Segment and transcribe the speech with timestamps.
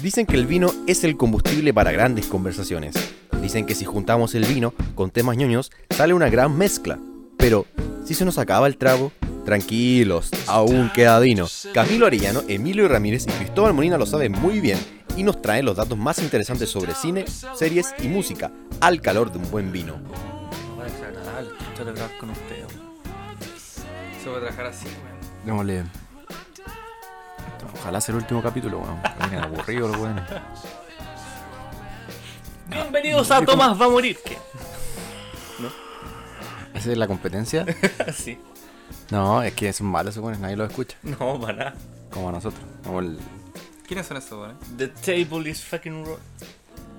[0.00, 2.94] Dicen que el vino es el combustible para grandes conversaciones.
[3.40, 6.98] Dicen que si juntamos el vino con temas ñoños, sale una gran mezcla.
[7.38, 7.64] Pero,
[8.04, 9.12] si se nos acaba el trago,
[9.46, 11.46] tranquilos, aún queda vino.
[11.72, 14.78] Camilo Arellano, Emilio Ramírez y Cristóbal Molina lo saben muy bien
[15.16, 17.24] y nos traen los datos más interesantes sobre cine,
[17.54, 19.94] series y música, al calor de un buen vino.
[20.78, 21.50] Agradable,
[21.80, 22.30] hablar con.
[24.22, 24.86] Se puede trabajar así,
[25.46, 26.05] weón.
[27.74, 29.00] Ojalá sea el último capítulo, weón.
[29.18, 30.24] Vienen aburridos los weones.
[32.68, 34.18] Bienvenidos a Tomás va a morir.
[34.24, 34.36] ¿Qué?
[36.74, 37.64] ¿Esa es la competencia?
[38.14, 38.38] sí.
[39.10, 40.96] No, es que son malos, weones, nadie los escucha.
[41.02, 41.74] No, para nada.
[42.10, 42.62] Como nosotros.
[42.84, 43.18] Como el...
[43.86, 44.58] ¿Quiénes son esos, weón?
[44.76, 46.18] The table is fucking raw.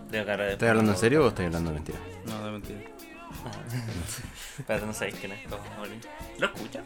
[0.09, 0.53] De cara de.
[0.53, 1.99] ¿Estás hablando en serio o estás hablando de mentira?
[2.25, 2.79] No, de mentira.
[4.57, 5.99] Espérate, no sabéis quién es Tomás va a morir.
[6.39, 6.83] ¿Lo escuchan?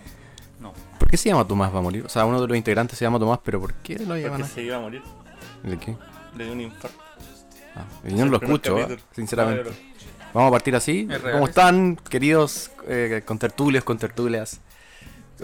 [0.61, 0.73] No.
[0.99, 2.05] ¿Por qué se llama Tomás va a morir?
[2.05, 4.43] O sea, uno de los integrantes se llama Tomás, pero ¿por qué lo llaman Porque
[4.43, 4.53] así?
[4.53, 5.01] se iba a morir.
[5.63, 5.97] ¿De qué?
[6.37, 6.97] Le dio un infarto.
[7.75, 8.99] Ah, yo no lo escucho, ¿eh?
[9.13, 9.69] sinceramente.
[9.69, 9.75] No,
[10.33, 11.07] Vamos a partir así.
[11.09, 14.61] Es ¿Cómo están, queridos eh, contertulios, contertulias?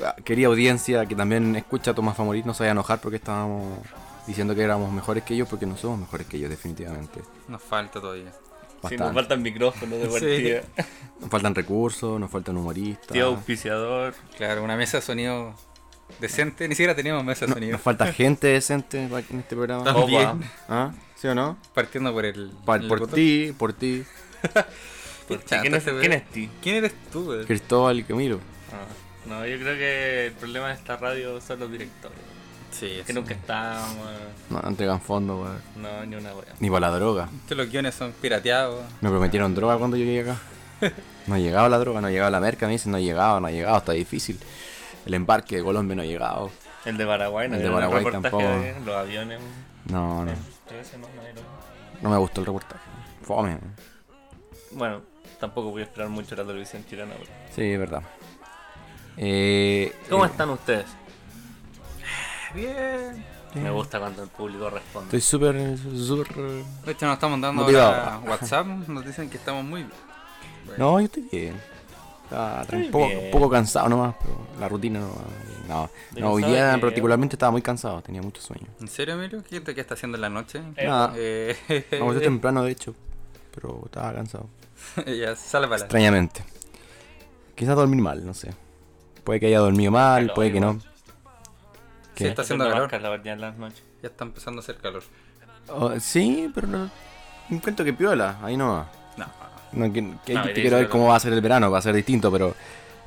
[0.03, 2.73] Ah, Querida audiencia que también escucha a Tomás va a morir, no se vaya a
[2.73, 3.79] enojar porque estábamos
[4.27, 7.21] diciendo que éramos mejores que ellos, porque no somos mejores que ellos, definitivamente.
[7.47, 8.31] Nos falta todavía.
[8.89, 9.03] Sí, Bastante.
[9.05, 10.11] nos faltan micrófonos de Sí.
[10.11, 10.61] partida.
[11.19, 13.07] Nos faltan recursos, nos faltan humoristas.
[13.07, 14.13] Tío auspiciador.
[14.37, 15.53] Claro, una mesa de sonido
[16.19, 16.67] decente.
[16.67, 17.71] Ni siquiera teníamos mesa de No- sonido.
[17.73, 19.83] nos falta gente decente en este programa.
[19.83, 20.27] También.
[20.27, 20.39] Opa.
[20.69, 20.91] ¿Ah?
[21.15, 21.57] ¿Sí o no?
[21.73, 22.51] Partiendo por el.
[22.65, 24.03] Pa- el por ti, por ti,
[25.61, 26.49] ¿Quién es, ese ¿Quién es ti?
[26.61, 27.33] ¿Quién eres tú?
[27.45, 28.39] Cristóbal Camilo.
[28.71, 28.85] Ah,
[29.27, 32.17] no, yo creo que el problema de esta radio son los directores.
[32.79, 33.97] Sí, Que nunca estamos.
[34.49, 35.61] No entregan fondos, weón.
[35.81, 36.53] No, ni una wea.
[36.59, 37.27] Ni para la droga.
[37.47, 38.83] Que los guiones son pirateados.
[39.01, 40.37] Me prometieron droga cuando yo llegué acá.
[41.27, 43.51] No llegaba la droga, no llegaba la merca, me dicen no ha llegado, no ha
[43.51, 44.39] llegado, está difícil.
[45.05, 46.49] El embarque de Colombia no ha llegado.
[46.85, 48.63] El de Paraguay, no El de ¿Vieron Paraguay reportaje tampoco.
[48.63, 49.39] de los aviones.
[49.91, 50.31] No, no,
[52.01, 52.81] no, me gustó el reportaje.
[53.23, 53.57] Fome.
[54.71, 55.01] Bueno,
[55.37, 57.13] tampoco voy a esperar mucho la televisión chilena.
[57.19, 58.03] pero- Sí, es verdad.
[59.17, 60.85] Eh, ¿Cómo eh, están ustedes?
[62.53, 63.25] Bien.
[63.55, 65.05] Me gusta cuando el público responde.
[65.17, 66.27] Estoy súper, súper...
[66.85, 68.67] De hecho, nos estamos dando ahora WhatsApp.
[68.67, 69.93] Nos dicen que estamos muy bien.
[70.77, 71.59] No, yo estoy bien.
[72.23, 75.13] Estaba un poco, cansado nomás, pero la rutina no...
[75.67, 78.67] No, ¿De no hoy día particularmente estaba muy cansado, tenía mucho sueño.
[78.79, 79.43] ¿En serio, Emilio?
[79.49, 80.61] ¿Qué, qué está haciendo en la noche?
[80.77, 81.57] Eh, Nada, Eh,
[81.99, 82.95] vamos a temprano de hecho,
[83.53, 84.47] pero estaba cansado.
[85.05, 85.83] ya, sálvala.
[85.83, 86.45] Extrañamente.
[87.55, 88.53] Quizás dormir mal, no sé.
[89.25, 90.79] Puede que haya dormido mal, puede que no.
[92.17, 92.19] Igual.
[92.19, 92.29] Sí, ¿Qué?
[92.29, 92.89] está haciendo calor.
[92.89, 93.83] calor ya en las noches.
[94.01, 95.03] Ya está empezando a hacer calor.
[95.69, 96.89] Oh, sí, pero no.
[97.49, 98.85] Encuentro que piola, ahí no.
[99.17, 99.25] No,
[99.73, 101.79] no que, que No, hay- de quiero ver cómo va a ser el verano, va
[101.79, 102.55] a ser distinto, pero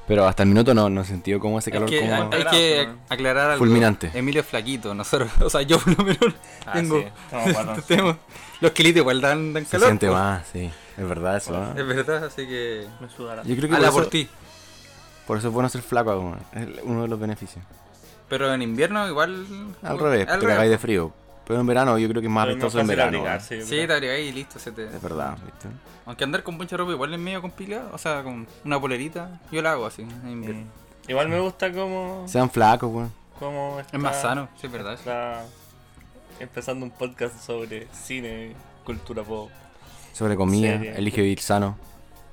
[0.09, 2.28] pero hasta el minuto no, no he sentido cómo ese Hay calor que, como hay,
[2.32, 3.59] hay que aclarar algo.
[3.65, 4.10] Fulminante.
[4.12, 6.34] Emilio es flaquito, nosotros, o sea, yo por lo menos
[6.66, 7.00] Ah, tengo,
[7.87, 7.94] sí,
[8.60, 9.87] los kilitos igual dan, dan se calor.
[9.88, 10.19] siente pues.
[10.19, 10.69] más, sí.
[10.98, 11.53] Es verdad eso.
[11.53, 11.78] ¿no?
[11.81, 13.42] Es verdad, así que Me sudará.
[13.44, 14.28] Yo creo que por eso, por ti.
[15.28, 16.37] por eso es bueno ser flaco,
[16.82, 17.65] uno de los beneficios.
[18.30, 19.44] Pero en invierno igual
[19.82, 20.54] Al revés, al te revés.
[20.54, 21.12] cagáis de frío.
[21.46, 23.22] Pero en verano yo creo que es más vistoso en verano.
[23.41, 24.86] Sí, te abrigáis y listo, se te...
[24.86, 25.68] Es verdad, ¿viste?
[26.06, 29.60] Aunque andar con mucha ropa igual es medio complicado, o sea, con una polerita, yo
[29.60, 30.62] la hago así en invierno.
[30.62, 31.10] Mm.
[31.10, 33.12] Igual me gusta cómo, Sean flacos, weón.
[33.38, 34.94] cómo está, Es más sano, sí, es verdad.
[34.94, 35.44] está
[36.38, 38.54] empezando un podcast sobre cine,
[38.84, 39.50] cultura pop.
[40.12, 40.94] Sobre comida, Serio.
[40.94, 41.76] elige vivir sano.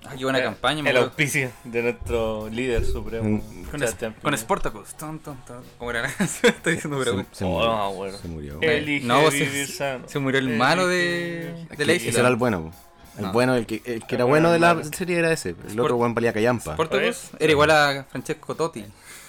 [0.10, 3.42] Ah, qué buena Eh, campaña, El auspicio de nuestro líder supremo.
[3.42, 3.64] Mm.
[3.70, 4.38] Con, es- con.
[4.38, 4.94] Sportacus.
[4.96, 5.62] Ton, ton, ton.
[5.78, 6.06] ¿Cómo era?
[6.20, 8.18] Estoy diciendo pura Se, se Oh, murió.
[8.18, 8.58] Se murió.
[8.62, 10.08] Eh, Elige no, se- vivir sano.
[10.08, 12.64] se murió el Elige malo de- de Lazy ese era el bueno.
[12.64, 12.72] po.
[13.18, 13.32] El No.
[13.34, 15.50] bueno, el que, el que era bueno de la serie era ese.
[15.50, 16.74] El Sport- otro buen valía callampa.
[16.74, 18.86] Sportacus era igual a Francesco Totti.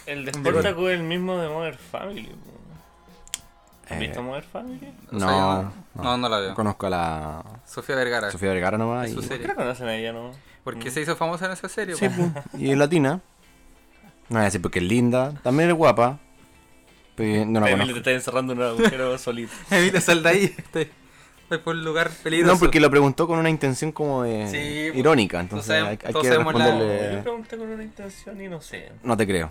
[0.06, 2.30] El de Sportacus es el mismo de Modern Family.
[3.86, 4.92] ¿Has Eh, visto Modern Family?
[5.10, 6.02] O No, sea, no.
[6.02, 6.54] no, no la veo.
[6.54, 8.30] Conozco a la Sofía Vergara.
[8.30, 9.06] Sofía Vergara nomás.
[9.06, 10.32] Es Y, su ¿Por qué la conocen a ella, no?
[10.64, 11.94] Porque se hizo famosa en esa serie.
[11.96, 12.06] Sí,
[12.58, 13.20] y es latina.
[14.28, 15.32] No voy a decir porque es linda.
[15.42, 16.18] También es guapa.
[17.14, 19.52] Pero no la Emilio te está encerrando en un agujero solito.
[19.70, 20.54] Emilio, sal de ahí.
[20.56, 20.88] Estoy,
[21.42, 22.52] estoy por un lugar peligroso.
[22.54, 24.98] No, porque lo preguntó con una intención como de Sí, po.
[24.98, 25.40] irónica.
[25.40, 27.12] Entonces hay, que sabemos la- responderle.
[27.16, 28.92] Yo pregunté con una intención y no sé.
[29.02, 29.50] No te creo.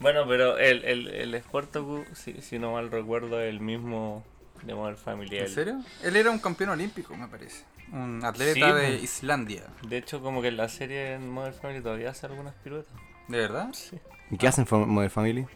[0.00, 4.24] Bueno, pero el, el, el Sportacus, si, si no mal recuerdo, es el mismo
[4.62, 5.36] de Modern Family.
[5.38, 5.82] ¿En serio?
[6.02, 7.64] Él era un campeón olímpico, me parece.
[7.92, 8.94] Un atleta Sí, de.
[9.02, 9.62] Islandia.
[9.82, 12.92] De hecho, como que en la serie en Modern Family todavía hace algunas piruetas.
[13.28, 13.68] ¿De verdad?
[13.72, 13.98] Sí.
[14.30, 15.46] ¿Y qué hacen en Modern Family?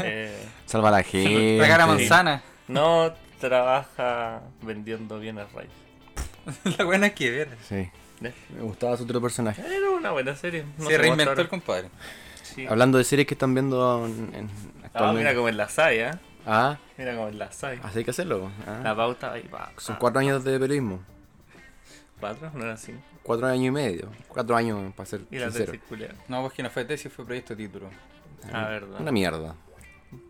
[0.00, 1.58] Eh, Salva a la gente.
[1.60, 1.90] Regar a Sí.
[1.90, 2.42] manzana.
[2.68, 5.74] no trabaja vendiendo bienes raíces.
[6.78, 7.48] La buena que ver.
[7.68, 7.74] Sí.
[8.22, 8.32] ¿Eh?
[8.54, 9.62] Me gustaba su otro personaje.
[9.64, 10.64] Era una buena serie.
[10.76, 11.88] No Se reinventó el compadre.
[12.42, 12.66] Sí.
[12.66, 14.50] Hablando de series que están viendo en, en-
[14.94, 16.18] Ah, mira como en la saya.
[16.46, 17.78] Ah, Mira cómo la sabe.
[17.84, 18.50] así hay que hacerlo.
[18.66, 18.80] ah.
[18.82, 19.70] La pauta ahí va.
[19.76, 21.00] Son cuatro años de periodismo.
[22.20, 22.50] ¿Cuatro?
[22.54, 23.00] No era cinco.
[23.22, 24.08] Cuatro años y medio.
[24.28, 25.72] Cuatro años, para ser Y la sincero.
[25.72, 26.14] tesis culiada.
[26.28, 27.88] No, pues que no fue tesis, fue proyecto de título.
[28.52, 29.00] Ah, verdad.
[29.00, 29.54] Una mierda.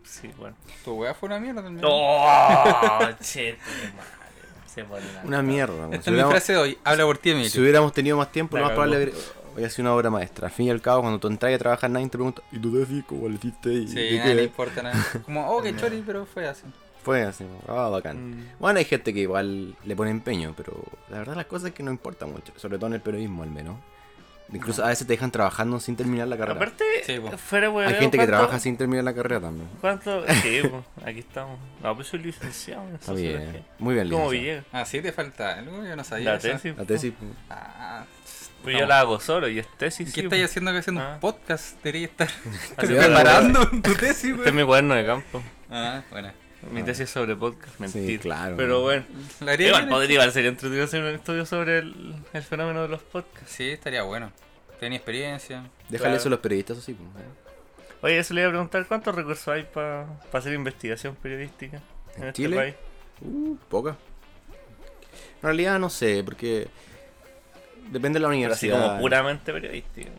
[0.04, 0.56] Sí, bueno.
[0.84, 1.84] Tu weá fue una mierda también.
[1.88, 2.98] ¡Oh!
[3.22, 4.18] che, tu madre.
[4.66, 5.74] Se pone Una mierda.
[5.74, 5.94] weón.
[5.94, 6.78] Esta Si es mi hubiéramos, frase de hoy.
[6.84, 7.50] Habla por ti, Emilio.
[7.50, 8.82] si hubiéramos tenido más tiempo, La lo más cagó.
[8.90, 9.12] probable
[9.54, 10.48] hubiera sido una obra maestra.
[10.48, 12.72] Al fin y al cabo, cuando tú entras a trabajar, nadie te pregunta, ¿y tú
[12.78, 13.72] tesis cómo le hiciste?
[13.72, 14.42] ¿Y Sí, de nada le qué?".
[14.44, 14.96] importa nada.
[15.24, 16.64] Como, oh, qué chori, pero fue así.
[17.08, 18.30] Fue así, ah, bacán.
[18.32, 18.48] Mm.
[18.58, 20.74] Bueno, hay gente que igual le pone empeño, pero
[21.08, 23.50] la verdad las cosas es que no importa mucho, sobre todo en el periodismo al
[23.50, 23.76] menos.
[24.52, 26.56] Incluso a veces te dejan trabajando sin terminar la carrera.
[26.56, 27.68] Aparte, Sí, fuera.
[27.86, 29.68] Hay gente que trabaja sin terminar la carrera también.
[29.80, 30.22] ¿Cuánto?
[30.42, 31.58] Sí, pues, aquí estamos.
[31.82, 34.30] No, pues soy licenciado en Está bien, muy bien, ¿Cómo licenciado.
[34.30, 34.64] Villegas?
[34.72, 35.82] Ah, sí, te falta algo.
[35.84, 36.32] Yo no sabía.
[36.32, 36.76] La tesis.
[36.76, 37.12] La tesis,
[37.50, 38.04] Ah,
[38.62, 38.80] Pues No.
[38.80, 40.08] yo la hago solo y es tesis.
[40.12, 40.50] ¿Qué sí, estáis pues.
[40.50, 41.12] haciendo que haciendo Ah.
[41.14, 41.82] un podcast?
[41.82, 42.28] Debería estar
[42.76, 45.42] preparando tu tesis, Este es mi cuaderno de campo.
[45.70, 46.30] Ah, bueno.
[46.70, 48.20] Mi tesis es sobre podcast, mentira.
[48.22, 48.56] claro.
[48.56, 49.04] Pero bueno,
[49.40, 52.88] La haría igual podría igual sería entretenido hacer un estudio sobre el, el fenómeno de
[52.88, 53.50] los podcasts.
[53.50, 54.32] Sí, estaría bueno.
[54.80, 55.62] Tenía experiencia.
[55.88, 56.16] Déjale claro.
[56.16, 56.94] eso a los periodistas así.
[56.94, 57.28] pues, ¿eh?
[58.02, 61.80] Oye, eso le iba a preguntar, ¿cuántos recursos hay para hacer investigación periodística
[62.16, 62.56] en, ¿En este Chile?
[62.56, 62.74] país?
[63.22, 63.96] Uh, poca.
[65.36, 66.68] En realidad no sé, porque
[67.90, 68.88] depende de la Pero así universidad.
[68.88, 70.10] como puramente periodística.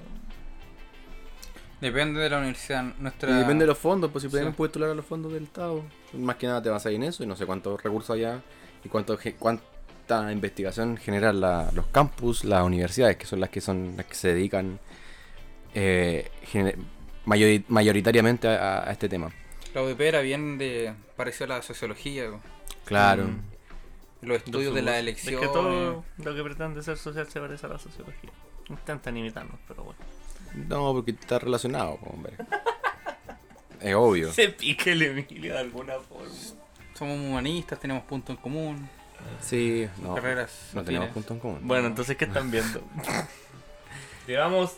[1.81, 2.83] Depende de la universidad.
[2.97, 3.35] Y Nuestra...
[3.37, 4.53] depende de los fondos, pues si pueden Sí.
[4.57, 5.83] postular a los fondos del Estado.
[6.13, 8.41] Más que nada te vas a ir en eso y no sé cuántos recursos allá
[8.83, 13.95] y cuánto, cuánta investigación generan la- los campus, las universidades, que son las que son
[13.95, 14.79] las que se dedican
[15.73, 16.29] eh,
[17.25, 19.29] mayori- mayoritariamente a, a este tema.
[19.73, 20.93] La UDP era bien de...
[21.15, 22.25] pareció a la sociología.
[22.85, 23.25] Claro.
[23.25, 23.41] Mm.
[24.21, 25.39] Los estudios de la Es elección.
[25.39, 28.31] que todo lo que pretende ser social se parece a la sociología.
[28.67, 29.99] Intentan imitarnos, pero bueno.
[30.54, 32.34] No, porque está relacionado, hombre.
[33.81, 34.31] es obvio.
[34.34, 36.30] Se pique el Emilio de alguna forma.
[36.98, 38.90] Somos humanistas, tenemos puntos en común.
[39.42, 40.16] Sí, no.
[40.16, 41.13] Carreras No tenemos afines.
[41.13, 41.68] punto en común.
[41.68, 42.81] Bueno, entonces, ¿qué están viendo?
[44.28, 44.74] Llevamos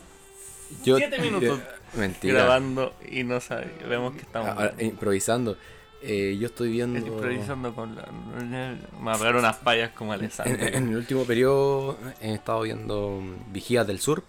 [0.84, 1.60] Yo- siete minutos
[1.94, 2.34] Mentira.
[2.40, 5.56] grabando y no sabe, vemos que estamos Ahora, improvisando.
[6.04, 6.98] Eh, yo estoy viendo.
[6.98, 8.06] improvisando con la...
[8.10, 10.66] Me va a pegar unas payas como En, Alessandro.
[10.66, 13.22] en el último periodo he estado viendo
[13.52, 14.24] Vigías del Sur,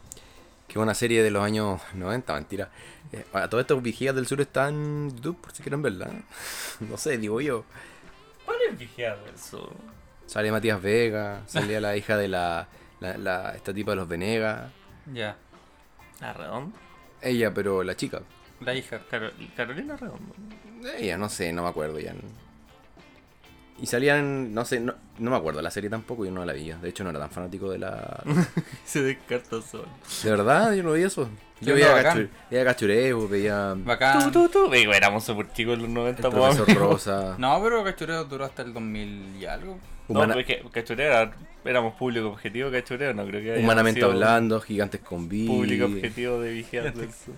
[0.73, 2.71] que es una serie de los años 90, mentira.
[3.11, 6.09] Eh, a todos estos Vigías del Sur están en YouTube, por si quieren verla.
[6.79, 7.63] No sé, digo yo.
[8.43, 9.71] ¿Cuál es vigiado eso?
[10.25, 12.67] Sale Matías Vega, salía la hija de la,
[12.99, 14.71] la, la- esta tipa de los Venegas.
[15.13, 15.37] Ya.
[16.19, 16.75] ¿La Redondo?
[17.21, 18.21] Ella, pero la chica.
[18.61, 18.99] La hija.
[19.11, 20.33] Caro- Carolina Redondo.
[20.97, 22.15] Ella, no sé, no me acuerdo ya.
[23.81, 26.77] Y salían, no sé, no, no me acuerdo la serie tampoco, yo no la veía.
[26.77, 28.23] De hecho, no era tan fanático de la.
[28.85, 29.87] Se descarta solo.
[30.23, 31.27] De verdad, yo no veía eso.
[31.59, 32.03] Yo veía, bacán.
[32.13, 34.31] cachur, veía cachureo, veía Bacán.
[34.31, 34.71] Tú, tú, tú.
[34.71, 36.75] Digo, éramos súper chicos en los 90, el profesor.
[36.75, 37.35] Rosa.
[37.39, 39.79] No, pero Cachureo duró hasta el 2000 y algo.
[40.09, 41.31] No, Humana- porque Cachureo era,
[41.63, 45.45] éramos público objetivo, Cachureo, no creo que haya humanamente hablando, gigantes con B.
[45.47, 47.35] Público objetivo de Sur.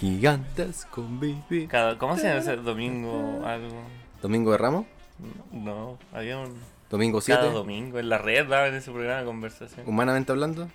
[0.00, 1.20] Gigantes con.
[1.68, 3.42] Cada- ¿Cómo se llama ese domingo?
[3.46, 3.82] Algo.
[4.22, 4.86] Domingo de Ramos,
[5.52, 6.54] No, había un.
[6.90, 7.40] domingo 7.
[7.40, 9.86] Cada domingo en la red daban ese programa de conversación.
[9.88, 10.68] Humanamente hablando,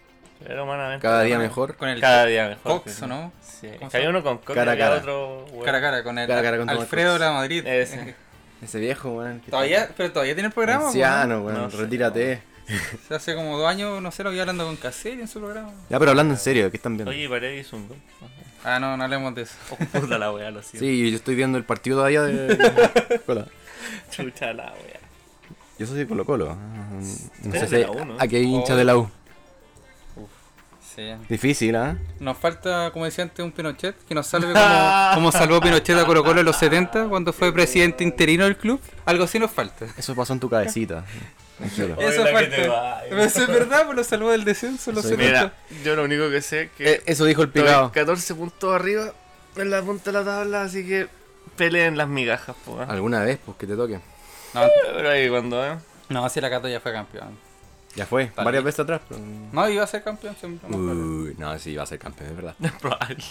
[0.45, 1.01] Era humanamente.
[1.01, 1.75] cada día mejor.
[1.77, 2.83] Con el Cada día mejor.
[2.83, 3.03] Cox, sí.
[3.03, 3.31] ¿o no?
[3.41, 3.67] Sí.
[3.79, 4.97] ¿Cómo Que había se uno con Cox Cara a y había cara.
[4.99, 5.45] otro.
[5.49, 5.63] bueno.
[5.65, 7.65] Cara a cara con el Cara a cara con Alfredo de la Madrid.
[7.65, 8.15] Ese.
[8.61, 9.39] Ese viejo, weón.
[9.41, 10.88] Todavía, está- pero todavía tiene el programa.
[10.88, 11.57] Anciano, weón.
[11.61, 12.42] No sé, retírate.
[13.09, 13.16] ¿no?
[13.16, 15.71] Hace como dos años, no sé, lo vi hablando con Caselli en su programa.
[15.89, 17.11] Ya, pero hablando en serio, ¿qué están viendo?
[17.11, 17.97] Oye, Paredes hizo un gol.
[18.66, 19.54] Ah, no, no hablemos de eso.
[19.69, 20.80] Oh, puta la wea, lo siento.
[20.85, 23.21] Sí, yo estoy viendo el partido todavía de.
[23.27, 23.45] Hola.
[24.11, 24.99] Chucha la wea.
[25.79, 26.55] Yo soy de Colo Colo.
[27.43, 28.15] No sé si la U, ¿no?
[28.19, 28.77] aquí hay hincha Oh.
[28.77, 29.09] de la U.
[30.95, 31.11] Sí.
[31.29, 31.95] Difícil, ¿ah?
[32.19, 36.05] Nos falta, como decía antes, un Pinochet que nos salve como, como salvó Pinochet a
[36.05, 38.81] Colo Colo en los 70 cuando fue presidente interino del club.
[39.05, 39.85] Algo así nos falta.
[39.95, 41.05] Eso pasó en tu cabecita.
[41.63, 41.95] Eso va,
[43.09, 45.53] Pero eso es verdad, pues lo salvó del descenso en los Soy- 70.
[45.71, 47.91] Mira, yo lo único que sé es que Eh, Eso dijo el picado.
[47.91, 49.11] 14 puntos arriba
[49.55, 51.07] en la punta de la tabla, así que
[51.56, 52.81] peleen las migajas, po.
[52.81, 52.85] ¿eh?
[52.87, 53.99] Alguna vez, pues que te toque.
[54.54, 54.61] No,
[54.95, 55.77] Pero ahí cuando, ¿eh?
[56.09, 57.37] no, si la Cato ya fue campeón.
[57.95, 58.73] Ya fue, Tal varias vez.
[58.75, 59.01] veces atrás.
[59.09, 60.69] pero- No, iba a ser campeón siempre.
[60.69, 61.01] me acuerdo.
[61.01, 62.56] Uy, no, sí, va a ser campeón, es verdad.
[62.81, 63.23] Probable.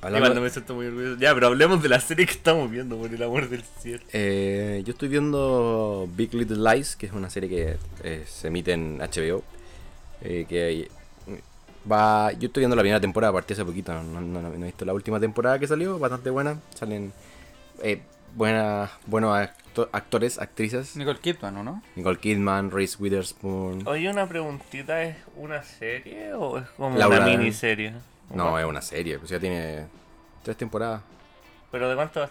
[0.00, 1.20] Hablando- Igual no me siento muy orgulloso.
[1.20, 4.02] Ya, pero hablemos de la serie que estamos viendo, por el amor del cielo.
[4.12, 8.72] Eh, yo estoy viendo Big Little Lies, que es una serie que eh, se emite
[8.72, 9.42] en HBO.
[10.22, 10.88] eh, que
[11.90, 12.32] va.
[12.32, 13.92] Yo estoy viendo la primera temporada, partí hace poquito.
[14.02, 16.58] No, no- no he visto la última temporada que salió, bastante buena.
[16.74, 17.12] Salen
[17.82, 18.00] eh,
[18.34, 20.96] buenas, buenos acto- actores, actrices.
[20.96, 21.82] Nicole Kidman, ¿o no?
[21.96, 23.86] Nicole Kidman, Reese Witherspoon.
[23.86, 27.92] Oye, una preguntita, ¿es una serie o es como Laura, una miniserie?
[28.34, 29.86] No, es una serie, pues ya tiene
[30.42, 31.02] tres temporadas.
[31.70, 32.28] ¿Pero de cuánto?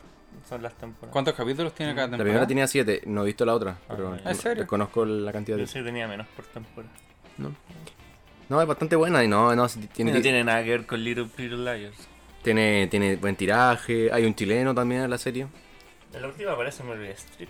[0.47, 1.11] son las temporadas.
[1.13, 2.23] ¿Cuántos capítulos tiene cada La temporada?
[2.25, 4.61] primera tenía 7, no he visto la otra, pero Ah, ¿en serio?
[4.63, 5.67] desconozco la cantidad Yo de...
[5.67, 6.93] sí tenía menos por temporada.
[7.37, 7.53] No.
[8.49, 11.27] No, es bastante buena y no, no, tiene, no tiene nada que ver con Little
[11.37, 11.97] Little Liars.
[12.43, 15.47] tiene, tiene buen tiraje, hay un chileno también en la serie.
[16.13, 17.49] En la última aparece Meryl Streep.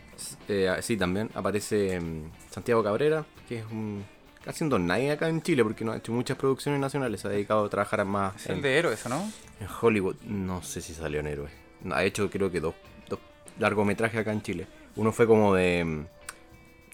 [0.49, 4.03] Eh, sí, también aparece mm, Santiago Cabrera, que es un
[4.43, 7.27] casi un don nadie acá en Chile porque no ha hecho muchas producciones nacionales, se
[7.27, 9.29] ha dedicado a trabajar más Es en, de héroes, ¿no?
[9.59, 10.15] en Hollywood.
[10.23, 11.49] No sé si salió en Héroe.
[11.83, 12.73] No, Ha hecho creo que dos,
[13.09, 13.19] dos
[13.59, 14.65] largometrajes acá en Chile.
[14.95, 16.05] Uno fue como de mm,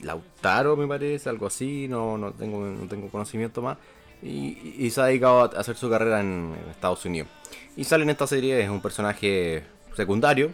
[0.04, 3.78] Lautaro, me parece, algo así, no, no, tengo, no tengo conocimiento más.
[4.22, 7.28] Y, y se ha dedicado a hacer su carrera en, Estados Unidos.
[7.76, 9.64] Y sale en esta serie, es un personaje
[9.96, 10.52] secundario,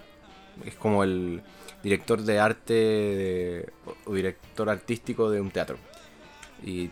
[0.65, 1.41] es como el
[1.84, 3.65] director de arte
[4.06, 5.77] o director artístico de un teatro.
[6.63, 6.89] Y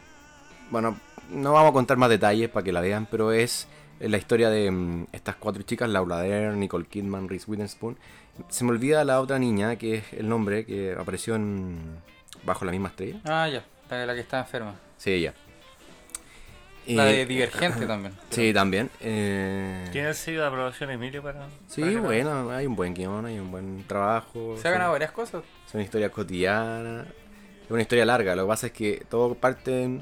[0.69, 0.97] bueno,
[1.29, 3.67] no vamos a contar más detalles para que la vean, pero es
[3.99, 7.97] la historia de mm, estas cuatro chicas, Laura Dern, Nicole Kidman, Reese Witherspoon.
[8.49, 11.97] Se me olvida la otra niña, que es el nombre que apareció en
[12.47, 13.19] Bajo la misma estrella.
[13.25, 13.61] Ah, ya.
[13.89, 14.73] La, la que está enferma.
[14.97, 15.33] Sí, ella.
[16.87, 18.13] La Eh, de Divergente también.
[18.29, 18.89] Sí, también.
[19.01, 21.45] eh, ¿Quién ha sido de aprobación Emilio para.?
[21.67, 24.55] Sí, para la- bueno, hay un buen guion, hay un buen trabajo.
[24.61, 25.43] Se ha ganado varias cosas.
[25.69, 27.05] Son historias cotidianas.
[27.65, 28.33] Es una historia larga.
[28.33, 29.99] Lo que pasa es que todo parte.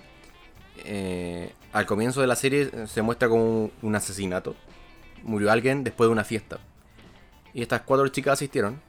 [0.85, 4.55] eh, al comienzo de la serie eh, se muestra como un asesinato.
[5.23, 6.59] Murió alguien después de una fiesta.
[7.55, 8.79] Y estas cuatro chicas asistieron.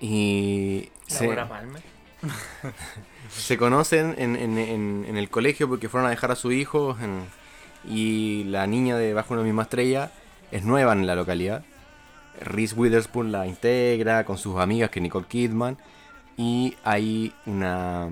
[0.00, 1.82] Y se, Laura Palmer.
[3.30, 6.96] se conocen en, en- en- el colegio porque fueron a dejar a su hijo.
[7.88, 10.10] y la niña de Bajo una misma estrella
[10.50, 11.64] es nueva en la localidad.
[12.40, 15.76] Reese Witherspoon la integra con sus amigas que Nicole Kidman.
[16.36, 18.08] Y hay una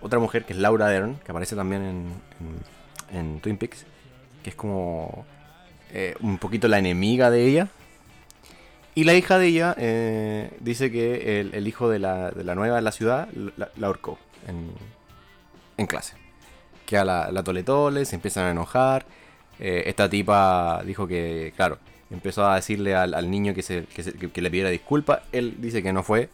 [0.00, 2.12] otra mujer que es Laura Dern, que aparece también
[3.12, 3.84] en Twin Peaks,
[4.42, 5.24] que es como
[5.92, 7.68] eh, un poquito la enemiga de ella.
[8.94, 12.54] Y la hija de ella eh, dice que el, el hijo de la, de la
[12.54, 14.18] nueva en la ciudad la, la ahorcó
[14.48, 14.70] en,
[15.76, 16.14] en clase.
[16.84, 19.06] Que a la, la tole tole, se empiezan a enojar.
[19.60, 21.78] Eh, esta tipa dijo que, claro,
[22.10, 25.20] empezó a decirle al, al niño que, se, que, se- que- que le pidiera disculpas.
[25.32, 26.28] Él dice que no fue.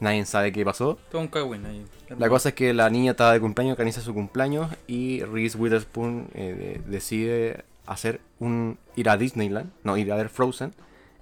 [0.00, 0.98] Nadie sabe qué pasó.
[1.10, 1.84] Todo un cagüín ahí.
[2.18, 6.28] La cosa es que la niña estaba de cumpleaños, organiza su cumpleaños y Reese Witherspoon
[6.34, 10.74] eh, de- decide hacer un ir a Disneyland, no, ir a ver Frozen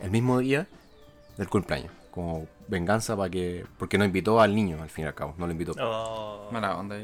[0.03, 0.67] el mismo día
[1.39, 5.15] del cumpleaños, como venganza para que porque no invitó al niño al fin y al
[5.15, 5.73] cabo, no lo invitó.
[5.81, 6.49] Oh.
[6.53, 6.97] Mala onda.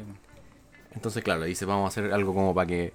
[0.93, 2.93] Entonces, claro, le dice, vamos a hacer algo como para que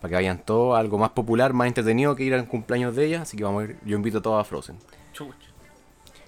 [0.00, 3.22] para que vayan todos, algo más popular, más entretenido que ir al cumpleaños de ella,
[3.22, 4.78] así que vamos a ir, yo invito a todos a Frozen.
[5.12, 5.34] Chuch.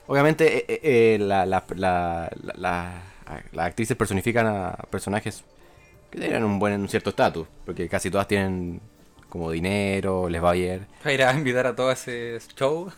[0.09, 0.81] Obviamente, eh, eh,
[1.15, 3.03] eh, la- la- la- la- la-
[3.53, 5.43] las actrices personifican a personajes
[6.11, 8.81] que tienen un buen un cierto estatus, porque casi todas tienen
[9.33, 10.87] como dinero, les va bien.
[11.03, 12.93] Para ir a invitar a todo ese show.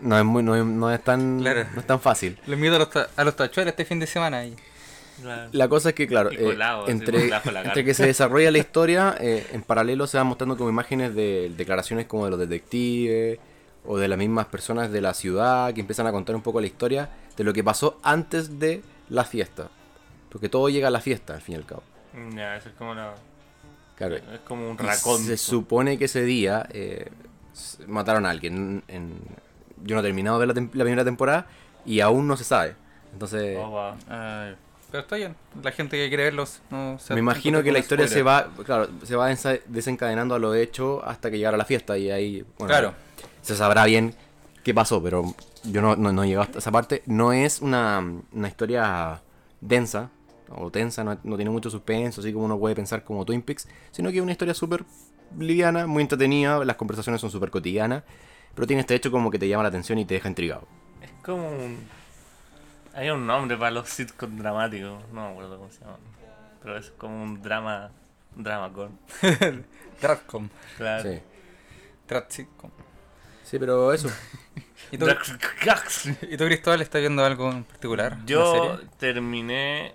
[0.00, 1.64] No es, muy, no es, no es tan, Claro.
[1.74, 2.38] no es tan fácil.
[2.46, 4.56] Lo invito a los, ta- a los tachuelos este fin de semana ahí.
[5.20, 5.50] Claro.
[5.52, 8.50] La cosa es que, claro, Y eh, colado, así, entre, la entre que se desarrolla
[8.50, 12.40] la historia, eh, en paralelo se van mostrando como imágenes de declaraciones como de los
[12.40, 13.38] detectives
[13.84, 16.66] o de las mismas personas de la ciudad que empiezan a contar un poco la
[16.66, 19.68] historia de lo que pasó antes de la fiesta.
[20.30, 21.82] Porque todo llega a la fiesta, al fin y al cabo.
[22.34, 23.10] Ya, eso es como una.
[23.98, 24.14] Claro.
[24.16, 25.22] Es como un racón.
[25.24, 27.10] Se supone que ese día eh,
[27.88, 28.82] mataron a alguien.
[28.86, 29.12] En,
[29.82, 31.46] yo no he terminado de ver la, la primera temporada
[31.84, 32.76] y aún no se sabe.
[33.12, 33.94] Entonces, Oh, wow.
[34.08, 34.54] Ay,
[34.90, 35.34] pero está bien.
[35.62, 38.88] La gente que quiere verlos no se me imagino que la historia se va, claro,
[39.02, 39.28] se va
[39.66, 42.94] desencadenando a lo hecho hasta que llegara la fiesta y ahí, bueno, Claro.
[43.42, 44.14] se sabrá bien
[44.62, 47.02] qué pasó, pero yo no, no, no he llegado hasta esa parte.
[47.06, 48.02] No es una,
[48.32, 49.20] una historia
[49.60, 50.10] densa
[50.50, 53.68] o tensa, no, no tiene mucho suspenso, así como uno puede pensar como Twin Peaks,
[53.90, 54.84] sino que es una historia súper
[55.36, 58.02] liviana, muy entretenida, las conversaciones son súper cotidianas,
[58.54, 60.66] pero tiene este hecho como que te llama la atención y te deja intrigado.
[61.02, 61.78] Es como un.
[62.94, 65.00] Hay un nombre para los sitcoms dramáticos.
[65.12, 65.98] No me acuerdo cómo se llama.
[66.62, 67.90] Pero es como un drama.
[68.36, 68.98] Un drama con.
[70.00, 70.48] Dratcom.
[70.76, 71.10] Claro.
[71.10, 71.20] Sí.
[72.08, 72.70] Dratsitcom.
[73.44, 74.08] Sí, pero eso.
[74.90, 75.06] ¿Y tú,
[76.28, 78.14] ¿Y tú, Cristóbal, estás viendo algo en particular?
[78.14, 78.88] ¿Una Yo serie?
[78.98, 79.94] terminé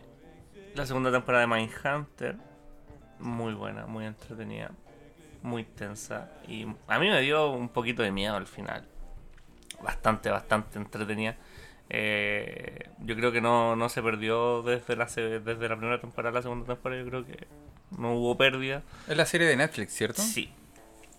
[0.75, 2.37] la segunda temporada de Mindhunter.
[3.19, 4.71] Muy buena, muy entretenida.
[5.41, 6.31] Muy tensa.
[6.47, 8.87] Y a mí me dio un poquito de miedo al final.
[9.81, 11.35] Bastante, bastante entretenida.
[11.89, 16.33] Eh, yo creo que no, no se perdió desde la, desde la primera temporada a
[16.35, 17.01] la segunda temporada.
[17.01, 17.47] Yo creo que
[17.97, 18.83] no hubo pérdida.
[19.07, 20.21] Es la serie de Netflix, ¿cierto?
[20.21, 20.51] Sí.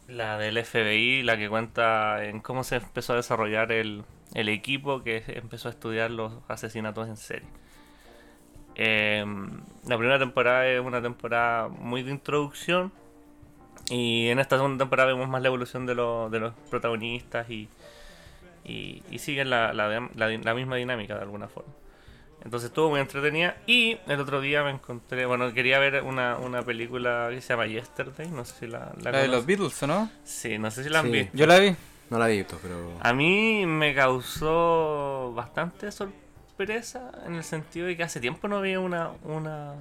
[0.09, 5.03] La del FBI, la que cuenta en cómo se empezó a desarrollar el, el equipo
[5.03, 7.49] que empezó a estudiar los asesinatos en serie.
[8.77, 9.25] Eh,
[9.87, 12.93] la primera temporada es una temporada muy de introducción.
[13.91, 17.69] Y en esta segunda temporada vemos más la evolución de, los- de los protagonistas y,
[18.67, 21.71] Y, y siguen la, la, la, la misma dinámica de alguna forma.
[22.43, 23.57] Entonces estuvo muy entretenida.
[23.67, 27.67] Y el otro día me encontré, bueno, quería ver una, una película que se llama
[27.67, 29.45] Yesterday, no sé si la, la, La de los.
[29.45, 30.11] Beatles, ¿o no?
[30.25, 31.13] Sí, no sé si la han Sí.
[31.13, 31.37] visto.
[31.37, 31.77] Yo la vi.
[32.09, 32.93] No la he visto, pero.
[33.01, 36.24] A mí me causó bastante sorpresa
[36.59, 39.75] en el sentido de que hace tiempo no veía una, una,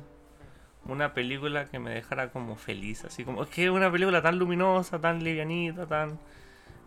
[0.86, 5.00] una película que me dejara como feliz, así como es que una película tan luminosa,
[5.00, 6.20] tan livianita, tan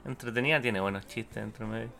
[0.04, 1.90] entretenida, tiene buenos chistes entre medio.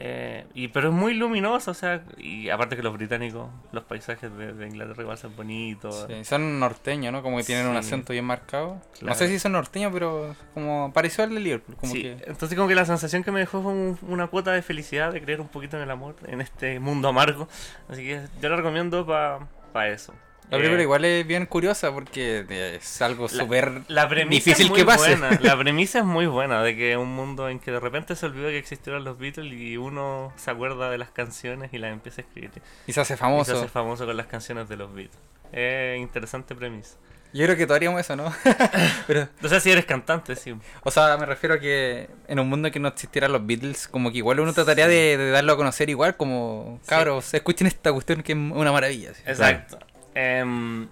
[0.00, 4.36] Eh, y pero es muy luminosa, o sea, y aparte que los británicos, los paisajes
[4.36, 6.06] de, de Inglaterra igual son bonitos.
[6.08, 7.22] Sí, son norteños, ¿no?
[7.22, 8.80] Como que tienen un acento bien marcado.
[9.02, 11.76] No sé si son norteños, pero como pareció al de Liverpool.
[11.76, 12.12] Como Sí, que...
[12.26, 15.22] entonces como que la sensación que me dejó fue un- una cuota de felicidad, de
[15.22, 17.48] creer un poquito en el amor, en este mundo amargo.
[17.88, 20.12] Así que yo la recomiendo para eso.
[20.50, 22.44] La Eh, película igual es bien curiosa porque
[22.76, 23.82] es algo súper
[24.28, 25.16] difícil es muy que pase.
[25.16, 25.38] buena.
[25.42, 28.48] La premisa es muy buena de que un mundo en que de repente se olvidó
[28.48, 32.24] que existieron los Beatles y uno se acuerda de las canciones y las empieza a
[32.24, 32.50] escribir.
[32.86, 33.56] y se hace Y se famoso.
[33.58, 35.18] hace famoso con las canciones de los Beatles.
[35.52, 36.96] Es interesante premisa.
[37.32, 38.32] Yo creo que todos haríamos eso, ¿no?
[39.08, 40.54] pero, O sea, si eres cantante, sí.
[40.84, 44.12] o sea, me refiero a que en un mundo que no existieran los Beatles, como
[44.12, 48.22] que igual uno trataría de, de darlo a conocer igual, como, cabros, escuchen esta cuestión
[48.22, 49.14] que es una maravilla.
[49.14, 49.22] ¿sí?
[49.26, 49.80] Exacto.
[50.14, 50.88] Em,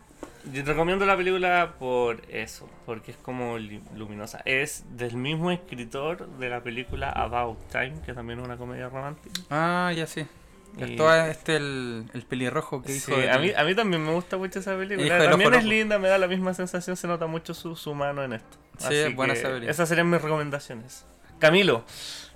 [0.53, 4.43] yo recomiendo la película por eso, porque es como luminosa.
[4.45, 9.41] Es del mismo escritor de la película About Time, que también es una comedia romántica.
[9.51, 10.27] Ah, ya sí.
[10.79, 13.31] Y- Actúa este el, el pelirrojo que Sí, dijo.
[13.31, 15.19] a, mí, a mí también me gusta mucho esa película.
[15.31, 18.33] También es linda, me da la misma sensación, se nota mucho su, su mano en
[18.33, 18.57] esto.
[18.79, 19.71] Sí, Así buena que esa película.
[19.71, 21.05] Esas serían mis recomendaciones.
[21.39, 21.85] Camilo,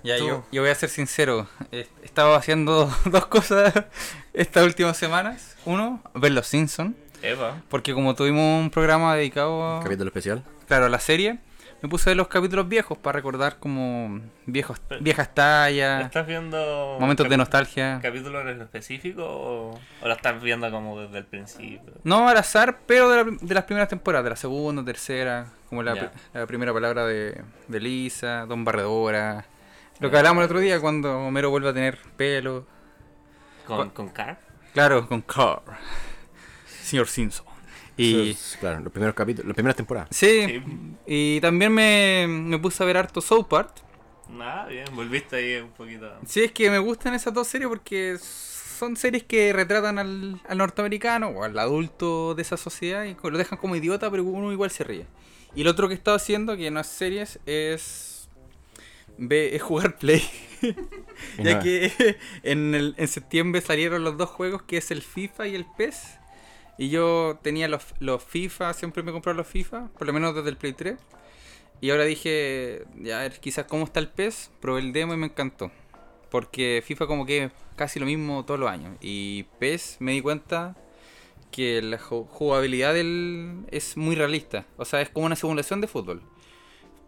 [0.03, 1.49] Ya, yo, yo voy a ser sincero.
[1.73, 3.73] He estado haciendo dos cosas
[4.33, 5.57] estas últimas semanas.
[5.65, 6.95] Uno, ver Los Simpsons.
[7.23, 7.63] Eva.
[7.69, 10.45] Porque como tuvimos un programa dedicado Capítulo especial.
[10.69, 11.39] claro, a la serie,
[11.83, 16.27] me puse a ver los capítulos viejos para recordar como viejos, Pero- viejas tallas, ¿Estás
[16.27, 17.99] viendo momentos de nostalgia.
[18.03, 21.95] capítulo en específico o, o la estás viendo como desde el principio?
[22.05, 25.83] No al azar, pero de, la- de las primeras temporadas, de la segunda, tercera, como
[25.83, 29.47] la, la primera palabra de, de Lisa, Don Barredora.
[30.01, 32.67] Lo que hablamos el otro día cuando Homero vuelve a tener pelo.
[33.67, 34.41] ¿Con, con Car?
[34.73, 35.63] Claro, con Carl.
[36.83, 37.47] Señor Simpson.
[37.97, 40.09] Y es, claro, los primeros capítulos, las primeras temporadas.
[40.11, 40.63] sí, Sí.
[41.07, 43.73] y también me, me puse a ver harto South Park.
[44.29, 46.13] Nada, bien, volviste ahí un poquito.
[46.27, 50.59] Sí, es que me gustan esas dos series porque son series que retratan al, al
[50.59, 54.71] norteamericano o al adulto de esa sociedad y lo dejan como idiota, pero uno igual
[54.71, 55.07] se ríe.
[55.55, 58.16] Y lo otro que he estado haciendo, que no es series, es,
[59.19, 60.23] ve, es jugar Play.
[61.39, 65.55] Ya que en, el, en septiembre salieron los dos juegos, que es el FIFA y
[65.55, 66.19] el PES.
[66.79, 70.51] Y yo tenía los, los FIFA, siempre me compraba los FIFA, por lo menos desde
[70.51, 70.99] el Play 3.
[71.81, 75.17] Y ahora dije, ya a ver, quizás cómo está el PES, probé el demo y
[75.17, 75.71] me encantó.
[76.31, 78.97] Porque FIFA como que casi lo mismo todos los años.
[79.01, 80.77] Y PES me di cuenta
[81.51, 84.67] que la ju- jugabilidad del es muy realista.
[84.77, 86.23] O sea, es como una simulación de fútbol.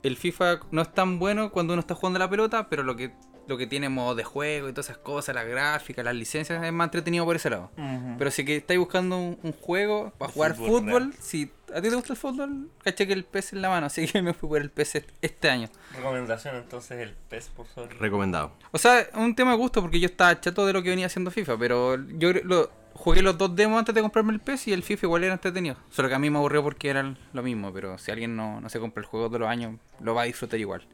[0.03, 3.13] El FIFA no es tan bueno cuando uno está jugando la pelota, pero lo que,
[3.49, 6.73] lo que tiene modo de juego y todas esas cosas, las gráficas, las licencias, es
[6.73, 7.71] más entretenido por ese lado.
[8.19, 11.95] Pero si que estáis buscando un, un juego para jugar fútbol si a ti te
[11.97, 14.61] gusta el fútbol, caché que el PES en la mano, así que me fui por
[14.61, 15.69] el PES est- este año.
[15.95, 17.95] Recomendación entonces el PES por sobre.
[17.99, 18.53] Recomendado.
[18.71, 21.07] O sea, es un tema de gusto porque yo estaba chato de lo que venía
[21.07, 22.71] haciendo FIFA, pero yo lo,
[23.09, 25.77] jugué los dos demos antes de comprarme el PES y el FIFA igual era entretenido.
[25.91, 28.69] Solo que a mí me aburrió porque eran lo mismo, pero si alguien no, no
[28.69, 30.87] se compra el juego todos los años, lo va a disfrutar igual.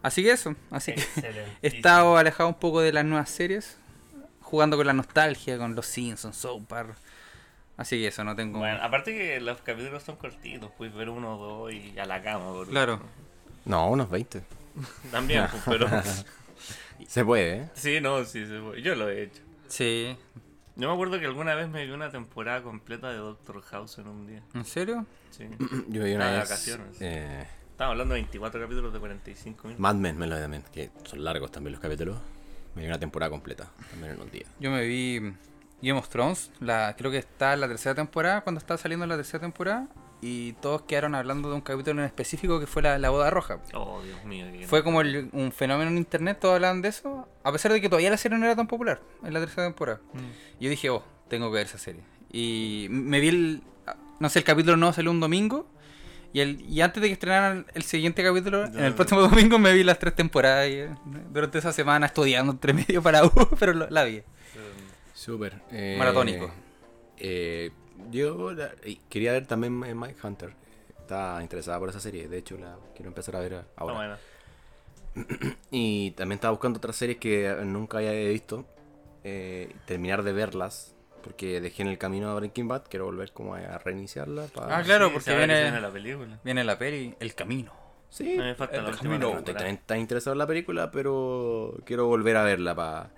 [0.00, 1.58] Así que eso, así que Excelente.
[1.62, 3.78] he estado alejado un poco de las nuevas series,
[4.42, 6.96] jugando con la nostalgia, con los Simpsons, South Park.
[7.76, 8.60] Así que eso, no tengo...
[8.60, 12.22] Bueno, aparte que los capítulos son cortitos, puedes ver uno o dos y a la
[12.22, 12.52] cama.
[12.52, 13.00] por Claro.
[13.64, 14.40] No, unos 20.
[15.10, 15.88] También, pues, pero.
[17.08, 17.68] Se puede, ¿eh?
[17.74, 18.80] Sí, no, sí, se puede.
[18.80, 19.42] yo lo he hecho.
[19.68, 20.16] Sí,
[20.76, 24.08] Yo me acuerdo que alguna vez me vi una temporada completa de Doctor House en
[24.08, 24.42] un día.
[24.54, 25.06] ¿en serio?
[25.30, 25.44] Sí.
[25.88, 26.48] Yo me vi Ah, una de vez.
[26.48, 26.96] vacaciones.
[27.00, 29.80] eh, Estamos hablando de 24 capítulos de 45 minutos.
[29.80, 32.18] Mad Men me lo vi también, que son largos también los capítulos.
[32.74, 34.46] Me vi una temporada completa, también en un día.
[34.60, 35.18] Yo me vi
[35.82, 39.16] Game of Thrones, la, creo que está en la tercera temporada, cuando estaba saliendo la
[39.16, 39.88] tercera temporada,
[40.22, 43.58] y todos quedaron hablando de un capítulo en específico que fue la, la boda roja.
[43.74, 44.46] Oh, Dios mío.
[44.52, 47.80] qué- Fue como el- un fenómeno en internet, todos hablaban de eso, a pesar de
[47.80, 50.00] que todavía la serie no era tan popular en la tercera temporada.
[50.14, 50.60] Mm.
[50.60, 52.02] Yo dije, oh, tengo que ver esa serie.
[52.32, 53.62] Y me vi el,
[54.18, 55.66] no sé, el capítulo no salió un domingo,
[56.32, 59.72] y, el, y antes de que estrenaran el siguiente capítulo, en el próximo domingo me
[59.72, 60.88] vi las tres temporadas y, eh,
[61.32, 64.22] durante esa semana estudiando entre medio para U, pero lo- la vi.
[65.14, 65.60] Súper.
[65.70, 66.50] eh, Maratónico.
[67.16, 67.70] eh,
[68.10, 68.72] yo la-
[69.08, 70.52] quería ver también Mike Hunter.
[71.00, 72.28] Está interesada por esa serie.
[72.28, 74.18] De hecho, la quiero empezar a ver Está ahora.
[75.70, 78.66] Y también estaba buscando otras series que nunca había visto.
[79.28, 80.94] eh, terminar de verlas.
[81.22, 82.84] Porque dejé en el camino a Breaking Bad.
[82.88, 84.46] Quiero volver como a reiniciarla.
[84.46, 86.38] para- Ah, claro, Sí, porque viene- viene la película.
[86.44, 87.72] Viene la peli El Camino.
[88.08, 88.34] Sí.
[88.36, 89.34] A mí me falta el la última camino.
[89.34, 93.10] No tan, tan interesado en la película, pero quiero volver a verla para.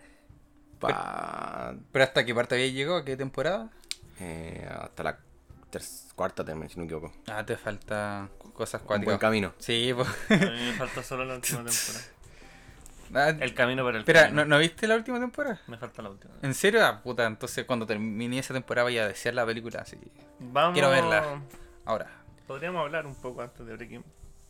[0.81, 2.97] Pa, ¿Pero hasta qué parte había llegado?
[2.97, 3.71] ¿A qué temporada?
[4.21, 5.19] Eh, hasta la
[6.15, 7.13] cuarta temporada, si no me equivoco.
[7.29, 9.19] Ah, te falta cosas Un buen cuáticas.
[9.21, 9.55] camino.
[9.59, 10.09] Sí, pues.
[10.31, 12.05] A mí me falta solo la última temporada.
[13.15, 14.43] Ah, El camino para el Espera, camino.
[14.45, 15.61] ¿no, ¿no viste la última temporada?
[15.67, 16.35] Me falta la última.
[16.43, 16.85] ¿En serio?
[16.85, 19.97] Ah, puta, entonces cuando termine esa temporada voy a desear la película así.
[20.41, 20.75] Vamos.
[20.75, 21.41] Quiero verla.
[21.85, 22.11] Ahora.
[22.47, 24.05] Podríamos hablar un poco antes de Breaking.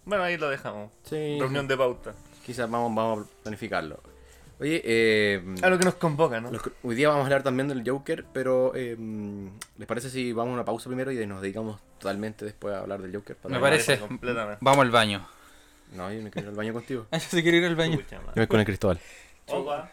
[0.04, 0.92] Bueno, ahí lo dejamos.
[1.04, 1.36] Sí.
[1.38, 2.14] Reunión de pauta.
[2.46, 4.00] Quizás vamos, vamos a planificarlo.
[4.60, 6.50] Oye, eh, A lo que nos convoca, ¿no?
[6.50, 8.96] los- hoy día vamos a hablar también del Joker, pero eh,
[9.76, 13.00] ¿les parece si vamos a una pausa primero y nos dedicamos totalmente después a hablar
[13.00, 13.36] del Joker?
[13.36, 13.98] Para Me parece.
[13.98, 14.58] completamente.
[14.60, 15.26] Vamos al baño.
[15.94, 17.06] No, yo no quiero ir al baño contigo.
[17.12, 17.98] Ah, yo sí quiero ir al baño.
[18.10, 18.98] Yo voy con el Cristóbal.
[19.46, 19.90] Opa.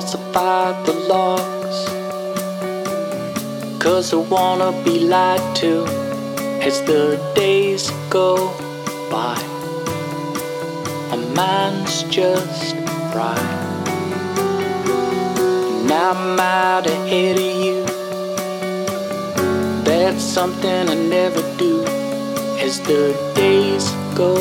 [0.00, 1.78] Falsify the logs.
[3.82, 5.86] Cause I wanna be lied to
[6.62, 8.36] as the days go
[9.10, 9.36] by.
[11.10, 12.76] My mind's just
[13.12, 13.50] right.
[15.88, 17.84] Now I'm out ahead of you.
[19.82, 21.84] That's something I never do
[22.64, 24.34] as the days go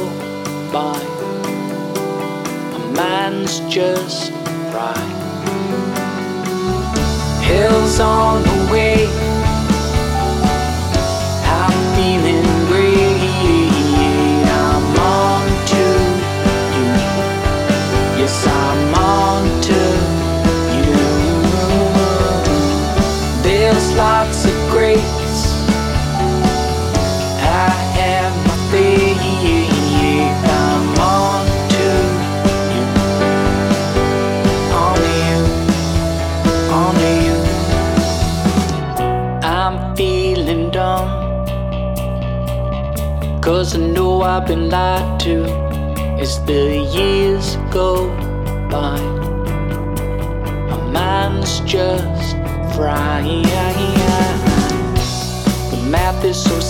[0.71, 0.99] by.
[2.73, 4.31] My mind's just
[4.71, 5.16] right.
[7.47, 9.26] Hell's on the way.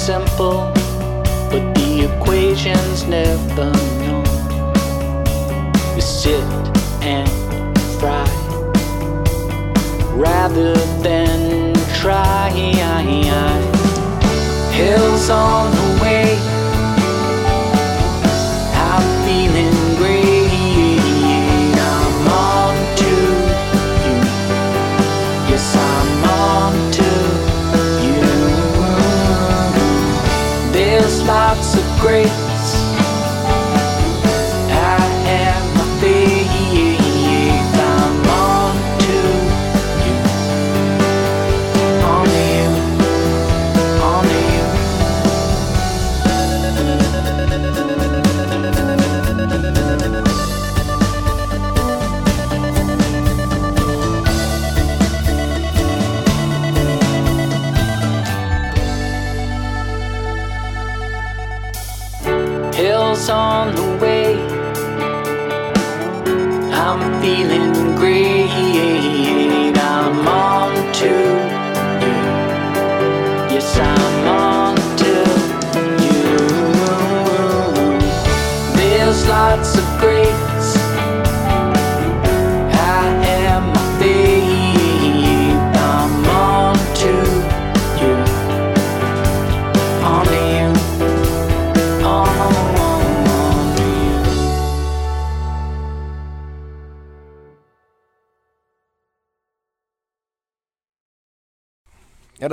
[0.08, 0.72] Simple,
[1.52, 4.24] but the equation's never known.
[5.96, 6.46] You sit
[7.02, 7.28] and
[8.00, 8.26] fry
[10.16, 12.38] rather than try.
[14.78, 15.67] Hell's on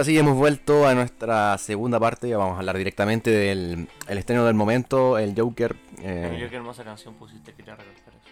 [0.04, 2.28] ahora sí, hemos vuelto a nuestra segunda parte.
[2.28, 5.76] Ya vamos a hablar directamente del el estreno del momento, el Joker.
[6.02, 8.30] eh, Mira qué hermosa canción pusiste, quería recalcar eso.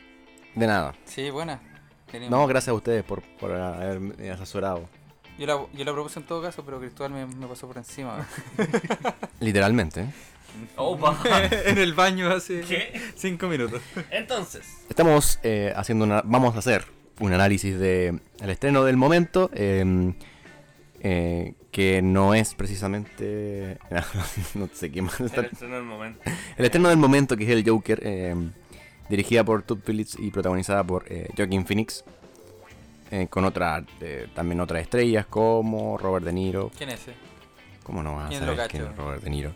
[0.55, 0.95] de nada.
[1.05, 1.61] Sí, buena.
[2.11, 4.89] Tenemos- No, gracias a ustedes por, por haberme asesorado.
[5.39, 8.27] Yo la, yo la propuse en todo caso, pero Cristóbal me, me pasó por encima.
[9.41, 10.07] Literalmente.
[10.77, 11.19] Opa.
[11.65, 13.01] en el baño hace ¿Qué?
[13.17, 13.81] cinco minutos.
[14.11, 16.21] Entonces, Estamos eh, haciendo una.
[16.25, 16.85] Vamos a hacer
[17.21, 19.51] un análisis de el estreno del momento.
[19.55, 20.13] eh,
[21.01, 23.79] eh, que no es precisamente...
[24.55, 25.19] no sé qué más.
[25.21, 26.21] está- El estreno del momento.
[26.57, 28.37] El estreno del momento, que es el Joker, eh,
[29.09, 32.05] dirigida por Todd Phillips y protagonizada por eh, Joaquin Phoenix,
[33.11, 36.71] eh, con otra, eh, también otras estrellas como Robert De Niro.
[36.77, 37.15] ¿Quién es ese?
[37.83, 39.53] ¿Cómo no vas a ¿Quién lo saber quién es Robert De Niro?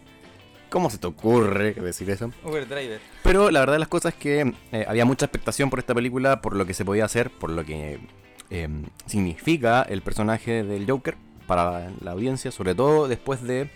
[0.71, 2.33] ¿Cómo se te ocurre decir eso?
[2.45, 3.01] Uber Driver.
[3.23, 4.53] Pero la verdad de las cosas es que
[4.89, 8.01] había mucha expectación por esta película, por lo que se podía hacer, por lo que
[9.07, 11.17] significa el personaje del Joker
[11.47, 13.71] para la audiencia, sobre todo después de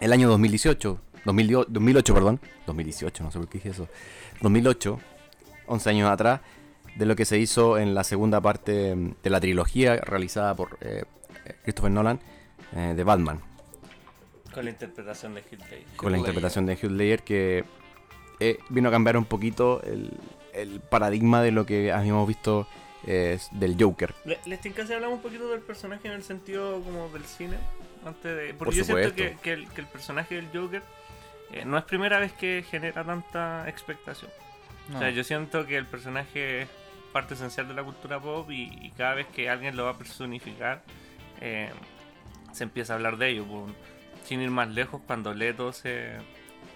[0.00, 3.88] el año 2018, 2000 2008, perdón, 2018, no sé por qué dije eso,
[4.40, 4.98] 2008,
[5.66, 6.40] 11 años atrás,
[6.96, 11.04] de lo que se hizo en la segunda parte de la trilogía realizada por eh,
[11.62, 12.20] Christopher Nolan
[12.74, 13.40] eh, de Batman
[14.52, 15.96] Con la interpretación de Heath Ledger.
[15.96, 17.64] con la interpretación de Heath Ledger que
[18.40, 20.10] eh, vino a cambiar un poquito el,
[20.52, 22.66] el paradigma de lo que habíamos visto
[23.06, 24.14] eh, del Joker.
[24.24, 27.56] Le- ¿Les tinca si hablamos un poquito del personaje en el sentido como del cine?
[28.04, 28.54] Antes de...
[28.54, 30.82] Porque Por yo siento que, que el, que el personaje del Joker
[31.52, 34.30] eh, no es primera vez que genera tanta expectación.
[34.88, 34.96] No.
[34.96, 36.68] O sea, yo siento que el personaje es
[37.12, 39.98] parte esencial de la cultura pop y, y cada vez que alguien lo va a
[39.98, 40.82] personificar,
[41.40, 41.70] eh,
[42.52, 43.44] se empieza a hablar de ello.
[43.44, 43.70] por-
[44.24, 46.12] sin ir más lejos, cuando Leto se,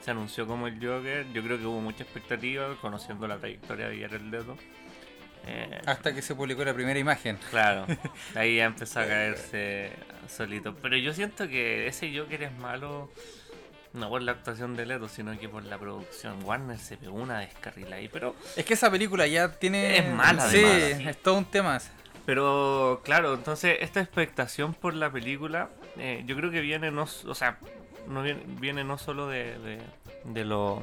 [0.03, 4.01] se anunció como el Joker, yo creo que hubo mucha expectativa, conociendo la trayectoria de
[4.01, 4.57] Jared Leto.
[5.47, 7.39] Eh, Hasta que se publicó la primera imagen.
[7.51, 7.87] Claro,
[8.35, 9.91] ahí ya empezó a caerse
[10.29, 10.75] solito.
[10.77, 13.11] Pero yo siento que ese Joker es malo
[13.93, 16.43] no por la actuación de Leto, sino que por la producción.
[16.45, 19.99] Warner se pegó una descarrila ahí, pero Es que esa película ya tiene.
[19.99, 21.07] Es mala, Sí, además.
[21.17, 21.79] es todo un tema.
[22.27, 27.35] Pero claro, entonces esta expectación por la película, eh, yo creo que viene no, o
[27.35, 27.59] sea,
[28.09, 29.79] no viene, viene no solo de, de,
[30.25, 30.83] de lo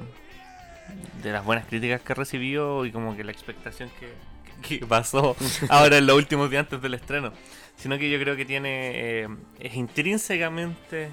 [1.24, 4.14] de las buenas críticas que recibió y como que la expectación que,
[4.68, 5.36] que pasó
[5.70, 7.34] ahora en los últimos días antes del estreno,
[7.76, 9.28] sino que yo creo que tiene eh,
[9.60, 11.10] es intrínsecamente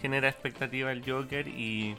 [0.00, 1.96] genera expectativa el Joker y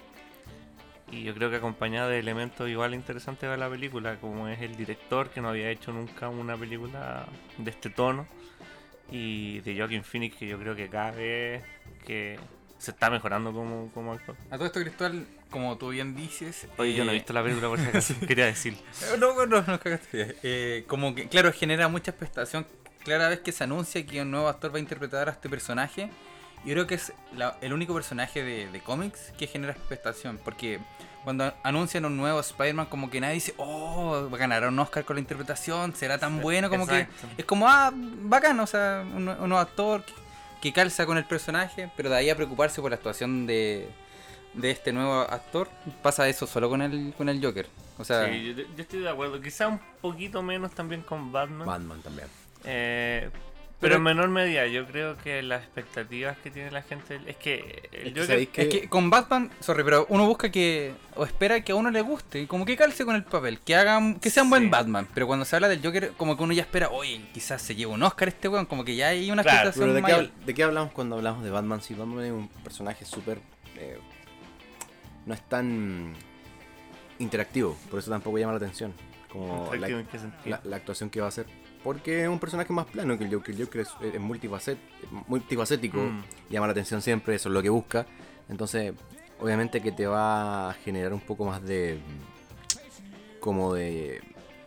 [1.11, 4.75] y yo creo que acompañada de elementos igual interesantes de la película, como es el
[4.75, 7.25] director que no había hecho nunca una película
[7.57, 8.27] de este tono,
[9.11, 11.63] y de Joaquin Phoenix que yo creo que cada vez
[12.05, 12.39] que
[12.77, 14.35] se está mejorando como, como actor.
[14.51, 16.67] A todo esto, Cristóbal, como tú bien dices.
[16.77, 18.73] Oye, yo no he eh, visto la película por si acaso, quería decir.
[18.73, 20.35] Eh, No, no, no, no cagaste.
[20.43, 22.65] Eh, como que, claro, genera mucha expectación.
[23.05, 26.09] Cada vez que se anuncia que un nuevo actor va a interpretar a este personaje,
[26.65, 30.37] yo creo que es la- el único personaje de, de cómics que genera expectación.
[30.43, 30.79] Porque
[31.23, 35.05] cuando anuncian un nuevo Spider-Man, como que nadie dice, oh, va a ganar un Oscar
[35.05, 37.27] con la interpretación, será tan Sí, bueno, como exacto.
[37.35, 40.13] que es como, ah, bacán, o sea, un nuevo actor que,
[40.61, 43.89] que calza con el personaje, pero de ahí a preocuparse por la actuación de,
[44.53, 45.69] de este nuevo actor,
[46.01, 47.67] pasa eso solo con el, con el Joker.
[47.97, 49.41] O sea, Sí, yo, yo estoy de acuerdo.
[49.41, 51.67] Quizá un poquito menos también con Batman.
[51.67, 52.27] Batman también.
[52.65, 53.43] Eh, Pero-
[53.81, 57.89] pero en menor medida, yo creo que las expectativas que tiene la gente es que
[57.93, 61.61] el Es que Joker Es que con Batman, sorry, pero uno busca que o espera
[61.61, 64.43] que a uno le guste, como que calce con el papel, que hagan que sea
[64.43, 64.69] un buen Sí.
[64.69, 67.73] Batman, pero cuando se habla del Joker, como que uno ya espera, oye, quizás se
[67.75, 70.11] lleve un Oscar este weón, como que ya hay una Claro, expectación Pero ¿de qué,
[70.13, 70.25] mayor.
[70.25, 71.81] habl- de qué hablamos cuando hablamos de Batman?
[71.81, 73.39] Si Batman es un personaje súper...
[73.77, 73.97] eh,
[75.29, 76.13] no es tan
[77.19, 78.93] interactivo, por eso tampoco llama la atención.
[79.31, 80.57] Como la, Interactivo, ¿en qué sentido?
[80.63, 81.45] la- la actuación que va a hacer.
[81.83, 83.53] Porque es un personaje más plano que el Joker.
[83.55, 84.77] El Joker es, es multifacet-
[85.27, 86.23] multifacético, Mm.
[86.49, 88.05] llama la atención siempre, eso es lo que busca.
[88.49, 88.93] Entonces,
[89.39, 91.99] obviamente que te va a generar un poco más de...
[93.39, 94.21] como de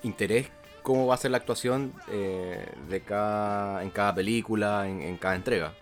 [0.05, 0.49] interés
[0.83, 5.35] cómo va a ser la actuación eh, de cada, en cada película, en, en cada
[5.37, 5.75] entrega.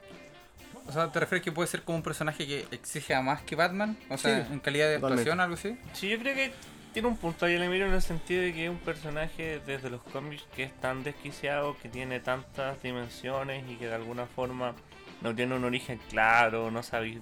[0.91, 3.97] O sea, ¿te refieres que puede ser como un personaje que exija más que Batman?
[4.09, 5.31] O sea, Sí, en calidad de totalmente.
[5.31, 5.79] actuación, algo así.
[5.93, 6.53] Sí, yo creo que
[6.93, 10.03] tiene un punto ahí Emilio en el sentido de que es un personaje desde los
[10.03, 14.75] cómics que es tan desquiciado, que tiene tantas dimensiones y que de alguna forma
[15.21, 17.19] no tiene un origen claro, no sabéis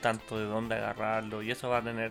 [0.00, 2.10] tanto de dónde agarrarlo y eso va a tener,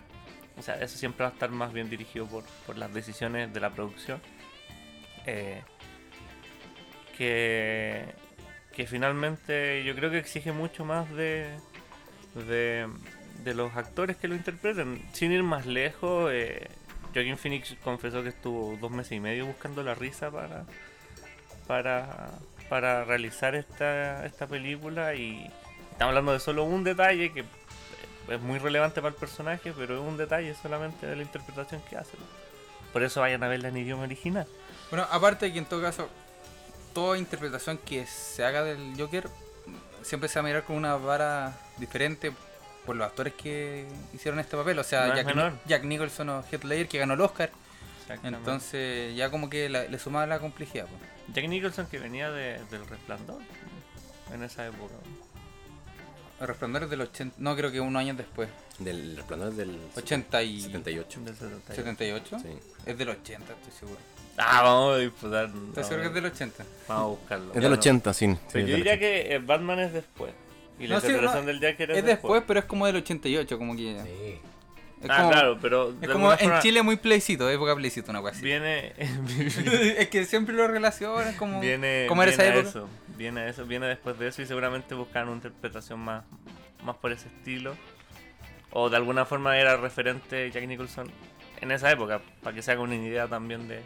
[0.58, 3.60] o sea, eso siempre va a estar más bien dirigido por, por las decisiones de
[3.60, 4.22] la producción.
[5.26, 5.62] Eh,
[7.18, 8.06] que,
[8.74, 11.58] que finalmente yo creo que exige mucho más de,
[12.36, 15.04] de, los actores que lo interpreten.
[15.14, 16.70] Sin ir más lejos, eh,
[17.14, 20.66] Joaquin Phoenix confesó que estuvo dos meses y medio buscando la risa para,
[21.68, 22.32] para,
[22.70, 25.50] para realizar esta, esta película y
[25.92, 27.44] estamos hablando de solo un detalle que
[28.30, 31.98] es muy relevante para el personaje, pero es un detalle solamente de la interpretación que
[31.98, 32.18] hace.
[32.94, 34.48] Por eso vayan a verla en idioma original.
[34.90, 36.10] Bueno, aparte que en todo caso,
[36.94, 39.28] toda interpretación que se haga del Joker
[40.04, 42.32] siempre se va a mirar con una vara diferente
[42.86, 44.80] por los actores que hicieron este papel.
[44.80, 45.14] O sea, No
[45.48, 47.52] es Jack, Nicholson o Heath Ledger que ganó el Oscar.
[48.24, 50.86] Entonces ya como que la- le sumaba la complejidad.
[50.88, 51.36] pues.
[51.36, 53.42] Jack Nicholson que venía de- del resplandor.
[54.34, 54.94] en esa época.
[56.40, 57.36] El resplandor es del 80.
[57.38, 58.48] No, creo que unos años después.
[58.80, 60.62] Del resplandor del 80 y...
[60.62, 61.20] 78.
[61.22, 61.76] Del 78.
[61.76, 62.40] 78.
[62.40, 62.58] Sí.
[62.86, 64.00] Es del 80, estoy seguro.
[64.38, 65.50] Ah, vamos a disputar.
[65.70, 66.64] ¿Estás seguro que es del 80?
[66.88, 67.54] Vamos a buscarlo.
[67.54, 68.28] Es del 80, sí.
[68.28, 69.00] yo diría 80.
[69.00, 70.34] que eh, Batman es después.
[70.80, 72.96] Y la No, sí, interpretación no, del Joker es, Es después, pero es como del
[72.98, 74.02] 88, como que...
[74.04, 74.40] Sí.
[75.04, 75.96] Es ah, como, claro, pero.
[76.00, 78.44] es como en forma Chile muy plebiscito, época plebiscito, una cosa así.
[78.44, 78.94] Viene.
[79.98, 81.60] es que siempre lo relacionan como...
[81.60, 82.06] viene.
[82.08, 82.70] como era esa viene a época.
[82.70, 86.24] Eso, viene a eso, viene después de eso y seguramente buscan una interpretación más,
[86.84, 87.76] más por ese estilo.
[88.72, 91.10] O de alguna forma era referente Jack Nicholson
[91.62, 93.82] en esa época, para que se haga una idea también de,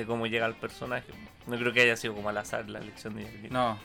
[0.00, 1.12] de cómo llega el personaje.
[1.46, 3.52] No creo que haya sido como al azar la elección de Jack Nicholson.
[3.52, 3.78] No.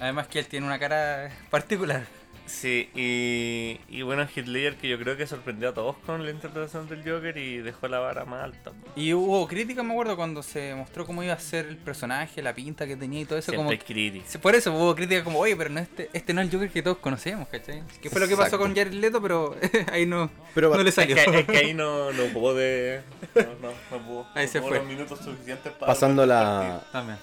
[0.00, 2.06] Además que él tiene una cara particular.
[2.46, 6.30] Sí, y, y bueno, Heath Ledger que yo creo que sorprendió a todos con la
[6.30, 8.72] interpretación del Joker y dejó la vara más alta.
[8.96, 12.54] Y hubo crítica, me acuerdo, cuando se mostró cómo iba a ser el personaje, la
[12.54, 13.50] pinta que tenía y todo eso.
[13.50, 14.38] Siempre como crítica.
[14.40, 16.82] Por eso hubo crítica como, oye, pero no este, este no es el Joker que
[16.82, 17.82] todos conocemos, ¿cachai?
[18.02, 19.56] Que fue lo que pasó con Jared Leto, pero
[19.92, 21.16] ahí no, Pero no le Es salió.
[21.16, 23.02] que, es que ahí no, no pude.
[23.34, 24.26] No, no, no pudo.
[24.34, 24.78] Ahí no se fue.
[24.78, 25.86] los minutos suficientes para.
[25.92, 27.18] Pasando la, También.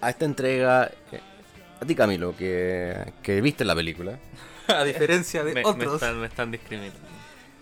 [0.00, 1.20] a esta entrega, eh,
[1.80, 4.18] a ti Camilo, que, que viste la película,
[4.68, 5.94] A diferencia de Me, me otros.
[5.94, 6.98] están, me están discriminando.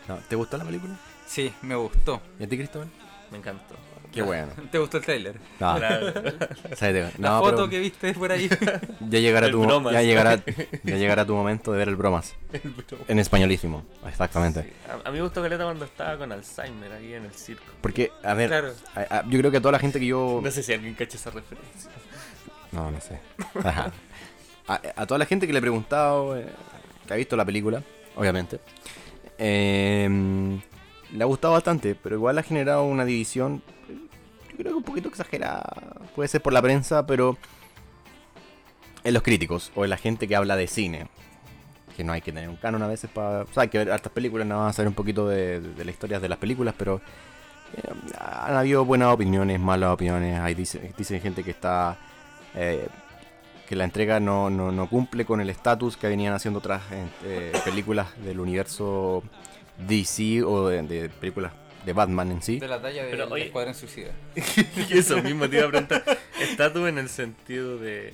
[0.08, 0.94] no, ¿te gustó la película?
[1.26, 2.20] Sí, me gustó.
[2.38, 2.88] ¿Y a ti, Cristóbal?
[3.30, 3.74] Me encantó.
[4.12, 4.52] Qué bueno.
[4.70, 5.40] ¿Te gustó el trailer?
[5.58, 6.06] No, Claro.
[6.70, 8.48] o sea, te- La no, foto pero que viste por ahí.
[9.00, 9.92] ya llegará El tu bromas.
[9.92, 10.36] ya llegará
[10.84, 12.36] ya llegará tu momento de ver el bromas
[13.08, 14.72] en españolísimo, exactamente.
[14.88, 17.64] A, a mí me gustó Caleta cuando estaba con Alzheimer ahí en el circo.
[17.80, 18.72] Porque a ver, Claro.
[18.94, 20.94] a- a- yo creo que a toda la gente que yo No sé si alguien
[20.94, 21.90] cacha esa referencia.
[22.74, 23.20] No, no sé.
[24.66, 26.46] A, a toda la gente que le he preguntado, eh,
[27.06, 27.82] que ha visto la película,
[28.16, 28.60] obviamente,
[29.36, 30.08] eh,
[31.12, 33.62] le ha gustado bastante, pero igual ha generado una división,
[34.50, 35.64] yo creo que un poquito exagerada.
[36.14, 37.36] Puede ser por la prensa, pero
[39.02, 41.08] en los críticos o en la gente que habla de cine.
[41.94, 43.42] Que no hay que tener un canon a veces para...
[43.42, 45.94] O sea, hay que ver hartas películas, nada más saber un poquito de, de las
[45.94, 47.02] historias de las películas, pero...
[47.76, 47.82] eh,
[48.18, 50.40] han habido buenas opiniones, malas opiniones.
[50.40, 51.98] Hay dice, dicen gente que está...
[52.54, 52.86] eh,
[53.68, 56.82] que la entrega no, no, no cumple con el estatus que venían haciendo otras
[57.24, 59.22] eh, películas del universo
[59.78, 61.52] DC o de, de películas
[61.84, 62.58] de Batman en sí.
[62.60, 64.12] De la talla Pero, del oye- Escuadrón Suicida.
[64.90, 66.02] eso mismo te iba a preguntar.
[66.40, 68.12] Estatus en el sentido de.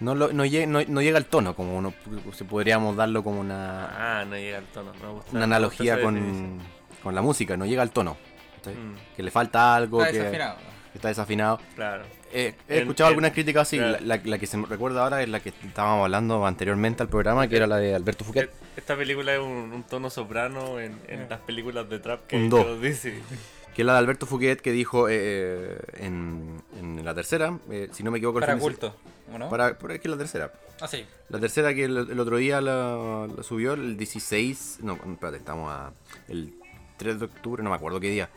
[0.00, 1.92] No, lo- no, llega, no, no llega al tono, como uno,
[2.32, 4.92] si podríamos darlo como una, Ah, no llega al tono.
[5.02, 5.30] Me gusta.
[5.32, 6.58] una me analogía gusta con,
[7.02, 8.16] con la música, no llega al tono.
[8.64, 10.56] Mm, Que le falta algo, Está que, desafinado.
[10.94, 11.60] está desafinado.
[11.74, 12.04] claro.
[12.32, 13.98] Eh, he En- escuchado en- algunas críticas así, claro.
[14.04, 17.08] la, la- la que se me recuerda ahora es la que estábamos hablando anteriormente al
[17.08, 18.50] programa, que era la de Alberto Fouquet.
[18.76, 22.48] Esta película es un, un tono soprano en, en las películas de trap que Un
[22.50, 22.78] do.
[22.80, 23.20] dicen.
[23.74, 28.02] Que es la de Alberto Fouquet que dijo eh, en, en la tercera, eh, si
[28.02, 28.40] no me equivoco.
[28.40, 28.96] Para culto.
[29.32, 29.48] ¿o no?
[29.48, 30.52] Para, pero es que es la tercera.
[30.80, 31.06] Ah, sí.
[31.28, 34.78] La tercera que el, el otro día la, la subió, el 16.
[34.82, 35.92] No, espérate, estamos a.
[36.26, 36.54] El
[36.96, 38.28] 3 de octubre, no me acuerdo qué día.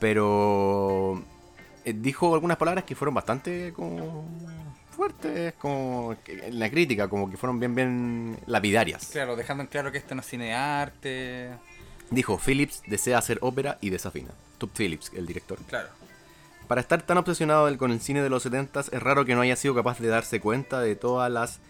[0.00, 1.24] Pero.
[1.84, 4.26] Eh, dijo algunas palabras que fueron bastante como.
[4.96, 6.16] fuertes, como.
[6.26, 9.06] en la crítica, como que fueron bien, bien lapidarias.
[9.12, 11.50] Claro, dejando en claro que esto no es cine de arte.
[12.10, 14.30] Dijo: Phillips desea hacer ópera y desafina.
[14.58, 15.58] Tub Phillips, el director.
[15.68, 15.88] Claro.
[16.68, 19.56] Para estar tan obsesionado con el cine de los 70 es raro que no haya
[19.56, 21.60] sido capaz de darse cuenta de todas las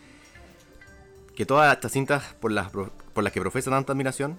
[1.34, 4.38] que todas estas cintas por las por las que profesa tanta admiración,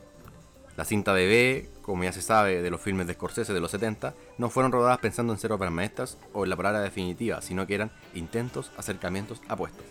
[0.75, 4.13] la cinta bebé, como ya se sabe de los filmes de Scorsese de los 70,
[4.37, 7.75] no fueron rodadas pensando en ser obras maestras o en la palabra definitiva, sino que
[7.75, 9.85] eran intentos, acercamientos, apuestas.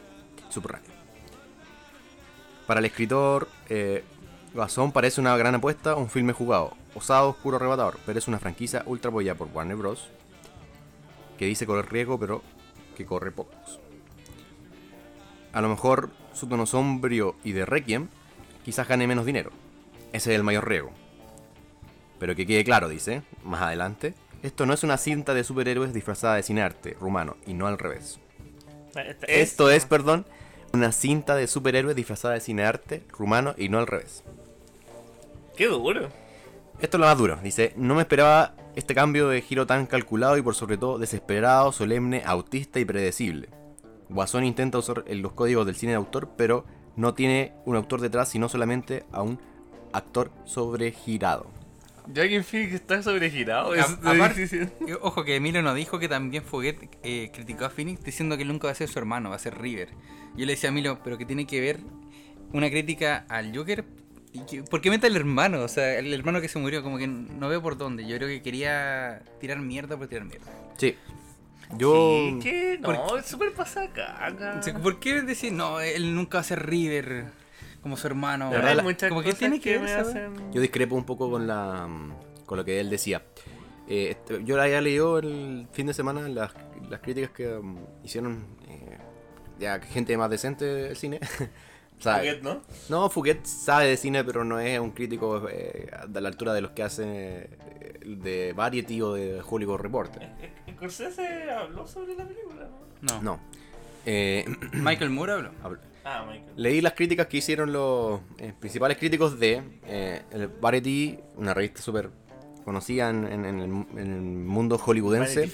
[0.49, 0.85] Subrayo.
[2.67, 4.05] Para el escritor, eh,
[4.93, 9.11] parece una gran apuesta, un filme jugado, osado, oscuro, arrebatador, pero es una franquicia ultra
[9.11, 10.09] apoyada por Warner Bros.
[11.39, 12.43] que dice correr riesgo, pero
[12.97, 13.81] que corre pocos.
[15.53, 18.09] A lo mejor su tono sombrío y de Requiem
[18.65, 19.51] quizás gane menos dinero.
[20.13, 20.91] Ese es el mayor riesgo.
[22.19, 26.37] Pero que quede claro, dice, más adelante, esto no es una cinta de superhéroes disfrazada
[26.37, 28.19] de cinearte rumano, y no al revés.
[28.95, 30.27] Esta- Esto es, perdón,
[30.73, 34.23] una cinta de superhéroes disfrazada de cinearte rumano y no al revés.
[35.57, 36.09] Qué duro.
[36.81, 37.37] Esto es lo más duro.
[37.43, 41.73] Dice, no me esperaba este cambio de giro tan calculado y por sobre todo desesperado,
[41.73, 43.49] solemne, autista y predecible.
[44.09, 46.65] Guasón intenta usar los códigos del cine de autor, pero
[46.97, 49.39] no tiene un autor detrás, sino solamente a un
[49.93, 51.51] actor sobregirado.
[52.15, 53.73] Joaquin Phoenix está sobregirado.
[53.73, 54.43] A- aparte-.
[54.89, 58.43] Eh, Ojo que Emilio nos dijo que también Foguet eh, criticó a Phoenix diciendo que
[58.43, 59.91] él nunca va a ser su hermano, va a ser River.
[60.37, 61.79] Yo le decía a Emilio, pero que tiene que ver
[62.53, 63.85] una crítica al Joker.
[64.33, 65.61] y que- ¿Por qué mete al hermano?
[65.61, 68.07] O sea, el hermano que se murió, como que no veo por dónde.
[68.07, 70.51] Yo creo que quería tirar mierda por tirar mierda.
[70.79, 70.97] Sí.
[71.77, 71.93] Yo.
[71.95, 72.79] Sí, ¿qué?
[72.81, 73.53] No, ¿Por es súper
[74.63, 77.27] sea, ¿Por qué decir, no, él nunca va a ser River
[77.83, 78.51] como su hermano?
[78.51, 80.53] Verdad, la- como que tiene que ver hacen...
[80.53, 81.89] Yo discrepo un poco con la
[82.47, 83.23] con lo que él decía.
[83.89, 86.53] Eh, este, yo la había leído el fin de semana las,
[86.89, 88.99] las críticas que um, hicieron eh,
[89.59, 91.21] ya gente más decente del cine.
[91.99, 92.63] O sea, Juguet, ¿no?
[92.89, 96.61] no, Fouquet sabe de cine, pero no es un crítico eh, de la altura de
[96.61, 100.29] los que hacen eh, de Variety o de Hollywood Reporter.
[100.69, 102.69] Scorsese habló sobre la película,
[103.03, 103.15] ¿no?
[103.15, 103.23] No.
[103.23, 103.41] No.
[104.05, 105.51] Eh, Michael Moore habló.
[105.63, 106.53] habl- Ah, Michael.
[106.57, 111.81] Leí las críticas que hicieron los eh, principales críticos de eh, el Variety, una revista
[111.81, 112.11] súper
[112.65, 115.51] conocida en, en- en el, en el mundo hollywoodense,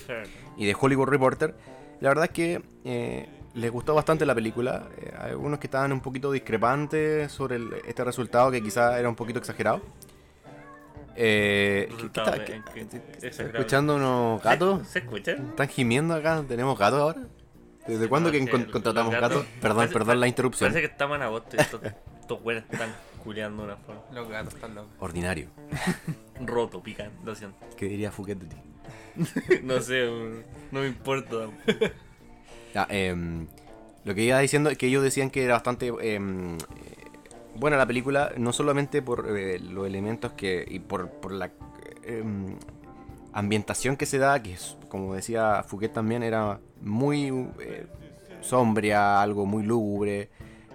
[0.57, 1.55] y de Hollywood Reporter.
[2.01, 4.89] La verdad es que eh, les gustó bastante la película.
[4.99, 9.09] Eh, hay algunos que estaban un poquito discrepantes sobre el- este resultado, que quizá era
[9.09, 9.83] un poquito exagerado.
[11.21, 13.59] Eh, ¿qué- qué Resultado está- de- qué- en que- ¿Está exagerado.
[13.59, 14.87] escuchando unos gatos?
[14.87, 15.33] ¿Se, se escucha?
[15.33, 16.45] ¿Están gimiendo acá?
[16.47, 17.23] ¿Tenemos gatos ahora?
[17.89, 18.39] ¿Desde Sí, cuándo que
[18.71, 19.31] contratamos gatos?
[19.31, 20.71] gatos- Perdón, parece- perdón la interrupción.
[20.71, 21.81] Parece que estamos en agosto y estos,
[22.21, 24.03] estos güeyes están culeando de una forma.
[24.13, 24.91] Los gatos están locos.
[25.01, 25.49] Ordinario.
[26.45, 27.57] Roto, pican, lo siento.
[27.77, 28.57] ¿Qué diría Fouquet de ti?
[29.65, 30.09] No sé,
[30.71, 31.49] no me importa.
[32.91, 33.47] em,
[34.05, 36.21] lo que iba diciendo es que ellos decían que era bastante eh,
[37.57, 41.51] buena la película, no solamente por eh, los elementos que y por, por la
[42.05, 42.57] em,
[43.39, 47.29] ambientación que se da, que es, como decía Fouquet también, era muy
[47.61, 47.87] eh,
[48.41, 50.31] sombria, algo muy lúgubre,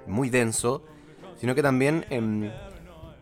[0.08, 0.84] muy denso,
[1.40, 2.52] sino que también em,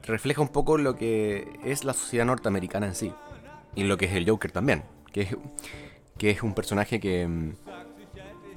[0.04, 3.14] refleja un poco lo que es la sociedad norteamericana en sí,
[3.76, 5.38] y lo que es el Joker también, que es,
[6.18, 7.24] que es un personaje que...
[7.24, 7.56] em,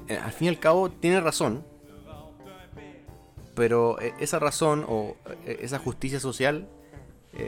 [0.08, 1.64] eh, al fin y al cabo tiene razón,
[3.54, 5.16] pero eh, esa razón o
[5.46, 6.68] eh, esa justicia social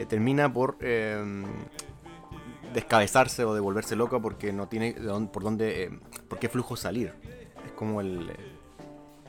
[0.09, 1.23] termina por eh,
[2.77, 5.99] descabezarse o devolverse loca porque no tiene de dónde- por dónde, eh,
[6.29, 7.11] por qué flujo salir.
[7.65, 8.35] Es como el, eh,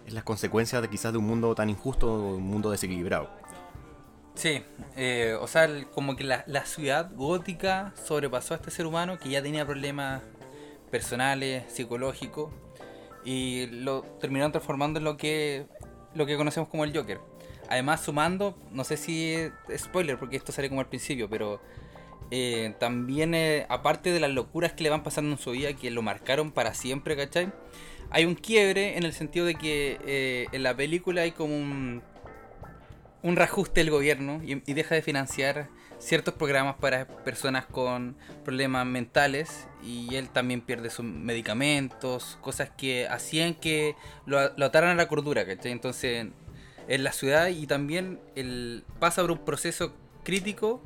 [0.06, 3.30] es las consecuencias de quizás de un mundo tan injusto o de un mundo desequilibrado.
[4.34, 4.62] Sí,
[4.96, 9.30] eh, o sea, como que la, la ciudad gótica sobrepasó a este ser humano que
[9.30, 10.22] ya tenía problemas
[10.90, 12.52] personales, psicológicos,
[13.24, 15.66] y lo terminaron transformando en lo que,
[16.14, 17.18] lo que conocemos como el Joker.
[17.70, 21.60] Además, sumando, no sé si es spoiler, porque esto sale como al principio, pero
[22.30, 25.90] eh, también, eh, aparte de las locuras que le van pasando en su vida, que
[25.90, 27.52] lo marcaron para siempre, ¿cachai?
[28.10, 32.02] Hay un quiebre en el sentido de que eh, en la película hay como un,
[33.22, 35.68] un reajuste del gobierno y, deja de financiar
[35.98, 43.08] ciertos programas para personas con problemas mentales y él también pierde sus medicamentos, cosas que
[43.08, 45.72] hacían que lo, lo ataran a la cordura, ¿cachai?
[45.72, 46.28] Entonces,
[46.88, 50.82] en la ciudad y también él pasa por un proceso crítico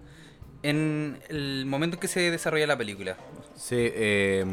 [0.62, 3.16] en el momento en que se desarrolla la película.
[3.56, 4.44] Sí, eh,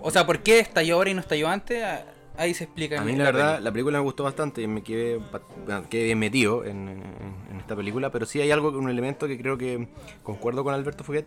[0.00, 1.82] O sea, ¿por qué estalló ahora y no estalló antes?
[1.84, 2.04] Ah,
[2.36, 3.00] Ahí se explica.
[3.00, 3.36] A mí la peli.
[3.36, 5.18] verdad, la película me gustó bastante y me quedé,
[5.90, 7.02] quedé bien metido en, en-
[7.50, 9.88] en esta película, pero sí hay algo, un elemento que creo que
[10.22, 11.26] concuerdo con Alberto Fuguet.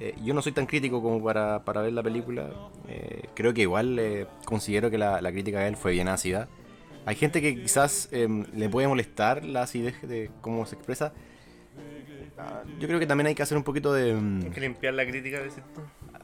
[0.00, 2.50] Eh, yo no soy tan crítico como para, para ver la película.
[2.88, 6.48] Eh, creo que igual eh, considero que la, la crítica de él fue bien ácida.
[7.06, 11.12] Hay gente que quizás eh, le puede molestar la acidez de cómo se expresa.
[12.78, 14.14] Yo creo que también hay que hacer un poquito de...
[14.14, 15.38] mm, Hay que limpiar la crítica,
[15.74, 15.80] tú,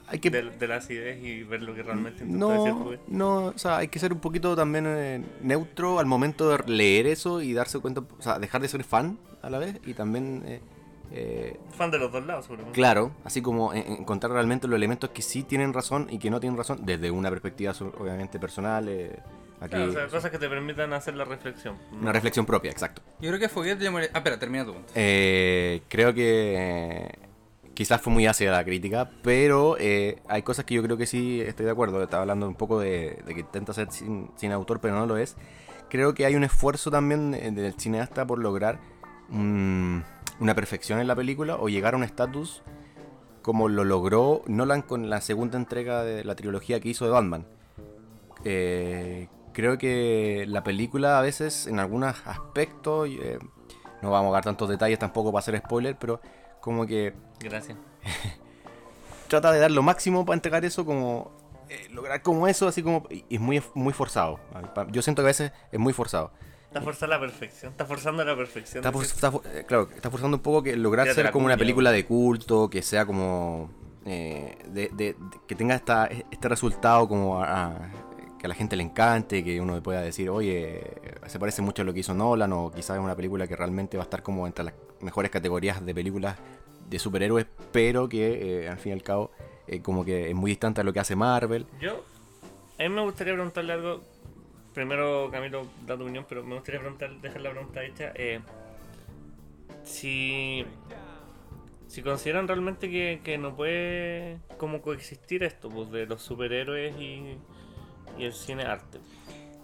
[0.07, 3.47] Hay que de, de la acidez y ver lo que realmente intentó decir No, no,
[3.47, 7.41] o sea, hay que ser un poquito también eh, neutro al momento de leer eso
[7.43, 10.61] y darse cuenta, o sea, dejar de ser fan a la vez y también, eh,
[11.13, 12.75] eh, Fan de los dos lados, seguramente.
[12.75, 16.41] claro, así como en- encontrar realmente los elementos que sí tienen razón y que no
[16.41, 19.19] tienen razón, desde una perspectiva obviamente personal, eh,
[19.61, 21.77] aquí, Claro, o sea, cosas que te permitan hacer la reflexión.
[21.93, 23.03] una reflexión propia, exacto.
[23.21, 23.89] Yo creo que Foguet le.
[23.89, 24.93] Ah, espera, termina tu punto.
[24.95, 27.19] Eh, creo que eh,
[27.75, 31.41] quizás fue muy ácida la crítica, pero eh, hay cosas que yo creo que sí
[31.41, 32.03] estoy de acuerdo.
[32.03, 35.17] Estaba hablando un poco de, de que intenta ser sin, sin autor, pero no lo
[35.17, 35.37] es.
[35.89, 38.81] Creo que hay un esfuerzo también del cineasta por lograr
[39.29, 39.99] mm,
[40.41, 42.63] una perfección en la película o llegar a un estatus
[43.43, 47.47] como lo logró Nolan con la segunda entrega de la trilogía que hizo de Batman.
[48.45, 53.39] Eh, creo que la película a veces, en algunos aspectos, eh,
[54.03, 56.21] no vamos a dar tantos detalles tampoco para hacer spoiler, pero
[56.61, 57.79] como que Gracias.
[59.29, 61.33] trata de dar lo máximo para entregar eso, como
[61.69, 63.05] eh, lograr como eso, así como.
[63.11, 64.39] Y es muy, muy forzado.
[64.91, 66.31] Yo siento que a veces es muy forzado.
[66.67, 67.71] Está forzando la perfección.
[67.73, 68.81] Está forzando la perfección.
[68.85, 71.57] Está, for- está for- eh, claro, está forzando un poco que lograr ser como una
[71.57, 73.71] película de culto, que sea como.
[74.05, 77.91] eh, de, de- de- que tenga esta, este resultado como a- a-
[78.45, 80.83] que a la gente le encante, que uno pueda decir, oye,
[81.29, 83.97] se parece mucho a lo que hizo Nolan, o quizás es una película que realmente
[83.97, 86.37] va a estar como entre las mejores categorías de películas
[86.91, 89.31] de superhéroes, pero que eh, al fin y al cabo
[89.67, 91.65] eh, como que es muy distante a lo que hace Marvel.
[91.81, 92.05] Yo
[92.79, 94.03] A mí me gustaría preguntarle algo.
[94.75, 98.13] Primero, Camilo, da tu opinión, pero me gustaría preguntar, dejar la pregunta hecha.
[98.15, 98.41] eh,
[99.85, 100.67] si.
[101.87, 107.39] Si consideran realmente que, que no puede como coexistir esto, pues de los superhéroes y,
[108.19, 109.01] y el cine arte.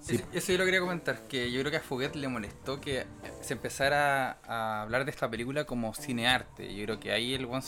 [0.08, 3.06] Eso, eso yo lo quería comentar, que yo creo que a Fuguet le molestó que
[3.42, 6.74] se empezara a hablar de esta película como cinearte.
[6.74, 7.62] Yo creo que ahí el one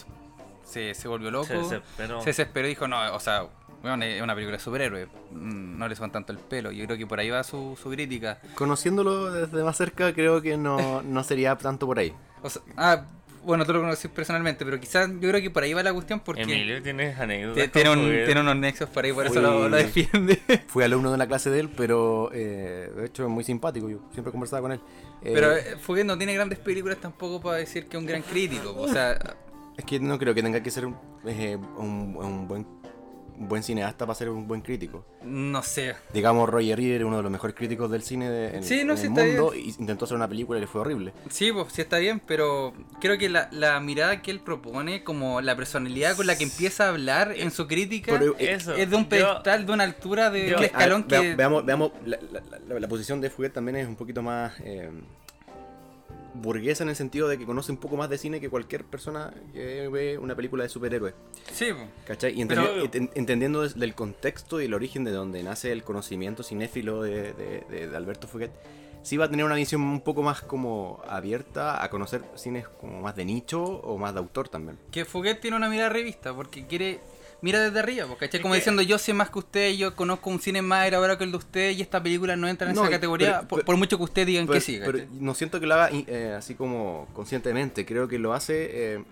[0.65, 1.47] se, se volvió loco.
[1.47, 2.21] Se desesperó.
[2.21, 3.47] Se desesperó y dijo, no, o sea,
[3.83, 6.71] bueno, es una película de superhéroes, mm, no le suban tanto el pelo.
[6.71, 8.39] Yo creo que por ahí va su, su crítica.
[8.55, 12.15] Conociéndolo desde más cerca, creo que no, no sería tanto por ahí.
[12.43, 13.05] O sea, ah,
[13.45, 16.21] bueno, tú lo conoces personalmente, pero quizás yo creo que por ahí va la cuestión
[16.21, 17.71] porque Emilio, ¿tienes anécdotas?
[17.73, 20.41] tiene, un- tiene unos nexos por ahí, por eso lo, lo defiende.
[20.69, 23.89] Fui alumno de la clase de él, pero eh, de hecho es muy simpático.
[23.89, 24.81] Yo siempre conversaba con él.
[25.23, 28.23] Eh, Pero eh, Fuguet no tiene grandes películas tampoco para decir que es un gran
[28.23, 28.75] crítico.
[28.77, 29.19] O sea,
[29.77, 32.67] Es que no creo que tenga que ser un, eh, un- un buen,
[33.39, 35.05] un buen cineasta para ser un buen crítico.
[35.25, 35.95] no sé.
[36.13, 38.99] Digamos, Roger Reader, uno de los mejores críticos del cine de, en, Sí, no, en
[38.99, 41.13] sí el está mundo, y intentó hacer una película y le fue horrible.
[41.31, 45.41] Sí, pues sí está bien, pero creo que la, la mirada que él propone, como
[45.41, 48.75] la personalidad con la que empieza a hablar en su crítica, Pero, eh, Eso.
[48.75, 51.35] es de un Yo- pedestal, de una altura, de yo- un escalón que...
[51.35, 54.91] veamos, veamos la, la- la- la posición de Fuguet también es un poquito más eh,
[56.35, 59.33] burguesa en el sentido de que conoce un poco más de cine que cualquier persona
[59.53, 61.15] que ve una película de superhéroes.
[61.53, 61.67] Sí.
[62.07, 62.41] ¿Cachai?
[62.41, 62.67] Y Pero-
[63.15, 67.65] entendiendo des- del contexto y el origen de donde nace el conocimiento cinéfilo de, de-
[67.71, 68.51] de- de Alberto Fuguet,
[69.03, 73.01] sí va a tener una visión un poco más como abierta a conocer cines como
[73.01, 74.79] más de nicho o más de autor también.
[74.91, 77.01] Que Fuguet tiene una mirada revista, porque quiere...
[77.43, 78.39] Mira desde arriba, pues, ¿cachai?
[78.39, 81.19] Es Como que- diciendo, yo sé más que usted, yo conozco un cine más elaborado
[81.19, 83.59] que el de usted, y esta película no entra en No, esa categoría, pero- por,
[83.59, 85.91] pero- por mucho que usted digan Pero, que sí, pero no siento que lo haga
[85.93, 89.05] eh, así como conscientemente, creo que lo hace eh,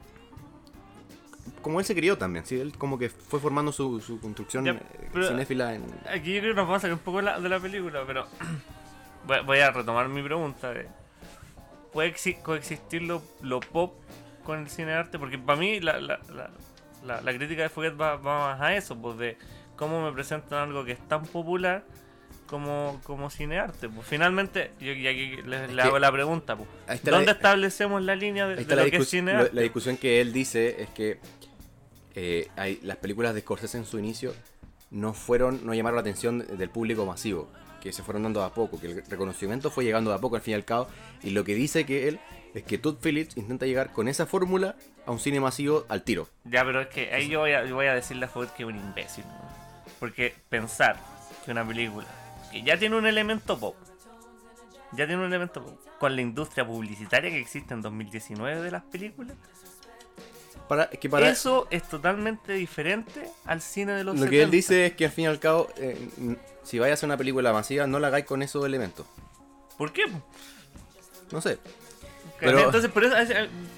[1.63, 2.59] como él se crió también, ¿sí?
[2.59, 4.81] él como que fue formando su, su construcción Ya, eh,
[5.13, 5.83] pero- cinéfila en...
[6.09, 8.27] Aquí yo creo que nos vamos a sacar un poco la- de la película, pero
[9.47, 10.71] voy, a retomar mi pregunta.
[10.73, 10.87] De,
[11.93, 13.95] ¿Puede exi- coexistir lo, lo pop
[14.45, 15.19] con el cine de arte?
[15.19, 16.51] Porque para mí la, la, la,
[17.05, 19.37] la- la crítica de Fouquet va, va más a eso, pues de
[19.77, 21.85] cómo me presentan algo que es tan popular
[22.47, 23.89] como, como cine arte.
[23.89, 26.69] Pues finalmente, yo y aquí le, hago la pregunta, pues,
[27.05, 30.33] ¿dónde la- establecemos la línea de, lo que es discus- cine la- discusión que él
[30.33, 31.19] dice es que
[32.15, 34.35] eh, hay, las películas de Scorsese en su inicio
[34.91, 37.49] no fueron, no llamaron la atención del público masivo,
[37.81, 40.35] que se fueron dando de a poco, que el reconocimiento fue llegando de a poco
[40.37, 40.89] al fin y al cabo,
[41.23, 42.19] y lo que dice que él
[42.53, 44.75] es que Todd Phillips intenta llegar con esa fórmula
[45.07, 46.29] a un cine masivo al tiro.
[46.45, 48.63] Ya, pero es que ahí yo voy a, yo voy a decirle a Fouquet que
[48.63, 49.25] es un imbécil.
[49.25, 49.41] ¿no?
[49.99, 50.97] Porque pensar
[51.45, 52.07] que una película
[52.53, 53.77] que ya tiene un elemento pop,
[54.93, 58.83] ya tiene un elemento pop, con la industria publicitaria que existe en 2019 de las
[58.85, 59.37] películas,
[60.69, 64.51] Para, es que para, eso es totalmente diferente al cine de los lo que él
[64.51, 64.57] 70.
[64.57, 66.09] dice es que al fin y al cabo, eh,
[66.63, 69.07] si vayas a hacer una película masiva, no la hagáis con esos elementos.
[69.77, 70.03] ¿Por qué?
[71.33, 71.59] No sé.
[72.39, 72.53] Pero...
[72.57, 73.15] Pero- Entonces, por eso,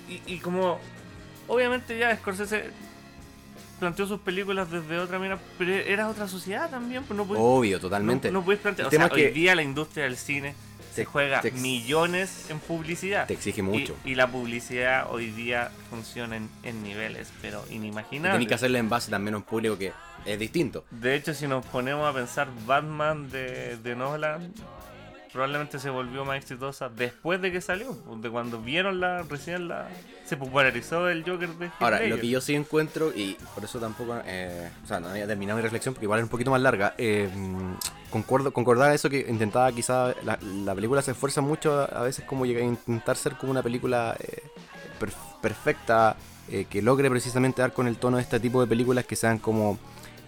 [0.09, 0.79] y, y como
[1.53, 2.71] obviamente ya Scorsese
[3.79, 7.81] planteó sus películas desde otra mira, pero era otra sociedad también, pues no podías Obvio,
[7.81, 8.31] totalmente.
[8.31, 8.85] No, no puedes plantear.
[8.85, 10.55] El O sea, tema es hoy que- día la industria del cine
[10.95, 13.27] se juega ex- millones en publicidad.
[13.27, 13.97] Te exige mucho.
[14.05, 18.39] Y, la publicidad hoy día funciona en, en niveles, pero inimaginables.
[18.39, 19.93] Tienes que hacerla en base también a un público que
[20.27, 20.85] es distinto.
[20.91, 24.53] De hecho, si nos ponemos a pensar Batman de, de Nolan,
[25.33, 29.89] probablemente se volvió más exitosa después de que salió, de cuando vieron la recién la
[30.27, 33.79] se popularizó el Joker de Heath Ahora, lo que yo sí encuentro, y por eso
[33.79, 36.61] tampoco, eh, o sea, no había terminado mi reflexión porque igual es un poquito más
[36.61, 37.29] larga, eh,
[38.11, 42.25] concuerdo, concordaba eso que intentaba quizá, la, la película se esfuerza mucho a, a veces
[42.25, 44.43] como llega a intentar ser como una película eh,
[45.01, 46.17] per- perfecta,
[46.51, 49.39] eh, que logre precisamente dar con el tono de este tipo de películas que sean
[49.39, 49.79] como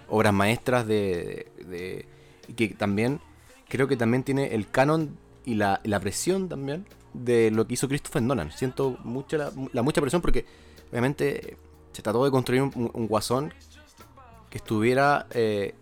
[0.08, 2.06] obras maestras de, de-
[2.48, 3.20] y que también,
[3.74, 7.88] creo que también tiene el canon y la, la presión también de lo que hizo
[7.88, 8.52] Christopher Nolan.
[8.52, 10.46] Siento mucha la, la mucha presión porque
[10.92, 11.56] obviamente
[11.90, 13.52] se trató de construir un, guasón
[14.48, 15.74] que estuviera eh,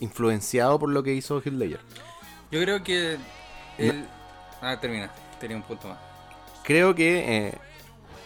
[0.00, 1.78] influenciado por lo que hizo Heath Ledger.
[2.50, 3.18] Yo creo que...
[3.78, 4.04] El...
[4.60, 5.08] Ah, termina.
[5.38, 5.98] Tenía un punto más.
[6.64, 7.54] Creo que eh,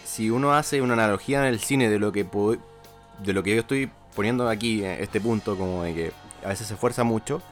[0.06, 3.60] si uno hace una analogía en el cine de lo que de lo que yo
[3.60, 6.12] estoy poniendo aquí eh, este punto como de que
[6.42, 7.42] a veces se esfuerza mucho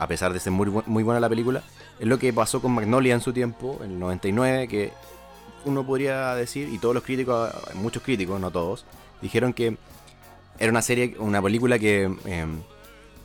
[0.00, 1.62] a pesar de ser muy, muy buena la película
[2.00, 4.92] es lo que pasó con Magnolia en su tiempo en el 99 que
[5.64, 8.84] uno podría decir y todos los críticos muchos críticos no todos
[9.22, 9.76] dijeron que
[10.58, 12.46] era una serie una película que eh,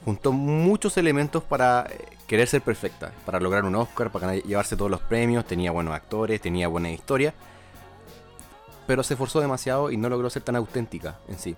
[0.05, 1.97] juntó muchos elementos para eh,
[2.27, 6.39] querer ser perfecta, para lograr un Oscar, para llevarse todos los premios, tenía buenos actores,
[6.39, 7.33] tenía buena historia,
[8.85, 11.55] pero se esforzó demasiado y no logró ser tan auténtica en sí.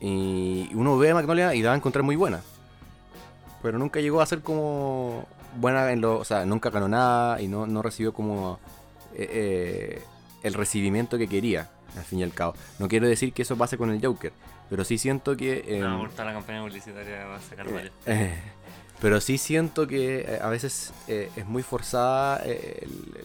[0.00, 2.42] Y uno ve a Magnolia y la va a encontrar muy buena,
[3.62, 7.48] pero nunca llegó a ser como buena en lo, o sea, nunca ganó nada y
[7.48, 8.58] no, no recibió como
[9.14, 10.02] eh, eh,
[10.42, 12.54] el recibimiento que quería, al fin y al cabo.
[12.78, 14.32] No quiero decir que eso pase con el Joker,
[14.68, 15.64] pero sí siento que...
[15.66, 17.66] em, No, toda la campaña publicitaria va a sacar
[18.06, 18.38] eh,
[19.00, 23.16] pero sí siento que eh, a veces eh, es muy forzada eh, el-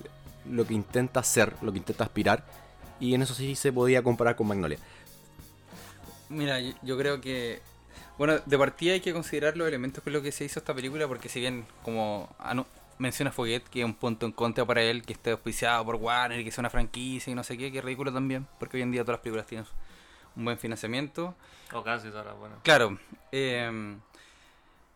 [0.46, 2.46] el- lo que intenta hacer, lo que intenta aspirar,
[3.00, 4.78] y en eso sí se podía comparar con Magnolia.
[6.30, 7.62] Mira, yo, yo creo que.
[8.18, 11.08] Bueno, de partida hay que considerar los elementos con los que se hizo esta película,
[11.08, 12.30] porque si bien, como
[12.98, 16.42] menciona Foguet, que es un punto en contra para él, que esté auspiciado por Warner,
[16.44, 18.92] que sea una franquicia y no sé qué, que es ridículo también, porque hoy en
[18.92, 19.68] día todas las películas tienen
[20.36, 21.36] un buen financiamiento.
[21.74, 22.60] O casi todas las buenas.
[22.64, 22.98] Claro,
[23.34, 23.98] eh,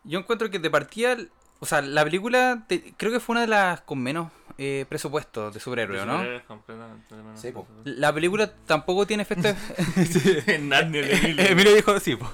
[0.04, 1.16] yo encuentro que de partida,
[1.58, 4.30] o sea, la película te- creo que fue una de las con menos
[4.62, 6.12] eh, presupuesto de superhéroe, ¿no?
[6.18, 7.66] Superhéroes completamente de menos Sí, po.
[7.84, 9.54] La película tampoco tiene efectos...
[10.46, 11.02] Emilio.
[11.38, 12.30] Emilio dijo, sí, po.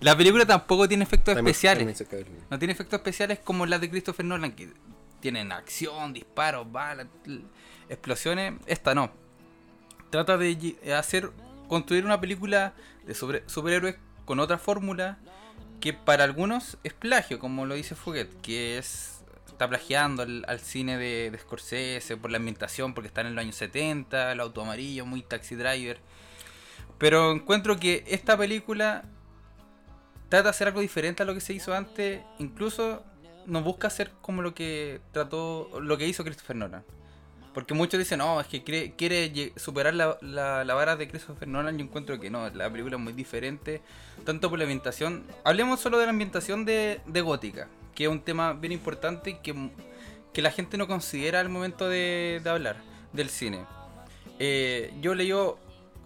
[0.00, 2.04] La película tampoco tiene efectos También- especiales.
[2.50, 4.68] No tiene efectos especiales como las de Christopher Nolan, que
[5.20, 7.06] tienen acción, disparos, balas,
[7.88, 8.54] explosiones.
[8.66, 9.10] Esta no.
[10.10, 11.30] Trata de hacer,
[11.68, 12.74] construir una película
[13.06, 15.18] de sobre- superhéroes con otra fórmula
[15.80, 19.09] que para algunos es plagio, como lo dice Fuguet, que es
[19.60, 24.32] está plagiando al, cine de, Scorsese por la ambientación, porque está en los años 70,
[24.32, 25.98] el auto amarillo, muy taxi driver.
[26.96, 29.04] Pero encuentro que esta película
[30.30, 33.04] trata de hacer algo diferente a lo que se hizo antes, incluso
[33.44, 36.82] no busca hacer como lo que trató, lo que hizo Christopher Nolan.
[37.52, 41.76] Porque muchos dicen, no, es que quiere, superar la, la, la vara de Christopher Nolan.
[41.76, 43.82] Yo encuentro que no, la película es muy diferente,
[44.24, 45.26] tanto por la ambientación.
[45.44, 47.68] Hablemos solo de la ambientación de, de Gótica,
[48.00, 49.54] que es un tema bien importante y que,
[50.32, 52.76] que la gente no considera al momento de, de hablar
[53.12, 53.66] del cine.
[54.38, 55.34] Eh, yo leí,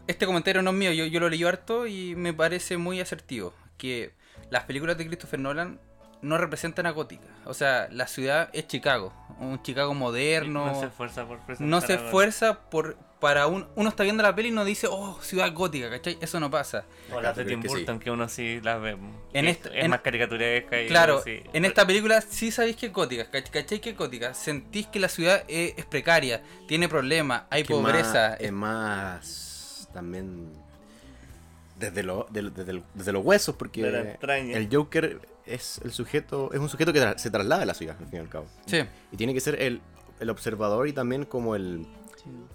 [0.09, 3.55] este comentario no es mío, yo, yo lo leí harto y me parece muy asertivo.
[3.79, 4.13] Que
[4.51, 5.79] las películas de Christopher Nolan
[6.21, 7.29] no representan a Gótica.
[7.45, 10.67] O sea, la ciudad es Chicago, un Chicago moderno.
[10.67, 14.35] No se esfuerza por presentar No se esfuerza por para un, uno está viendo la
[14.35, 16.19] peli y no dice, oh, ciudad gótica, ¿cachai?
[16.21, 16.85] Eso no pasa.
[17.11, 17.75] O las de Tim que sí.
[17.77, 18.99] Burton, que uno sí las ve.
[19.33, 21.41] En que este- es en- más caricaturesca y Claro, sí.
[21.55, 23.81] en esta película sí sabéis que es gótica, ¿cach- ¿cachai?
[23.81, 24.35] Que es gótica.
[24.35, 28.31] Sentís que la ciudad es, es precaria, tiene problemas, hay que pobreza.
[28.33, 30.53] más- es más también
[31.79, 33.83] desde, lo- desde, el- desde los huesos, porque
[34.21, 37.97] el Joker es el sujeto, es un sujeto que tra- se traslada a la ciudad,
[37.99, 38.47] al fin y al cabo.
[38.67, 38.81] Sí.
[39.13, 39.81] Y tiene que ser el,
[40.21, 41.87] el observador y también como el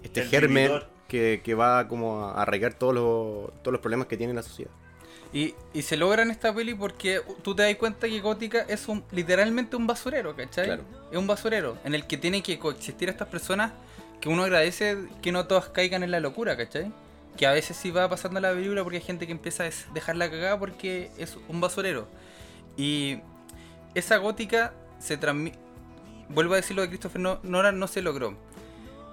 [0.02, 0.88] este El germen vividor.
[1.08, 4.70] que, que va como a arraigar todos los, todos los problemas que tiene la sociedad.
[5.32, 8.88] Y, y se logra en esta peli porque tú te das cuenta que Gótica es
[8.88, 10.64] un literalmente un basurero, ¿cachai?
[10.66, 10.82] Claro.
[11.12, 13.72] Es un basurero en el que tienen que coexistir estas personas
[14.20, 16.92] que uno agradece que no todas caigan en la locura, ¿cachai?
[17.36, 19.86] Que a veces sí va pasando la película porque hay gente que empieza a des-
[19.94, 22.08] dejarla cagada porque es un basurero.
[22.76, 23.20] Y
[23.94, 25.58] esa gótica se transmite.
[26.28, 28.36] Vuelvo a decir lo de Christopher No- Nolan, no se logró.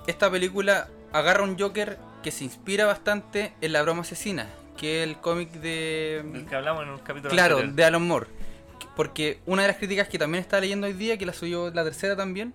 [0.08, 4.48] Esta película agarra un Joker que se inspira bastante en La Broma Asesina,
[4.78, 6.20] que es el cómic de.
[6.34, 7.76] El que hablamos en un capítulo Claro, anterior.
[7.76, 8.28] de Alan Moore.
[8.96, 11.84] Porque una de las críticas que también estaba leyendo hoy día, que la subió la
[11.84, 12.54] tercera también,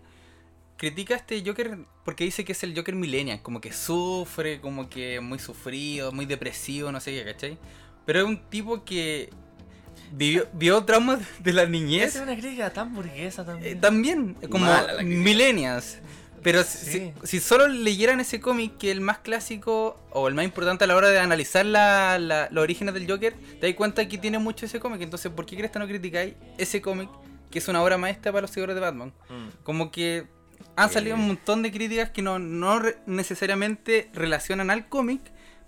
[0.76, 4.88] critica a este Joker porque dice que es el Joker millennial, como que sufre, como
[4.88, 7.58] que muy sufrido, muy depresivo, no sé qué, ¿cachai?
[8.04, 9.30] Pero es un tipo que
[10.10, 12.16] vivió, vio traumas de la niñez.
[12.16, 13.80] Es una crítica tan burguesa eh, también.
[13.80, 14.66] también, como
[15.04, 15.98] millennials.
[16.42, 17.12] Pero si, Sí.
[17.22, 20.86] si solo leyeran ese cómic, que es el más clásico o el más importante a
[20.86, 24.38] la hora de analizar la, la- los orígenes del Joker, te das cuenta que tiene
[24.38, 25.00] mucho ese cómic.
[25.02, 27.08] Entonces, ¿por qué crees que no criticáis ese cómic,
[27.50, 29.12] que es una obra maestra para los seguidores de Batman?
[29.28, 29.62] Mm.
[29.62, 30.24] Como que
[30.74, 31.18] han salido Eh.
[31.20, 35.20] un montón de críticas que no, no re- necesariamente relacionan al cómic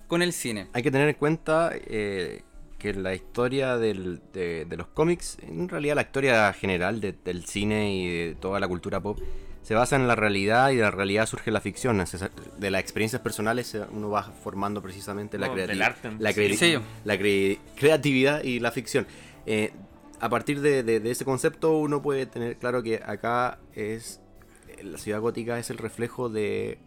[0.08, 0.68] con el cine.
[0.72, 2.42] Hay que tener en cuenta eh,
[2.78, 7.46] que la historia del- de, de los cómics, en realidad la historia general de- del
[7.46, 9.18] cine y de toda la cultura pop,
[9.64, 12.00] se basa en la realidad y de la realidad surge la ficción.
[12.58, 16.76] De las experiencias personales se- uno va formando precisamente la, No, creati- arte la, sí.
[17.04, 19.06] la cre- creatividad y la ficción.
[19.46, 19.72] Eh,
[20.20, 24.20] a partir de, de- de ese concepto uno puede tener claro que acá es
[24.82, 26.78] la ciudad gótica es el reflejo de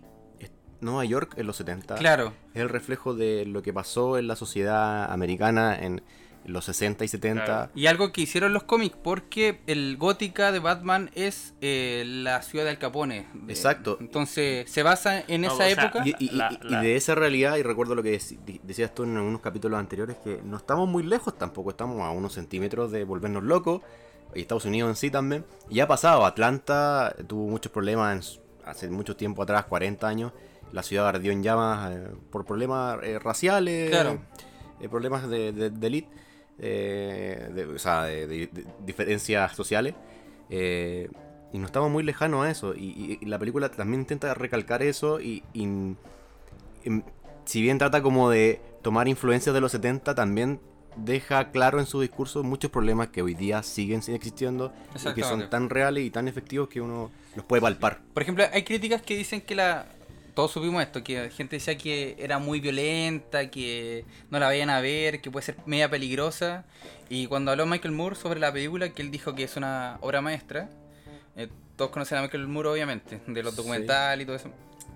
[0.79, 1.95] Nueva York en los 70.
[1.95, 2.33] Claro.
[2.53, 6.03] Es el reflejo de lo que pasó en la sociedad americana en
[6.47, 7.45] los 60 y 70.
[7.45, 7.71] Claro.
[7.75, 12.63] Y algo que hicieron los cómics, porque el gótica de Batman es eh, la ciudad
[12.65, 13.27] de Al Capone.
[13.33, 13.97] De- Exacto.
[13.99, 16.01] Entonces se basa en No, esa o sea, época.
[16.05, 18.19] Y, y- y- La- y la- de esa realidad, y recuerdo lo que
[18.63, 22.33] decías tú en algunos capítulos anteriores, que no estamos muy lejos tampoco, estamos a unos
[22.33, 23.81] centímetros de volvernos locos,
[24.35, 25.45] y Estados Unidos en sí también.
[25.69, 30.33] Y ya ha pasado, Atlanta tuvo muchos problemas en hace mucho tiempo atrás, 40 años,
[30.73, 34.19] la ciudad ardió en llamas eh, por problemas eh, raciales, Claro.
[34.81, 36.09] eh, problemas de, de, de elite.
[36.59, 39.93] Eh, de, o sea, de, de- de diferencias sociales.
[40.49, 41.09] eh,
[41.53, 42.73] y no estamos muy lejanos a eso.
[42.75, 45.19] Y, y- y la película también intenta recalcar eso.
[45.21, 45.65] Y, y-
[46.83, 47.03] y
[47.45, 50.59] si bien trata como de tomar influencias de los 70, también
[50.97, 54.73] deja claro en su discurso muchos problemas que hoy día siguen sin existiendo
[55.11, 57.99] y que son tan reales y tan efectivos que uno los puede palpar.
[58.13, 59.85] Por ejemplo, hay críticas que dicen que la.
[60.37, 64.81] Todos supimos esto, que gente decía que era muy violenta, que no la vayan a
[64.81, 66.63] ver, que puede ser media peligrosa.
[67.09, 70.21] Y cuando habló Michael Moore sobre la película, que él dijo que es una obra
[70.21, 70.69] maestra,
[71.35, 73.57] eh, todos conocen a Michael Moore obviamente, de los Sí.
[73.57, 74.51] documentales y todo eso.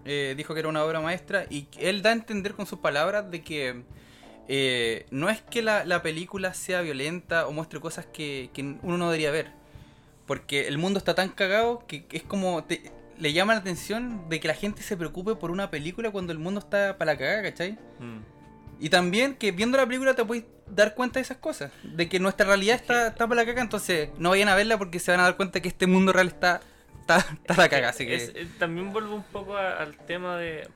[0.05, 3.31] Eh, dijo que era una obra maestra y él da a entender con sus palabras
[3.31, 3.81] de que
[4.47, 8.97] eh, no es que la, la película sea violenta o muestre cosas que, que uno
[8.99, 9.47] no debería ver.
[10.27, 12.63] Porque el mundo está tan cagado que es como.
[12.63, 16.31] te- le llama la atención de que la gente se preocupe por una película cuando
[16.33, 17.73] el mundo está para la cagada, ¿cachai?
[17.99, 18.19] Mm.
[18.79, 21.71] Y también que viendo la película te puedes dar cuenta de esas cosas.
[21.83, 24.97] De que nuestra realidad está, está para la caga, entonces no vayan a verla porque
[24.99, 26.61] se van a dar cuenta que este mundo real está,
[26.99, 27.89] está, está para la caga.
[27.89, 28.15] Así que.
[28.15, 30.67] Es- también vuelvo un poco a- al tema de,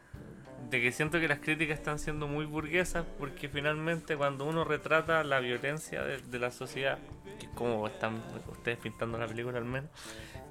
[0.70, 5.24] de que siento que las críticas están siendo muy burguesas porque finalmente cuando uno retrata
[5.24, 7.00] la violencia de, de la sociedad,
[7.40, 8.22] que es como están
[8.52, 9.90] ustedes pintando la película al menos,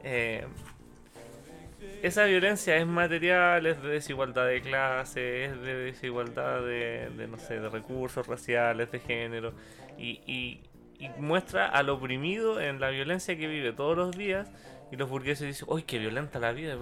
[0.03, 0.45] eh,
[2.03, 7.38] esa violencia es material, es de desigualdad de clase, es de desigualdad de, de, no
[7.38, 9.53] sé, de recursos raciales, de género,
[9.99, 10.61] y, y-
[10.99, 14.49] y muestra al oprimido en la violencia que vive todos los días,
[14.92, 16.76] y los burgueses dicen, ¡Uy, qué violenta la vida!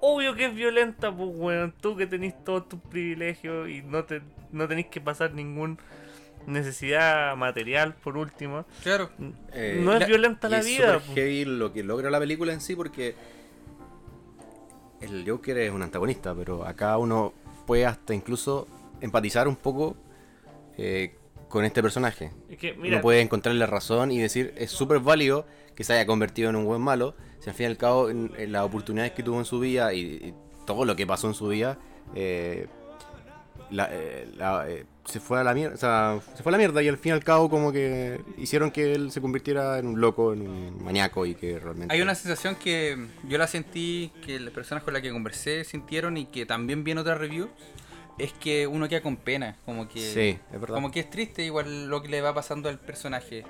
[0.00, 4.22] Obvio que es violenta, pues, weón, tú que tenés todos tus privilegios y no, te,
[4.50, 5.78] no tenés que pasar ningún
[6.46, 8.64] necesidad material, por último.
[8.82, 9.10] Claro.
[9.52, 10.86] Eh, no es la- violenta Y la es vida.
[10.94, 11.14] súper pues.
[11.16, 13.14] heavy lo que logra la película en sí porque
[15.00, 17.32] el Joker es un antagonista, pero acá uno
[17.66, 18.66] puede hasta incluso
[19.00, 19.96] empatizar un poco
[20.76, 21.14] eh,
[21.48, 22.32] con este personaje.
[22.48, 26.06] Es que, uno mira, puede encontrarle razón y decir es súper válido que se haya
[26.06, 29.12] convertido en un buen malo, si al fin y al cabo en, en las oportunidades
[29.12, 30.34] que tuvo en su vida y, y
[30.66, 31.78] todo lo que pasó en su vida
[32.14, 32.66] eh,
[33.70, 36.58] la- eh, la- eh, se fue a la mierda, o sea, se fue a la
[36.58, 39.86] mierda y al fin y al cabo como que hicieron que él se convirtiera en
[39.86, 41.92] un loco, en un maníaco y que realmente...
[41.94, 46.16] Hay una sensación que yo la sentí, que las personas con las que conversé sintieron
[46.16, 47.48] y que también vi en otra review,
[48.18, 50.00] es que uno queda con pena, como que...
[50.00, 50.74] Sí, es verdad.
[50.74, 53.44] Como que es triste igual lo que le va pasando al personaje.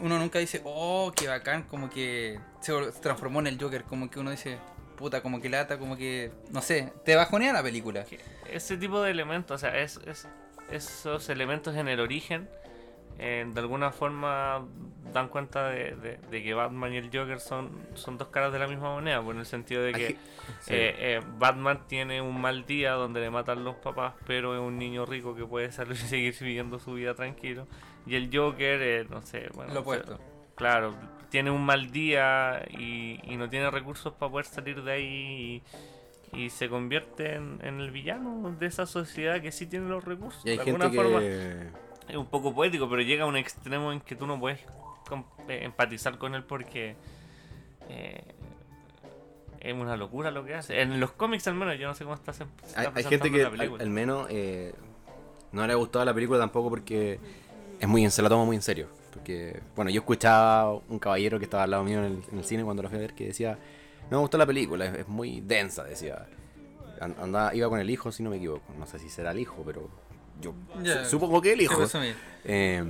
[0.00, 4.18] Uno nunca dice, oh, qué bacán, como que se, transformó en el Joker, como que
[4.18, 4.58] uno dice,
[4.98, 8.04] puta, como que lata, como que, no sé, te bajonea la película.
[8.52, 10.28] ese tipo de elementos, o sea, es, es-
[10.70, 12.48] esos elementos en el origen,
[13.18, 14.64] eh, de alguna forma
[15.12, 18.58] dan cuenta de, de- de que Batman y el Joker son, son dos caras de
[18.58, 20.08] la misma moneda, por en el sentido de que
[20.60, 20.74] sí.
[20.74, 24.78] eh, eh, Batman tiene un mal día donde le matan los papás, pero es un
[24.78, 27.66] niño rico que puede salir y seguir viviendo su vida tranquilo.
[28.06, 30.20] Y el Joker, eh, no sé, bueno, Lo o sea, opuesto.
[30.54, 30.94] Claro,
[31.30, 35.62] tiene un mal día y, y no tiene recursos para poder salir de ahí
[36.32, 40.04] y, y se convierte en, en el villano de esa sociedad que sí tiene los
[40.04, 40.44] recursos.
[40.44, 41.68] Y hay de gente alguna forma que...
[42.08, 44.60] es un poco poético, pero llega a un extremo en que tú no puedes
[45.48, 46.96] eh, empatizar con él porque
[47.88, 48.22] eh,
[49.60, 50.80] es una locura lo que hace.
[50.80, 53.44] En los cómics al menos, yo no sé cómo está, se- está Hay, gente que
[53.44, 54.74] al, menos eh,
[55.52, 57.18] no le ha gustado la película tampoco porque
[57.80, 58.88] es muy se la toma muy en serio.
[59.12, 62.44] Porque, bueno, yo escuchaba un caballero que estaba al lado mío en el, en el
[62.44, 63.58] cine cuando la fui a ver que decía,
[64.10, 66.26] no me gustó la película, es, es muy densa, decía.
[67.00, 68.72] An- Andaba, iba con el hijo, si no me equivoco.
[68.78, 69.88] No sé si será el hijo, pero
[70.40, 70.52] yo
[71.04, 71.74] supongo que el hijo.
[72.44, 72.84] Eh,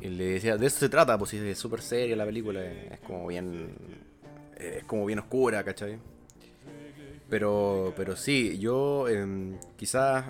[0.00, 3.00] y le decía, de eso se trata, pues sí, es súper seria la película, es
[3.00, 3.74] como bien.
[4.56, 5.98] Es como bien oscura, ¿cachai?
[7.28, 10.26] Pero, pero sí, yo em, quizás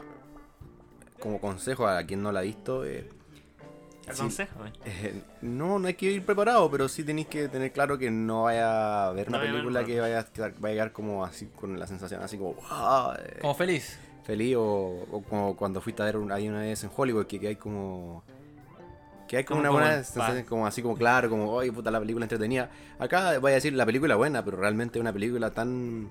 [1.18, 3.08] como consejo a quien no la ha visto, eh,
[4.12, 4.22] sí,
[4.84, 8.44] eh, no, no hay que ir preparado, pero sí tenéis que tener claro que no
[8.44, 11.24] vaya a ver una No ver película que vaya a, quedar- vaya a llegar como
[11.24, 13.98] así, con la sensación así como, "Wow", eh, Como feliz.
[14.24, 17.38] feliz o, o como cuando fuiste a ver un- ahí una vez en Hollywood que,
[17.40, 18.22] que hay como
[19.28, 21.72] que hay como, Como- una como buena en sensación como así como claro como oye
[21.72, 25.12] puta la película entretenida acá voy a decir la película buena pero realmente es una
[25.14, 26.10] película tan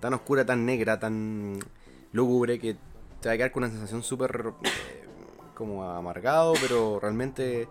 [0.00, 1.58] tan oscura tan negra tan
[2.12, 2.76] lúgubre que
[3.20, 5.03] te va a quedar con una sensación súper eh,
[5.54, 7.68] como amargado pero realmente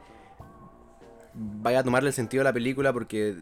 [1.34, 3.36] vaya a tomarle el sentido a la película porque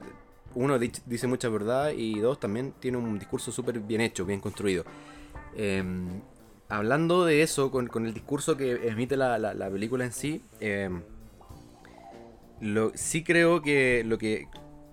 [0.56, 4.84] uno dice mucha verdad y dos también tiene un discurso súper bien hecho, bien construido.
[5.56, 5.84] Eh,
[6.70, 10.42] hablando de eso, con, con el discurso que emite la, la- la película en sí,
[10.60, 10.90] eh,
[12.60, 14.48] lo, sí creo que lo que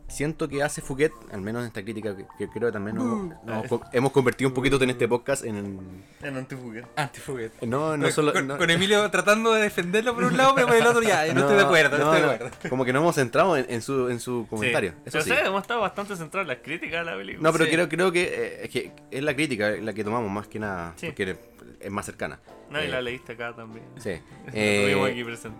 [0.08, 3.44] siento que hace Fouquet, al menos en esta crítica que, que creo que también nos,
[3.44, 6.02] nos co- hemos convertido un poquito en este podcast en...
[6.22, 6.86] En Antifuguet.
[6.96, 7.52] Antifuguet.
[7.62, 8.32] No, no con, solo...
[8.32, 11.32] con- no- con Emilio tratando de defenderlo por un lado, pero por el otro ya,
[11.34, 12.56] no, estoy de acuerdo, no, no, estoy de acuerdo.
[12.70, 14.90] Como que no hemos centrado en, en su, en su comentario.
[15.04, 15.30] Eso Pero sí.
[15.30, 17.42] sí, hemos estado bastante centrados en las críticas de la película.
[17.48, 17.70] No, pero Sí.
[17.72, 20.94] creo, creo que, eh, es que es la crítica la que tomamos más que nada,
[20.96, 21.06] Sí.
[21.08, 21.36] porque
[21.80, 22.40] es más cercana.
[22.70, 23.84] No, y Eh, la leíste acá también.
[23.98, 24.12] Sí.
[24.46, 25.58] Lo Eh, aquí presente.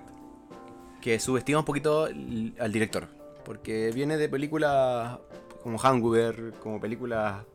[1.02, 3.17] que subestima un poquito al director.
[3.48, 5.20] Porque viene de películas
[5.62, 7.46] como Hangover, como películas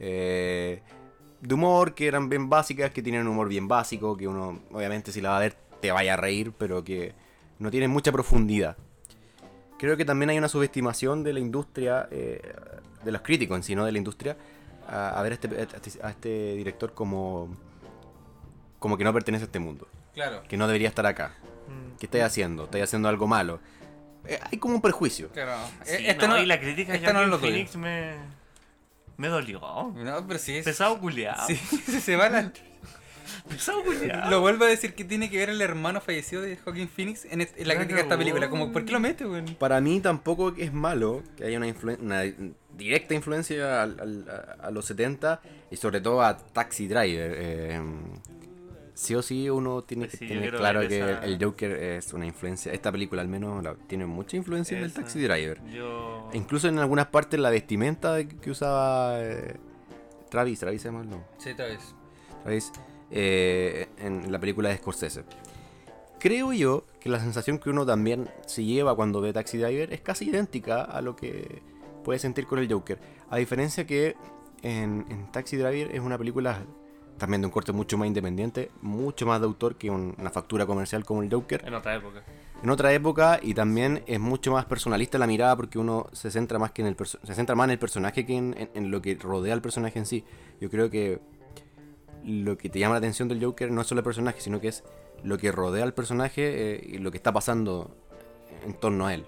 [0.00, 0.80] eh,
[1.42, 5.12] de humor que eran bien básicas, que tienen un humor bien básico, que uno obviamente
[5.12, 7.12] si la va a ver te vaya a reír, pero que
[7.58, 8.78] no tienen mucha profundidad.
[9.78, 12.40] Creo que también hay una subestimación de la industria, eh,
[13.04, 14.38] de los críticos en sí, no de la industria,
[14.88, 17.54] a, a ver a este, a este- a este director como,
[18.78, 21.34] como que no pertenece a este mundo, Claro, que no debería estar acá.
[21.68, 21.98] Mm.
[21.98, 22.64] ¿Qué estáis haciendo?
[22.64, 23.60] ¿Estáis haciendo algo malo?
[24.26, 25.28] Eh, hay como un perjuicio.
[25.30, 25.56] claro.
[25.84, 27.38] Sí, Eh, este no, no, y la crítica de esta no lo.
[27.38, 28.14] Phoenix me,
[29.16, 29.60] me dolió.
[29.94, 30.64] No, pero sí es.
[30.64, 31.46] Pesado culiado.
[31.46, 31.56] Sí,
[32.00, 32.52] se va la.
[33.48, 34.30] Pesado culiado.
[34.30, 37.42] Lo vuelvo a decir que tiene que ver el hermano fallecido de Joaquin Phoenix en,
[37.42, 37.78] est- en la Claro.
[37.80, 38.48] crítica de esta película.
[38.48, 39.44] Como, ¿por qué lo mete, weón?
[39.58, 41.66] Para mí tampoco es malo que haya una,
[42.00, 42.22] una
[42.76, 47.32] directa influencia al- al- a, a los 70 y sobre todo a Taxi Driver.
[47.36, 47.82] eh,
[48.94, 51.44] sí o sí uno tiene Pues que sí, yo tener quiero claro que esa- el
[51.44, 52.72] Joker es una influencia.
[52.72, 55.00] Esta película al menos la- tiene mucha influencia del Esa.
[55.00, 55.60] Taxi Driver.
[55.66, 56.30] Yo.
[56.32, 59.56] E incluso en algunas partes la vestimenta que usaba eh,
[60.30, 61.28] Travis, Travis se llama el nombre.
[61.38, 61.94] Sí, vez.
[62.42, 62.72] ¿sabéis?
[63.10, 65.24] Eh, en la película de Scorsese.
[66.18, 70.00] Creo yo que la sensación que uno también se lleva cuando ve Taxi Driver es
[70.00, 71.60] casi idéntica a lo que
[72.02, 72.98] puede sentir con el Joker.
[73.30, 74.16] A diferencia que
[74.62, 76.62] en, en Taxi Driver es una película
[77.18, 80.66] también de un corte mucho más independiente, mucho más de autor que un- una factura
[80.66, 81.62] comercial como el Joker.
[81.66, 82.22] En otra época.
[82.62, 86.58] En otra época y también es mucho más personalista la mirada porque uno se centra
[86.58, 89.00] más que en el se centra más en el personaje que en, en- en lo
[89.02, 90.24] que rodea al personaje en sí.
[90.60, 91.20] Yo creo que
[92.24, 94.68] lo que te llama la atención del Joker no es solo el personaje, sino que
[94.68, 94.82] es
[95.22, 97.94] lo que rodea al personaje eh, y lo que está pasando
[98.64, 99.26] en torno a él.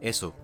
[0.00, 0.34] Eso.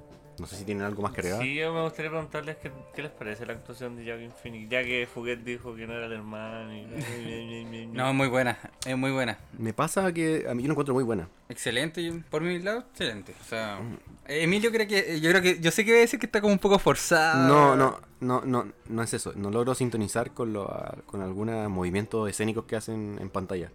[0.41, 1.43] No sé si tienen algo más que agregar.
[1.43, 4.83] Sí, yo me gustaría preguntarles qué, qué les parece la actuación de Joaquin Phoenix, ya
[4.83, 6.73] que Fouquet dijo que no era el hermano.
[6.75, 7.87] Y...
[7.93, 9.39] No, es muy buena, es muy buena.
[9.59, 11.29] Me pasa que a mí yo lo encuentro muy buena.
[11.49, 13.35] Excelente, yo- por mi lado, excelente.
[13.41, 13.81] O sea,
[14.27, 16.53] Emilio creo que, yo creo que, yo sé que voy a decir que está como
[16.53, 17.47] un poco forzada.
[17.47, 19.33] No, no, no, no, no es eso.
[19.37, 20.67] No logro sintonizar con, lo,
[21.07, 23.71] con algunos movimientos escénicos que hacen en pantalla.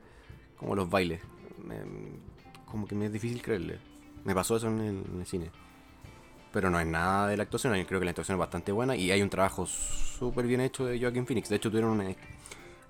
[0.57, 1.21] Como los bailes.
[1.63, 1.75] Me-
[2.65, 3.77] como que me es difícil creerle.
[4.23, 5.51] Me pasó eso en el, en el cine.
[6.55, 7.75] Pero no es nada de la actuación.
[7.75, 10.85] Yo creo que la actuación es bastante buena y hay un trabajo súper bien hecho
[10.85, 11.49] de Joaquin Phoenix.
[11.49, 12.05] De hecho, tuvieron una.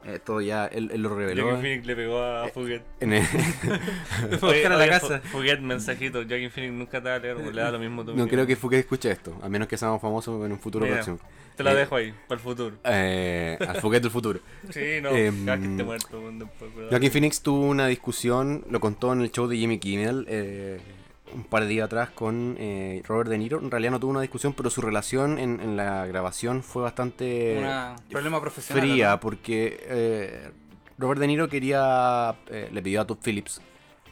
[0.05, 1.45] Esto ya él, él lo reveló.
[1.45, 2.83] Joaquin Phoenix le pegó a Fouquet.
[2.99, 3.25] en el-
[4.39, 5.19] fue a buscar a la casa.
[5.21, 6.19] Fu- Fouquet, mensajito.
[6.19, 8.15] Joaquin Phoenix nunca te va a leer, le da lo mismo tú.
[8.15, 9.35] no creo que Fouquet escuche esto.
[9.41, 11.17] A menos que seamos famosos en un futuro Mira, próximo.
[11.57, 12.75] Te la Eh, dejo ahí, para el futuro.
[12.83, 14.39] Eh, al Fouquet del futuro.
[14.69, 16.21] Sí, no, ya que esté muerto.
[16.21, 16.89] cuidado.
[16.91, 20.79] Joaquin Phoenix tuvo una discusión, lo contó en el show de Jimmy Kimmel eh,
[21.35, 23.59] un par de días atrás con eh, Robert De Niro.
[23.59, 27.53] En realidad no tuvo una discusión, pero su relación en, en la grabación fue bastante
[28.09, 28.81] problema profesional.
[28.83, 29.19] fría, ¿no?
[29.19, 30.51] porque eh,
[30.97, 33.61] Robert De Niro quería, eh, le pidió a Todd Phillips,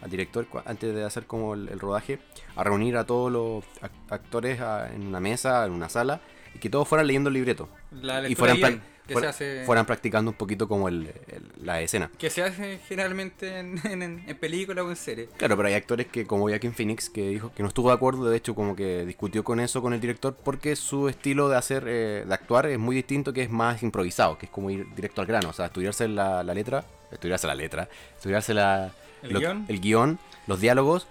[0.02, 2.20] al director, antes de hacer como el, el rodaje,
[2.58, 6.20] a reunir a todos los ac- actores a- en una mesa, en una sala,
[6.54, 7.70] y que todos fueran leyendo el libreto.
[7.92, 11.82] La y fueran, que fuera- se hace, fueran practicando un poquito como el- el- la
[11.82, 12.10] escena.
[12.18, 15.30] que se hace generalmente en, en, en películas o en series.
[15.38, 18.30] Claro, pero hay actores que, como Joaquin Phoenix, que dijo que no estuvo de acuerdo,
[18.30, 21.84] de hecho, como que discutió con eso con el director, porque su estilo de hacer,
[21.88, 25.22] eh, de actuar es muy distinto, que es más improvisado, que es como ir directo
[25.22, 28.92] al grano, o sea, estudiarse la, la letra, estudiarse la letra, estudiarse la,
[29.22, 29.66] ¿El lo- guion?
[29.68, 31.08] el guion, los diálogos,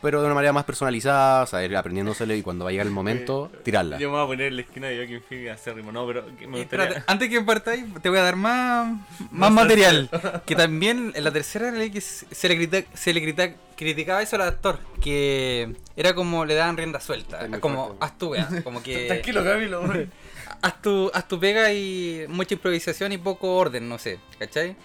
[0.00, 2.86] pero de una manera más personalizada, o sea, ir aprendiéndosele y cuando va a llegar
[2.86, 3.98] el momento, tirarla.
[3.98, 5.92] Yo me voy a poner en la esquina de Joaquin Phoenix acérrimo.
[5.92, 6.62] No, pero me Y gustaría...
[6.84, 8.96] espérate, antes que partáis, te voy a dar más,
[9.30, 10.08] más material.
[10.46, 14.36] Que también en la tercera ley que se le, crita- se le crita- criticaba eso
[14.36, 14.78] al actor.
[15.00, 17.48] Que era como le daban rienda suelta.
[17.60, 19.82] Como haz tu wea, Como que Tranquilo, Camilo.
[20.62, 24.18] haz tu, haz tu pega y mucha improvisación y poco orden, no sé.
[24.38, 24.76] ¿Cachai?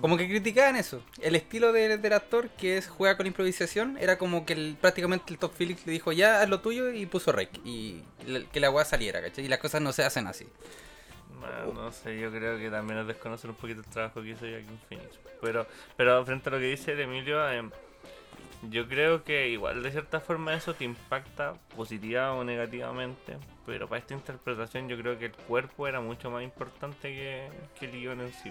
[0.00, 1.02] Como que criticaban eso.
[1.20, 5.32] El estilo de- del actor, que es juega con improvisación, era como que el- prácticamente
[5.32, 7.50] el Top Phillips le dijo ya haz lo tuyo y puso rec.
[7.64, 8.02] Y
[8.52, 9.44] que la weá saliera, ¿cachai?
[9.44, 10.46] Y las cosas no se hacen así.
[11.38, 14.40] Bueno, no sé, yo creo que también es desconocer un poquito el trabajo que hizo
[14.46, 15.18] Joaquin Phoenix.
[15.40, 17.70] Pero, pero frente a lo que dice el Emilio, em,
[18.68, 23.38] yo creo que igual de cierta forma eso te impacta positiva o negativamente.
[23.64, 27.48] Pero para esta interpretación yo creo que el cuerpo era mucho más importante que,
[27.78, 28.50] que el guion en sí.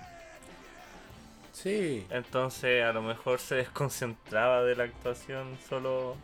[1.61, 2.05] Sí.
[2.09, 6.15] Entonces a lo mejor se desconcentraba de la actuación solo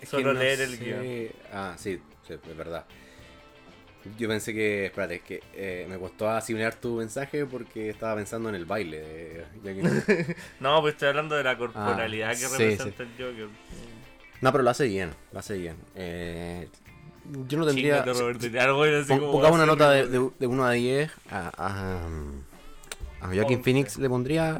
[0.00, 1.32] Es Solo no leer el guion.
[1.52, 2.84] Ah, sí, sí, es verdad.
[4.18, 8.48] Yo pensé que, espérate, es que eh, me costó asimilar tu mensaje porque estaba pensando
[8.48, 10.36] en el baile de.
[10.60, 13.48] No, pues estoy hablando de la corporalidad Ah, que sí, representa el Joker.
[14.40, 15.76] No, pero lo hace bien, lo hace bien.
[15.96, 16.68] Eh,
[17.46, 18.02] yo no tendría...
[18.02, 18.06] Así
[19.08, 22.08] Pon- como Pongamos una nota de, de, de 1 a 10 a, a,
[23.20, 23.62] a Joaquin Once.
[23.62, 24.58] Phoenix le pondría...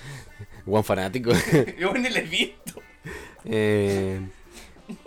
[0.66, 1.30] Juan fanático.
[1.78, 2.82] Yo ni le he visto.
[3.44, 4.20] eh,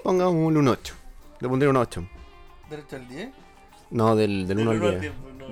[0.04, 0.94] pongámosle un 8.
[1.42, 2.08] Le pondría un 8.
[2.70, 3.30] ¿Derecho al 10?
[3.92, 5.02] No, del, del 1 al 10.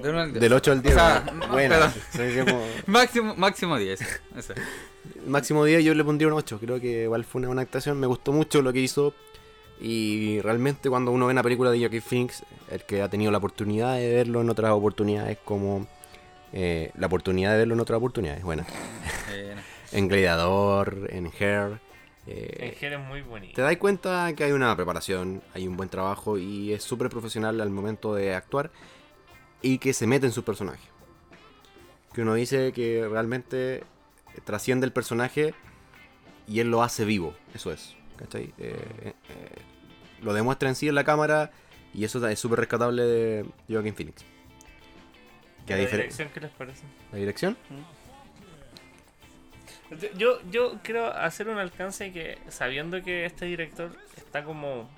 [0.02, 0.42] De uno al 10.
[0.42, 0.96] Del 8 al 10.
[0.96, 4.00] O sea, bueno, no, como- Máximo, máximo 10.
[4.38, 4.54] Eso.
[5.26, 6.60] Máximo 10 yo le pondría un 8.
[6.60, 8.00] Creo que igual fue una buena actuación.
[8.00, 9.14] Me gustó mucho lo que hizo.
[9.82, 13.38] Y realmente cuando uno ve una película de Joaquin Phoenix, el que ha tenido la
[13.40, 15.86] oportunidad de verlo en otras oportunidades como...
[16.54, 18.44] eh, la oportunidad de verlo en otras oportunidades.
[18.44, 18.66] Bueno,
[19.92, 21.80] en Gladiador, en Hair.
[22.28, 23.54] eh, El Ger es muy bonito.
[23.56, 27.60] te das cuenta que hay una preparación, hay un buen trabajo y es súper profesional
[27.62, 28.72] al momento de actuar
[29.62, 30.84] y que se mete en su personaje.
[32.14, 33.84] Que uno dice que realmente
[34.44, 35.54] trasciende el personaje
[36.48, 37.96] y él lo hace vivo, eso es.
[38.18, 38.54] ¿cachai?
[38.58, 39.14] Eh,
[40.22, 41.52] lo demuestra en sí en la cámara
[41.94, 44.26] y eso es súper rescatable de Joaquin Phoenix.
[45.68, 46.84] Que ¿La dirección qué les parece?
[47.12, 47.58] ¿La dirección?
[50.18, 54.90] Yo, yo quiero hacer un alcance que, sabiendo que este director está como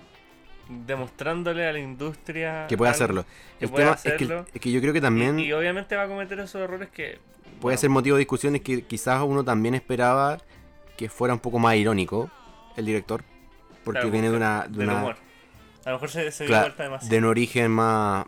[0.67, 3.26] demostrándole a la industria Que puede algo, hacerlo.
[3.59, 4.45] que El puede tema es que, hacerlo.
[4.53, 5.39] es que yo creo que también...
[5.39, 7.20] Y, y obviamente va a cometer esos errores que.
[7.43, 10.38] Puede bueno, ser motivo de discusión es que quizás uno también esperaba
[10.97, 12.30] que fuera un poco más irónico
[12.78, 13.24] el director.
[13.84, 14.65] Porque claro, viene de una.
[14.67, 15.15] De, una- humor.
[15.86, 18.26] A lo mejor se, se dio claro, de un origen más.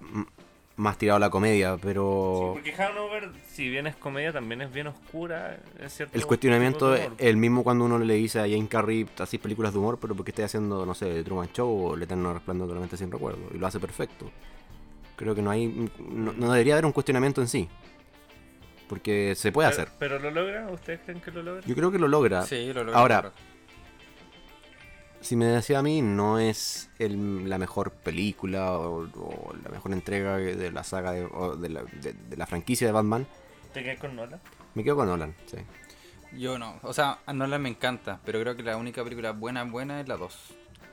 [0.82, 2.52] Más tirado a la comedia, Sí, pero.
[2.54, 5.60] porque Hanover, si bien es comedia, también es bien oscura.
[5.80, 9.38] Es cierto el cuestionamiento es el mismo cuando uno le dice a Jane Carrey, así
[9.38, 12.34] películas de humor, pero porque esté haciendo, no sé, The Truman Show o El Eterno
[12.34, 13.40] Resplandor de la Mente Sin Recuerdo.
[13.54, 14.32] Y lo hace perfecto.
[15.16, 15.68] Creo que no hay.
[16.00, 17.70] No, no debería haber un cuestionamiento en sí.
[18.90, 19.94] Porque se puede Pero- hacer.
[20.00, 20.68] ¿Pero lo logra?
[20.72, 21.62] ¿Ustedes creen que lo logra?
[21.66, 22.44] Yo creo que lo logra.
[22.46, 22.98] Sí, lo logró.
[22.98, 23.32] Ahora,
[25.22, 29.94] si me decía a mí, no es el- la mejor película o, o la mejor
[29.94, 33.28] entrega de la saga de, o de, la, de- de la franquicia de Batman.
[33.74, 34.40] ¿Te quedas con Nola?
[34.74, 35.58] Me quedo con Nolan, sí.
[36.38, 36.80] Yo no.
[36.84, 40.08] O sea, a Nolan me encanta, pero creo que la única película buena, buena es
[40.08, 40.38] la 2.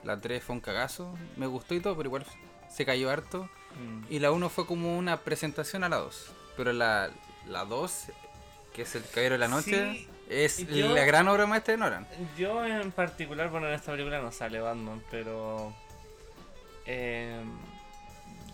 [0.04, 1.16] La 3 fue un cagazo.
[1.36, 2.24] Me gustó y todo, pero igual
[2.70, 3.48] se cayó harto.
[4.10, 6.32] Y la 1 fue como una presentación a la 2.
[6.56, 7.10] Pero la,
[7.48, 8.06] la 2,
[8.72, 11.78] que es El Caballero de la Noche, Sí, es yo- la gran obra maestra de
[11.78, 12.06] Nolan.
[12.36, 15.72] Yo en particular, bueno, en esta película no sale Batman, pero...
[16.86, 17.40] eh,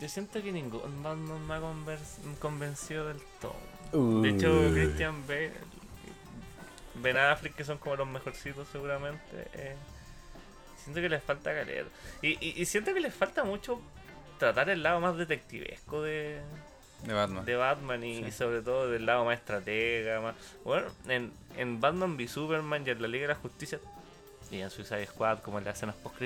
[0.00, 1.60] yo siento que ningún Batman me ha
[2.40, 4.22] convencido del todo.
[4.22, 4.70] De hecho.
[4.72, 5.52] Christian Bale,
[6.96, 9.76] Ben Affleck, que son como los mejorcitos seguramente, eh,
[10.82, 11.88] siento que les falta caleta.
[12.22, 13.80] Y, y, y siento que les falta mucho
[14.38, 16.40] tratar el lado más detectivesco de,
[17.06, 17.44] De Batman.
[17.44, 18.30] de Batman y Sí.
[18.32, 20.20] sobre todo del lado más estratega.
[20.20, 20.34] Más...
[20.64, 23.78] Bueno, en, en Batman v Superman y en la Liga de la Justicia
[24.50, 26.16] y en Suicide Squad, como en las escenas post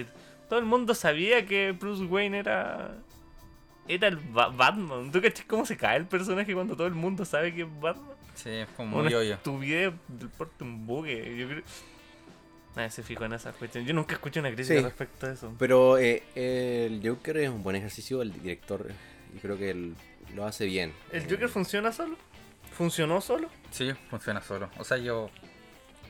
[0.48, 2.94] todo el mundo sabía que Bruce Wayne era.
[3.86, 5.10] Era el Ba- Batman.
[5.12, 8.16] ¿Tú cachas cómo se cae el personaje cuando todo el mundo sabe que es Batman?
[8.34, 9.34] Sí, es como muy hoyo.
[9.34, 11.36] estupidez del porte un buque.
[11.36, 11.62] Yo creo.
[12.76, 13.88] Nadie se fijó en esas cuestiones.
[13.88, 14.80] Yo nunca escuché una crítica Sí.
[14.82, 15.54] respecto a eso.
[15.58, 18.86] Pero eh, el Joker es un buen ejercicio, el director,
[19.34, 19.94] y creo que él
[20.34, 20.92] lo hace bien.
[21.12, 22.16] ¿El Eh, Joker funciona solo?
[22.76, 23.48] ¿Funcionó solo?
[23.70, 24.70] Sí, funciona solo.
[24.78, 25.30] O sea, yo.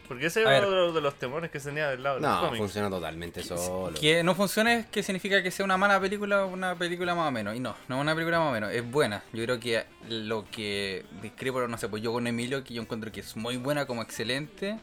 [0.07, 0.65] Porque ese ver.
[0.65, 3.99] uno de los temores que tenía del lado de No, funciona totalmente solo.
[4.01, 7.29] Que no funcione es que significa que sea una mala película o una película más
[7.29, 7.55] o menos.
[7.55, 9.23] Y no, no es una película más o menos, es buena.
[9.35, 13.13] Yo creo que lo que discrepo, no sé, pues yo con Emilio, que yo encuentro
[13.13, 14.79] que es muy buena como excelente.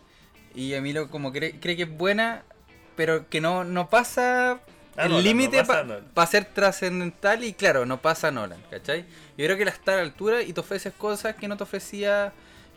[0.53, 2.43] Y Emilio como cree, cree que es buena,
[2.95, 4.59] pero que no, no pasa
[4.97, 9.01] Ah, el límite no para ser trascendental y claro, no pasa Nolan, ¿cachai?
[9.37, 11.63] Yo creo que la está a la altura y te ofreces cosas que no te
[11.63, 12.31] ofrecía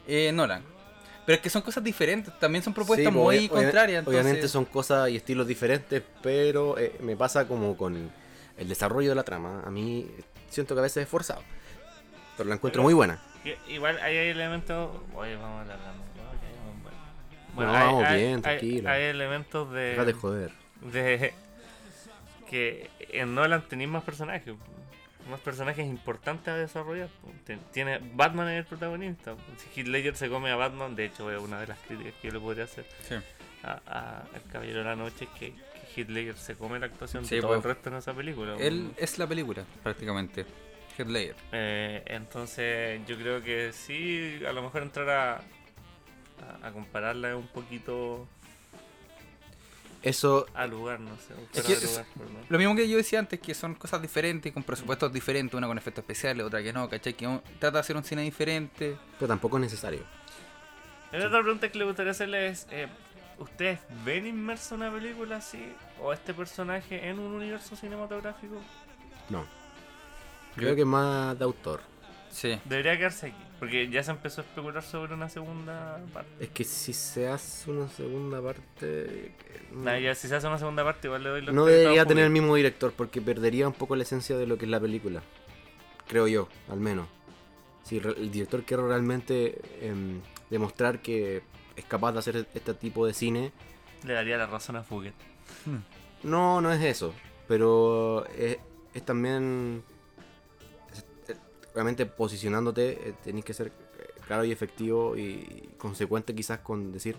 [0.08, 0.62] eh, Nolan.
[1.26, 4.06] Pero es que son cosas diferentes, también son propuestas Sí, pues, muy obvia- contrarias.
[4.06, 8.10] Obviamente son cosas y estilos diferentes, pero eh, me pasa como con
[8.56, 9.62] el desarrollo de la trama.
[9.64, 10.10] A mí
[10.48, 11.42] siento que a veces es forzado.
[12.36, 13.20] Pero la encuentro Pero- muy buena.
[13.68, 14.90] Igual hay elementos.
[15.14, 15.78] Oye, vamos a hablar.
[17.56, 18.88] No, vamos hay, bien, hay- tranquilo.
[18.90, 19.80] Hay, elementos de.
[19.80, 20.52] Deja de joder.
[20.92, 21.34] de
[22.48, 24.54] que en Nolan tenéis más personajes.
[25.30, 27.10] Más personajes importantes a desarrollar.
[27.72, 29.36] Tiene Batman es el protagonista.
[29.58, 32.28] Si Heath Ledger se come a Batman, de hecho es una de las críticas que
[32.28, 33.16] yo le podría hacer Sí.
[33.62, 36.86] a, a- al Caballero de la Noche es que, que Heath Ledger se come la
[36.86, 38.54] actuación Sí, de todo el pues, resto en esa película.
[38.58, 40.46] Él es la película, prácticamente.
[40.96, 41.36] Heath Ledger.
[41.52, 45.34] Eh, entonces yo creo que sí, a lo mejor entrar a,
[46.62, 48.26] a, a compararla es un poquito
[50.02, 51.34] Eso, al lugar, no sé.
[51.54, 52.02] Es que es-.
[52.48, 55.76] Lo mismo que yo decía antes, que son cosas diferentes, con presupuestos diferentes, una con
[55.76, 57.14] efectos especiales, otra que no, ¿cachai?
[57.14, 58.96] Que uno trata de hacer un cine diferente.
[59.18, 60.00] pero tampoco es necesario.
[61.10, 62.86] La otra pregunta que le gustaría hacerle es: eh,
[63.38, 65.72] ¿Ustedes ven inmerso una película así?
[66.00, 68.56] ¿O este personaje en un universo cinematográfico?
[69.28, 69.44] No.
[70.54, 71.80] Creo que es más de autor.
[72.30, 72.58] Sí.
[72.64, 73.36] Debería quedarse aquí.
[73.58, 76.44] Porque ya se empezó a especular sobre una segunda parte.
[76.44, 79.32] Es que si se hace una segunda parte.
[79.72, 82.06] mm, Nah, ya, si se hace una segunda parte, igual le doy los no debería
[82.06, 84.78] tener el mismo director porque perdería un poco la esencia de lo que es la
[84.78, 85.22] película.
[86.06, 87.08] Creo yo, al menos.
[87.82, 90.20] Si el director quiere realmente em,
[90.50, 91.42] demostrar que
[91.74, 93.52] es capaz de hacer este tipo de cine,
[94.04, 95.14] Le daría la razón a Fugget.
[96.22, 97.12] no, no es eso.
[97.48, 98.58] Pero es,
[98.94, 99.82] es también.
[101.78, 107.14] Realmente posicionándote, eh, tenés que ser eh, claro y efectivo y consecuente quizás con decir.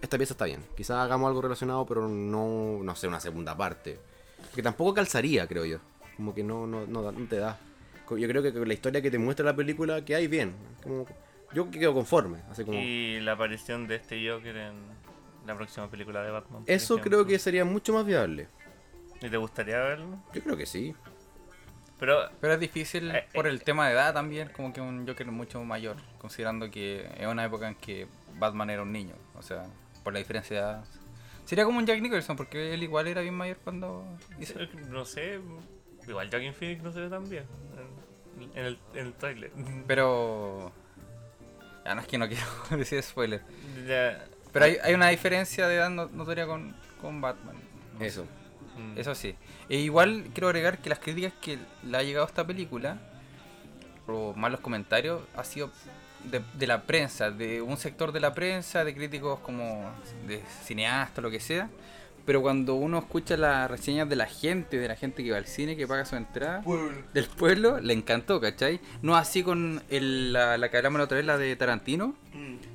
[0.00, 0.64] Esta pieza está bien.
[0.76, 4.00] Quizás hagamos algo relacionado, pero no, no sé, una segunda parte.
[4.56, 5.78] Que tampoco calzaría, creo yo.
[6.16, 7.60] Como que no, no, no, no te da.
[8.10, 10.52] Yo creo que la historia que te muestra la película, que hay bien.
[10.82, 11.06] Como,
[11.54, 12.38] yo quedo conforme.
[12.50, 14.74] Así como, Y la aparición de este Joker en
[15.46, 16.64] la próxima película de Batman.
[16.66, 17.18] eso ejemplo.
[17.18, 18.48] creo que sería mucho más viable.
[19.20, 20.18] ¿Y te gustaría verlo?
[20.34, 20.92] Yo creo que sí.
[22.02, 25.06] Pero Pero es difícil Eh, por eh, el tema de edad también, como que un
[25.06, 28.08] Joker mucho mayor, considerando que es una época en que
[28.40, 29.66] Batman era un niño, o sea,
[30.02, 30.84] por la diferencia de edad.
[31.44, 34.04] Sería como un Jack Nicholson, porque él igual era bien mayor cuando
[34.40, 34.58] hizo...
[34.60, 35.38] eh, no sé,
[36.08, 37.44] igual Joaquin Phoenix no se ve tan bien
[38.40, 39.52] en, en el, en el tráiler.
[39.86, 40.72] Pero...
[41.84, 42.44] Ya no es que no quiero
[42.76, 43.42] decir spoiler.
[43.86, 47.54] Ya, Pero hay, hay una diferencia de edad no- notoria con, con Batman.
[47.96, 48.26] No Eso.
[48.76, 49.34] Mm, Eso sí.
[49.68, 52.98] E igual quiero agregar que las críticas que le ha llegado a esta película,
[54.06, 55.70] o más los comentarios, ha sido
[56.30, 59.90] de, de la prensa, de un sector de la prensa, de críticos como
[60.26, 61.68] de cineastas, lo que sea.
[62.24, 65.46] Pero cuando uno escucha las reseñas de la gente, de la gente que va al
[65.46, 66.62] cine, que paga su entrada,
[67.12, 68.78] del pueblo, le encantó, ¿cachai?
[69.02, 72.14] No así con el- la, la que hablamos la otra vez, la de Tarantino,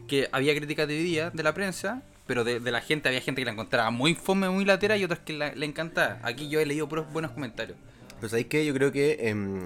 [0.10, 3.46] que había críticas divididas de la prensa, pero de, de la gente había gente que
[3.46, 6.20] la encontraba muy fome, muy latera y otras que la- le encantaba.
[6.24, 7.78] Aquí yo he leído puros buenos comentarios.
[8.18, 8.66] Pero ¿sabéis qué?
[8.66, 9.66] Yo creo que em,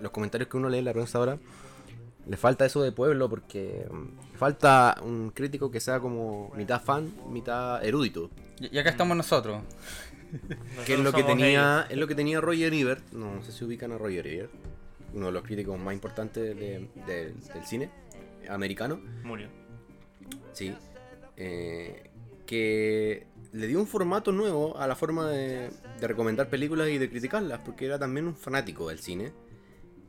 [0.00, 1.38] los comentarios que uno lee en la prensa ahora,
[2.28, 7.12] le falta eso de pueblo porque em, falta un crítico que sea como mitad fan,
[7.30, 8.30] mitad erudito.
[8.60, 9.62] Y, y acá estamos nosotros.
[10.86, 13.92] Que es lo que tenía, es lo que tenía Roger Ebert, no sé si ubican
[13.92, 14.50] a Roger Ebert,
[15.14, 17.90] uno de los críticos más importantes de- de- del cine
[18.48, 18.98] americano.
[19.24, 19.48] Murió.
[20.52, 20.74] Sí.
[21.36, 22.10] Eh,
[22.46, 25.70] que le dio un formato nuevo a la forma de,
[26.00, 29.32] recomendar películas y de criticarlas, porque era también un fanático del cine.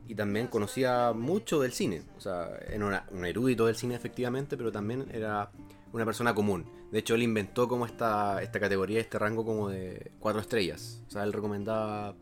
[0.06, 2.02] Y también conocía mucho del cine.
[2.18, 5.50] O sea, era un erudito del cine efectivamente, pero también era
[5.92, 6.66] una persona común.
[6.90, 11.02] De hecho, él inventó como esta, esta categoría, este rango como de cuatro estrellas.
[11.08, 12.14] O sea, él recomendaba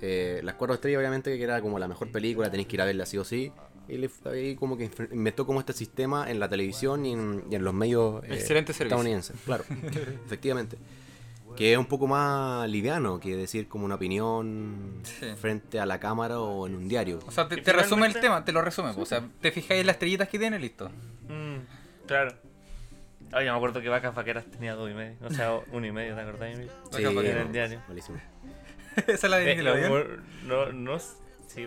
[0.00, 2.84] eh, las cuatro estrellas, obviamente, que era como la mejor película, tenéis que ir a
[2.84, 3.52] verla sí o sí.
[3.88, 7.54] Y le, ahí como que inventó como este sistema en la televisión y en, y
[7.54, 8.84] en los medios eh, Excelente servicio.
[8.96, 9.36] estadounidenses.
[9.44, 9.64] Claro,
[10.26, 10.76] efectivamente.
[11.56, 15.26] Que es un poco más liviano que decir como una opinión Sí.
[15.36, 17.20] frente a la cámara o en un diario.
[17.26, 18.90] O sea, te, te resume el tema, te lo resume.
[18.96, 20.90] O sea, te fijáis en las estrellitas que tiene, listo.
[21.28, 22.34] Mm, claro.
[23.32, 25.16] Ay, yo me acuerdo que Vacas Vaqueras tenía dos y medio.
[25.24, 26.72] O sea, uno y medio, ¿te acordás, Emilio?
[26.90, 27.80] Sí, en el diario.
[27.88, 28.18] malísimo.
[28.96, 30.24] Esa es la de Eh, Nickelodeon.
[30.46, 31.66] no, no, sí.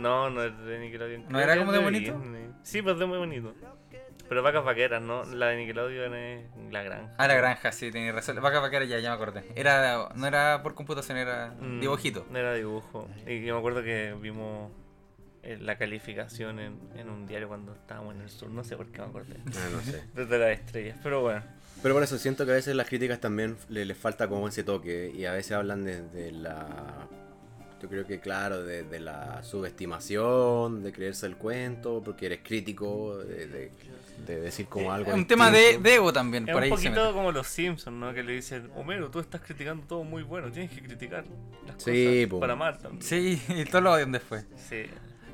[0.00, 1.26] No, no es de Nickelodeon.
[1.28, 2.12] ¿No era como de bonito?
[2.18, 2.50] Disney.
[2.62, 3.54] Sí, pues de muy bonito.
[4.28, 5.24] Pero Vacas Vaqueras, ¿no?
[5.24, 7.14] La de Nickelodeon es La Granja.
[7.18, 8.40] Ah, la granja, sí, tenía razón.
[8.40, 9.44] Vaca vaquera ya, ya me acordé.
[9.56, 12.24] Era, no era por computación, era Mm, dibujito.
[12.32, 13.08] Era dibujo.
[13.26, 14.70] Y yo me acuerdo que vimos
[15.42, 18.50] eh, la calificación en, en un diario cuando estábamos en el sur.
[18.50, 19.34] No sé por qué me acordé.
[19.46, 20.04] Ah, no sé.
[20.14, 20.96] Desde las estrellas.
[21.02, 21.42] Pero bueno.
[21.82, 24.62] Pero por eso siento que a veces las críticas también le- les falta como ese
[24.62, 27.08] toque y a veces hablan de, de la...
[27.82, 33.18] Yo creo que claro, de, de la subestimación, de creerse el cuento, porque eres crítico,
[33.18, 33.70] de, de-
[34.26, 35.08] de decir como algo...
[35.10, 38.12] Es un tema de, ego también, Es por un ahí poquito como los Simpsons, ¿no?
[38.12, 41.24] Que le dicen, Homero, tú estás criticando todo muy bueno, tienes que criticar
[41.66, 42.40] las Sí, cosas po.
[42.40, 43.02] para amar también.
[43.02, 44.44] Sí, y todo lo odian después.
[44.68, 44.82] Sí.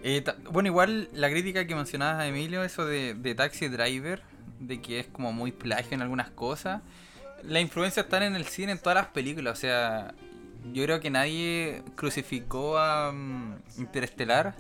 [0.05, 4.23] Eh, bueno, igual la crítica que mencionabas, Emilio, eso de, de Taxi Driver,
[4.61, 6.81] de que es como muy plagio en algunas cosas.
[7.43, 9.59] La influencia está en el cine, en todas las películas.
[9.59, 10.15] O sea,
[10.73, 14.55] yo creo que nadie crucificó a mm, Interestelar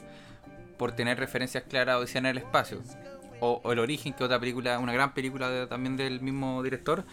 [0.78, 2.82] por tener referencias claras a en el espacio.
[3.40, 7.04] O, El Origen, que otra película, una gran película también del mismo director,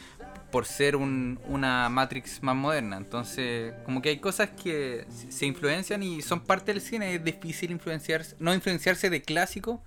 [0.52, 2.98] por ser un- una Matrix más moderna.
[2.98, 7.16] Entonces, como que hay cosas que se influencian y son parte del cine.
[7.16, 9.84] Es difícil influenciarse, no influenciarse de clásico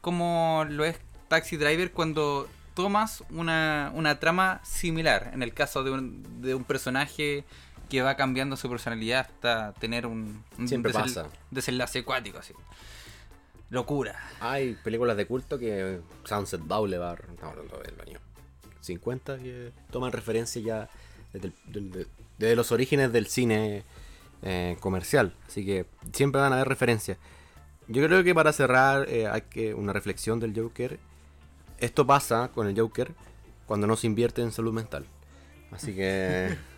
[0.00, 0.96] como lo es
[1.28, 5.30] Taxi Driver cuando tomas una, una trama similar.
[5.32, 7.44] En el caso de un, de un personaje
[7.90, 11.26] que va cambiando su personalidad hasta tener un, un Siempre desel- pasa.
[11.50, 12.54] desenlace acuático, así.
[13.68, 14.18] Locura.
[14.40, 18.18] Hay películas de culto que Sunset Boulevard, estamos hablando del año
[18.80, 20.88] 50, que toman referencia ya
[21.34, 21.52] el-
[22.38, 23.84] desde los orígenes del cine
[24.42, 25.34] eh, comercial.
[25.46, 27.18] Así que siempre van a haber referencias.
[27.88, 30.98] Yo creo que para cerrar eh, hay que una reflexión del Joker.
[31.78, 33.12] Esto pasa con el Joker
[33.66, 35.06] cuando no se invierte en salud mental.
[35.70, 36.56] Así que...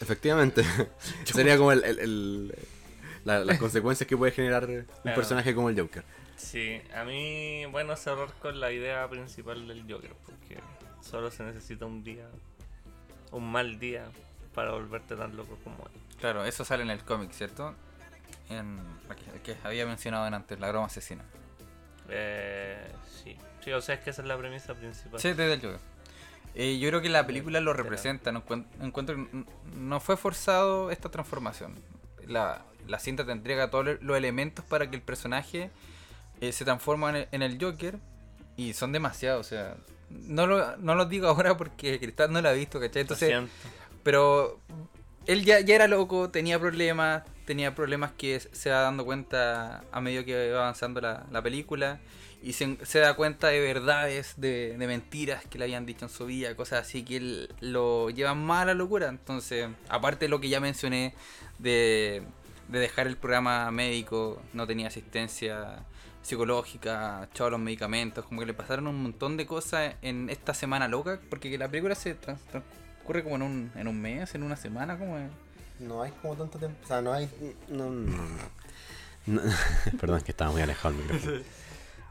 [0.00, 0.62] Efectivamente.
[1.24, 2.54] Sería como el- el- el-
[3.24, 5.14] la- las consecuencias que puede generar un Claro.
[5.16, 6.04] personaje como el Joker.
[6.36, 10.58] Sí, a mí, bueno, cerrar con la idea principal del Joker, porque
[11.00, 12.28] solo se necesita un día,
[13.32, 14.04] un mal día,
[14.54, 16.00] para volverte tan loco como él.
[16.20, 17.74] Claro, eso sale en el cómic, ¿cierto?
[18.48, 18.78] En,
[19.34, 21.24] el que había mencionado antes, la broma asesina.
[22.08, 22.86] Eh,
[23.22, 25.18] sí, sí, o sea, es que esa es la premisa principal.
[25.20, 25.80] Sí, desde el Joker.
[26.58, 28.32] Eh, yo creo que la película lo representa.
[28.32, 29.28] No encuent- encuentro
[29.76, 31.74] no fue forzado esta transformación.
[32.26, 35.70] La, la cinta te entrega todos los elementos para que el personaje
[36.40, 37.98] eh, se transforma en el, en el Joker.
[38.56, 39.76] Y son demasiados, o sea.
[40.08, 43.02] No lo, no lo digo ahora porque Cristal no lo ha visto, ¿cachai?
[43.02, 43.28] Entonces,
[44.02, 44.58] pero
[45.26, 50.00] él ya, ya era loco, tenía problemas, tenía problemas que se va dando cuenta a
[50.00, 51.98] medida que va avanzando la, la película
[52.48, 56.10] y se, se da cuenta de verdades, de, de mentiras que le habían dicho en
[56.10, 59.08] su vida, cosas así que él lo llevan más a la locura.
[59.08, 61.14] Entonces, aparte de lo que ya mencioné
[61.58, 62.22] de,
[62.68, 65.84] de dejar el programa médico, no tenía asistencia
[66.22, 70.88] psicológica, echaba los medicamentos, como que le pasaron un montón de cosas en esta semana
[70.88, 74.56] loca, porque la película se trans- transcurre como en un, en un mes, en una
[74.56, 75.30] semana, como es.
[75.80, 76.78] No hay como tanto tiempo.
[76.84, 77.28] O sea, no hay.
[77.68, 78.26] No, no, no.
[79.26, 79.42] No-
[80.00, 81.38] Perdón, es que estaba muy alejado el micrófono.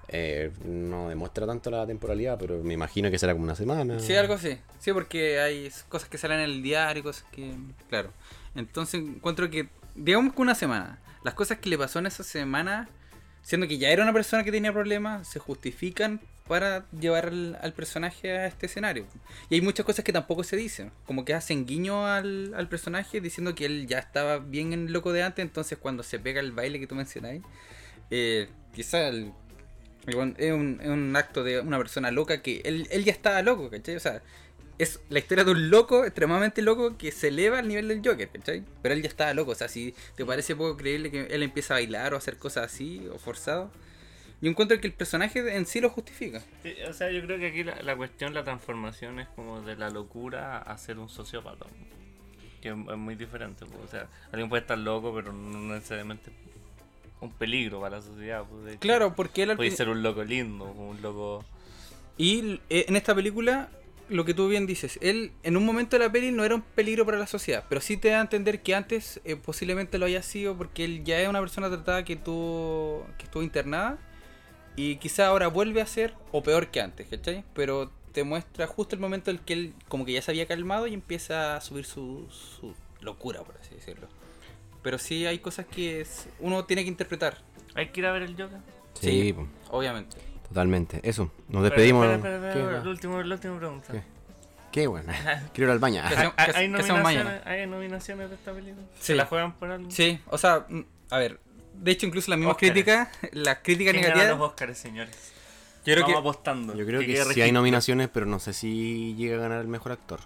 [0.10, 4.00] Eh, no demuestra tanto la temporalidad, pero me imagino que será como una semana.
[4.00, 4.58] Sí, algo así.
[4.80, 7.54] Sí, porque hay cosas que salen en el diario, cosas que...
[7.90, 8.12] Claro.
[8.56, 12.88] Entonces encuentro que, digamos que una semana, las cosas que le pasó en esa semana,
[13.42, 18.32] siendo que ya era una persona que tenía problemas, se justifican para llevar al, personaje
[18.32, 19.08] a este escenario.
[19.50, 23.20] Y hay muchas cosas que tampoco se dicen, como que hacen guiño al, al personaje
[23.20, 26.52] diciendo que él ya estaba bien en loco de antes, entonces cuando se pega el
[26.52, 27.42] baile que tú mencionáis,
[28.12, 29.34] eh, quizá el-
[30.08, 30.36] es un,
[30.82, 33.96] es un acto de una persona loca que él, él ya estaba loco, ¿cachai?
[33.96, 34.22] O sea,
[34.78, 38.30] es la historia de un loco, extremadamente loco, que se eleva al nivel del Joker,
[38.30, 38.64] ¿cachai?
[38.82, 41.76] Pero él ya estaba loco, o sea, si te parece poco creíble que él empieza
[41.76, 43.72] a bailar o a hacer cosas así, o forzado,
[44.42, 46.44] yo encuentro que el personaje en sí lo justifica.
[46.90, 49.90] O sea, yo creo que aquí la, la cuestión, la transformación es como de la
[49.90, 51.66] locura a ser un sociópata.
[52.62, 53.64] Que es, muy diferente.
[53.64, 56.32] O sea, alguien puede estar loco, pero no necesariamente
[57.22, 58.44] un peligro para la sociedad.
[58.50, 61.44] pues, Claro, porque él al Puede ser un loco lindo, un loco.
[62.18, 63.70] Y eh, en esta película,
[64.10, 66.62] lo que tú bien dices, él en un momento de la peli no era un
[66.62, 70.06] peligro para la sociedad, pero sí te da a entender que antes eh, posiblemente lo
[70.06, 73.98] haya sido porque él ya es una persona tratada que tuvo, que estuvo internada
[74.76, 77.44] y quizá ahora vuelve a ser o peor que antes, ¿cachai?
[77.54, 80.46] Pero te muestra justo el momento en el que él como que ya se había
[80.46, 84.08] calmado y empieza a subir su, su locura, por así decirlo.
[84.86, 87.40] Pero sí hay cosas que es- uno tiene que interpretar,
[87.74, 88.60] ¿Hay que ir a ver el Joker?
[88.94, 89.36] Sí, Sí.
[89.72, 90.16] obviamente.
[90.48, 91.00] totalmente.
[91.04, 92.06] Eso, nos despedimos.
[92.06, 93.92] Espera, espera, ¿Qué, el último, la última pregunta.
[93.92, 94.04] ¿Qué?
[94.72, 95.12] Qué bueno.
[95.54, 96.04] Quiero ir al baño.
[96.08, 97.46] ¿Qué ¿Hay, hacemos- hay- nominaciones?
[97.48, 98.86] ¿Hay nominaciones de esta película?
[98.94, 99.02] Sí.
[99.08, 99.90] ¿Se la juegan por algo?
[99.90, 101.40] Sí, o sea, mm, a ver,
[101.74, 105.34] de hecho incluso las mismas críticas, las críticas ¿Quién gana los negativas, Oscars, señores?
[105.84, 106.76] yo creo Vamos que apostando.
[106.76, 109.68] Yo creo que, quede sí hay nominaciones, pero no sé si llega a ganar el
[109.68, 110.20] mejor actor.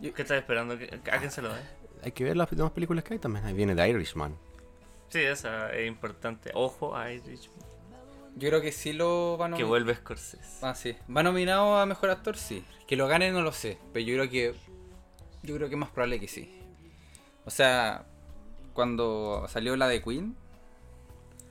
[0.00, 0.78] ¿Qué estás esperando?
[0.78, 1.60] ¿Qué- ¿A quién se lo da?
[2.06, 3.44] Hay que ver las demás películas que hay también.
[3.44, 4.36] Ahí viene The Irishman.
[5.08, 6.52] Sí, esa es importante.
[6.54, 7.50] Ojo a Irish,
[8.36, 10.64] yo creo que sí lo van a que vuelve Scorsese.
[10.64, 10.96] Ah, sí.
[11.14, 12.36] ¿Va nominado a mejor actor?
[12.36, 12.64] Sí.
[12.86, 14.54] Que lo gane no lo sé, pero yo creo que
[15.42, 16.62] yo creo que es más probable que sí.
[17.44, 18.04] O sea,
[18.72, 20.36] cuando salió la de Queen,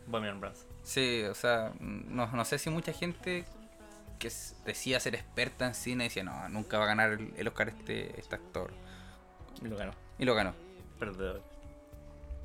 [0.08, 0.70] Bohemian Rhapsody.
[0.84, 3.44] sí, o sea, no, no sé si mucha gente
[4.20, 4.32] que
[4.66, 8.36] decía ser experta en cine decía, no, nunca va a ganar el, Oscar este, este
[8.36, 8.72] actor.
[9.62, 10.05] Lo ganó.
[10.20, 10.54] Y lo ganó.
[11.00, 11.42] Perdedor.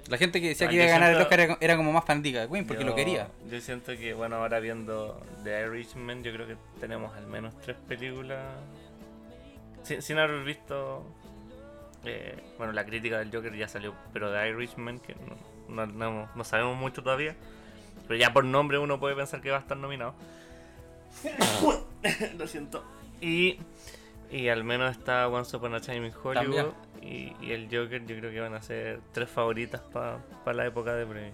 [0.08, 2.40] La gente que decía Ah, que iba a ganar el Oscar era, como más fanática
[2.40, 3.28] de Queen porque lo quería.
[3.48, 7.76] Yo siento que, bueno, ahora viendo The Irishman, yo creo que tenemos al menos tres
[7.86, 8.40] películas.
[9.84, 11.04] Sin, sin haber visto.
[12.04, 15.14] eh, bueno, la crítica del Joker ya salió, pero The Irishman, que
[15.68, 17.36] no, no, no- no sabemos mucho todavía.
[18.08, 20.14] Pero ya por nombre uno puede pensar que va a estar nominado.
[22.38, 22.82] Lo siento.
[23.20, 23.58] Y,
[24.30, 26.72] y al menos está Once Upon a Time in Hollywood
[27.02, 30.20] y, y el Joker, yo creo que van a ser tres favoritas para
[30.54, 31.32] la época de premio.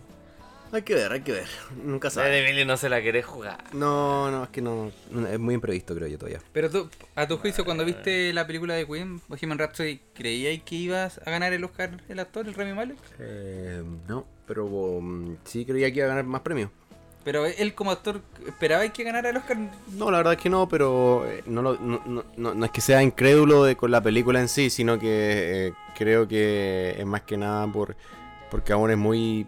[0.73, 1.47] Hay que ver, hay que ver.
[1.85, 2.45] Nunca La de sabe.
[2.45, 3.63] Emilio no se la querés jugar.
[3.73, 4.91] No, no, es que no.
[5.31, 6.41] Es muy imprevisto, creo yo todavía.
[6.53, 10.75] Pero tú, a tu juicio, cuando viste la película de Queen, Bohemian Rhapsody, ¿creíais que
[10.75, 12.99] ibas a ganar el Oscar el actor, el Remy Malek?
[13.21, 16.71] Eh, no, pero um, sí creía que iba a ganar más premios.
[17.27, 19.57] Pero él como actor, ¿esperabais que ganara el Oscar?
[19.89, 22.71] No, la verdad es que no, pero eh, no, lo- no, no- no- no es
[22.71, 27.05] que sea incrédulo de, con la película en sí, sino que eh, creo que es
[27.05, 27.97] más que nada por
[28.49, 29.45] porque aún es muy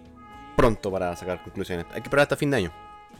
[0.56, 1.86] pronto para sacar conclusiones.
[1.90, 2.72] Hay que esperar hasta fin de año,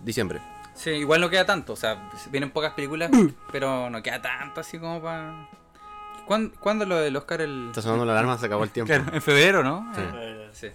[0.03, 0.41] diciembre.
[0.75, 3.13] Sí, igual no queda tanto, o sea, vienen pocas películas,
[3.53, 5.49] pero no queda tanto así como para...
[6.27, 7.69] ¿Cuándo, cuándo lo del Oscar el...?
[7.69, 8.93] Está sonando la alarma, se acabó el tiempo.
[8.93, 9.89] Claro, en febrero, ¿no?
[9.95, 10.03] Sí.
[10.53, 10.69] Sí.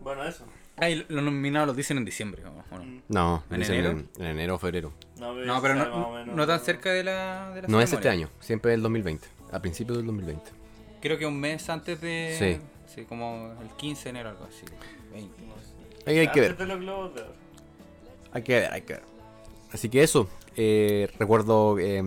[0.00, 0.44] Bueno, eso.
[0.78, 2.64] Ah, y los nominados los dicen en diciembre, ¿o no?
[3.08, 3.90] No, ¿En dicen enero?
[3.92, 4.92] En, en enero o febrero.
[5.18, 8.72] No, pero no, no tan cerca de la, de la No es este año, siempre
[8.72, 10.50] es el 2020, a principios del 2020.
[11.00, 12.36] Creo que un mes antes de...
[12.38, 12.60] Sí.
[12.94, 14.64] Sí, como el 15 de enero, algo así.
[15.12, 15.34] 20.
[16.06, 16.56] Ahí hay que ver.
[18.32, 19.02] Hay que ver, hay que ver.
[19.72, 22.02] Así que eso, eh, recuerdo eh,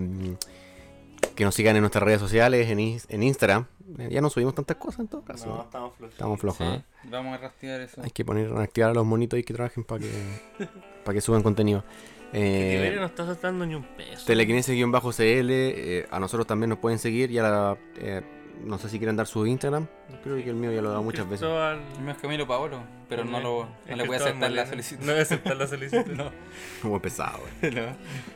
[1.36, 3.66] que nos sigan en nuestras redes sociales, en Instagram.
[3.98, 5.48] Eh, Ya no subimos tantas cosas en todo caso.
[5.48, 5.64] No, ¿no?
[5.64, 6.14] estamos flojos.
[6.14, 6.68] Estamos flojos.
[6.68, 6.84] ¿eh?
[7.06, 8.02] Vamos a rastrear eso.
[8.04, 10.12] Hay que poner, activar a los monitos y que trabajen para que,
[11.04, 11.84] para que suban contenido.
[12.34, 14.26] Eh, no está soltando ni un peso.
[14.26, 17.32] Telequinesis-CL, eh, a nosotros también nos pueden seguir.
[17.32, 18.22] Ya eh,
[18.64, 19.88] no sé si quieren dar su Instagram.
[20.24, 21.48] Creo que el mío ya lo he dado muchas veces.
[21.48, 25.04] El mío es Camilo Paolo, pero no, lo, no le voy a aceptar la solicitud.
[25.06, 26.12] No voy a aceptar la solicitud.
[26.16, 26.32] no.
[26.82, 27.40] Como pesado.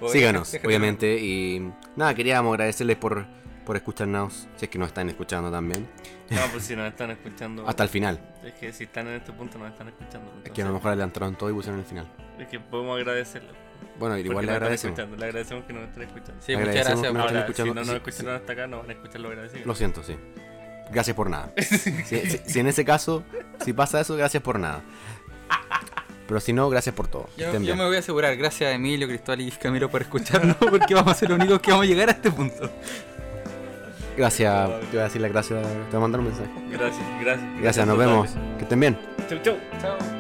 [0.02, 0.10] no.
[0.10, 1.20] Síganos, obviamente.
[1.20, 3.28] Y nada, queríamos agradecerles por,
[3.66, 4.48] por escucharnos.
[4.58, 5.88] Si es que nos están escuchando también.
[6.30, 7.68] No, pues si nos están escuchando.
[7.68, 8.20] Hasta el final.
[8.44, 10.32] Es que si están en este punto nos están escuchando.
[10.44, 12.08] Es que a lo entonces- mejor adelantaron todo y pusieron el final.
[12.40, 13.52] Es que podemos agradecerlo.
[14.00, 14.98] Bueno, porque igual le agradecemos.
[14.98, 16.42] Le agradecemos que nos estén escuchando.
[16.42, 16.88] Sí, muchas gracias.
[17.02, 19.28] que nos Ahora, si no nos Sí, escucharon hasta acá, no van a escuchar lo
[19.30, 19.66] agradecido.
[19.66, 20.16] Lo siento, sí.
[20.92, 21.52] Gracias por nada.
[21.62, 23.24] Si, si- si en ese caso,
[23.64, 24.82] si pasa eso, gracias por nada.
[26.28, 27.30] Pero si no, gracias por todo.
[27.38, 30.94] Yo, yo me voy a asegurar, gracias a Emilio, Cristóbal y Camilo por escucharnos, porque
[30.96, 32.72] vamos a ser los únicos que vamos a llegar a este punto.
[34.18, 34.70] Gracias.
[34.82, 35.62] Te voy a decir las gracias.
[35.62, 36.50] Te voy a mandar un mensaje.
[36.70, 37.62] Gracias, gracias.
[37.62, 38.34] Gracias, nos totales.
[38.36, 38.58] vemos.
[38.58, 38.98] Que estén bien.
[39.30, 39.58] Chau, chau.
[39.82, 40.13] Chao.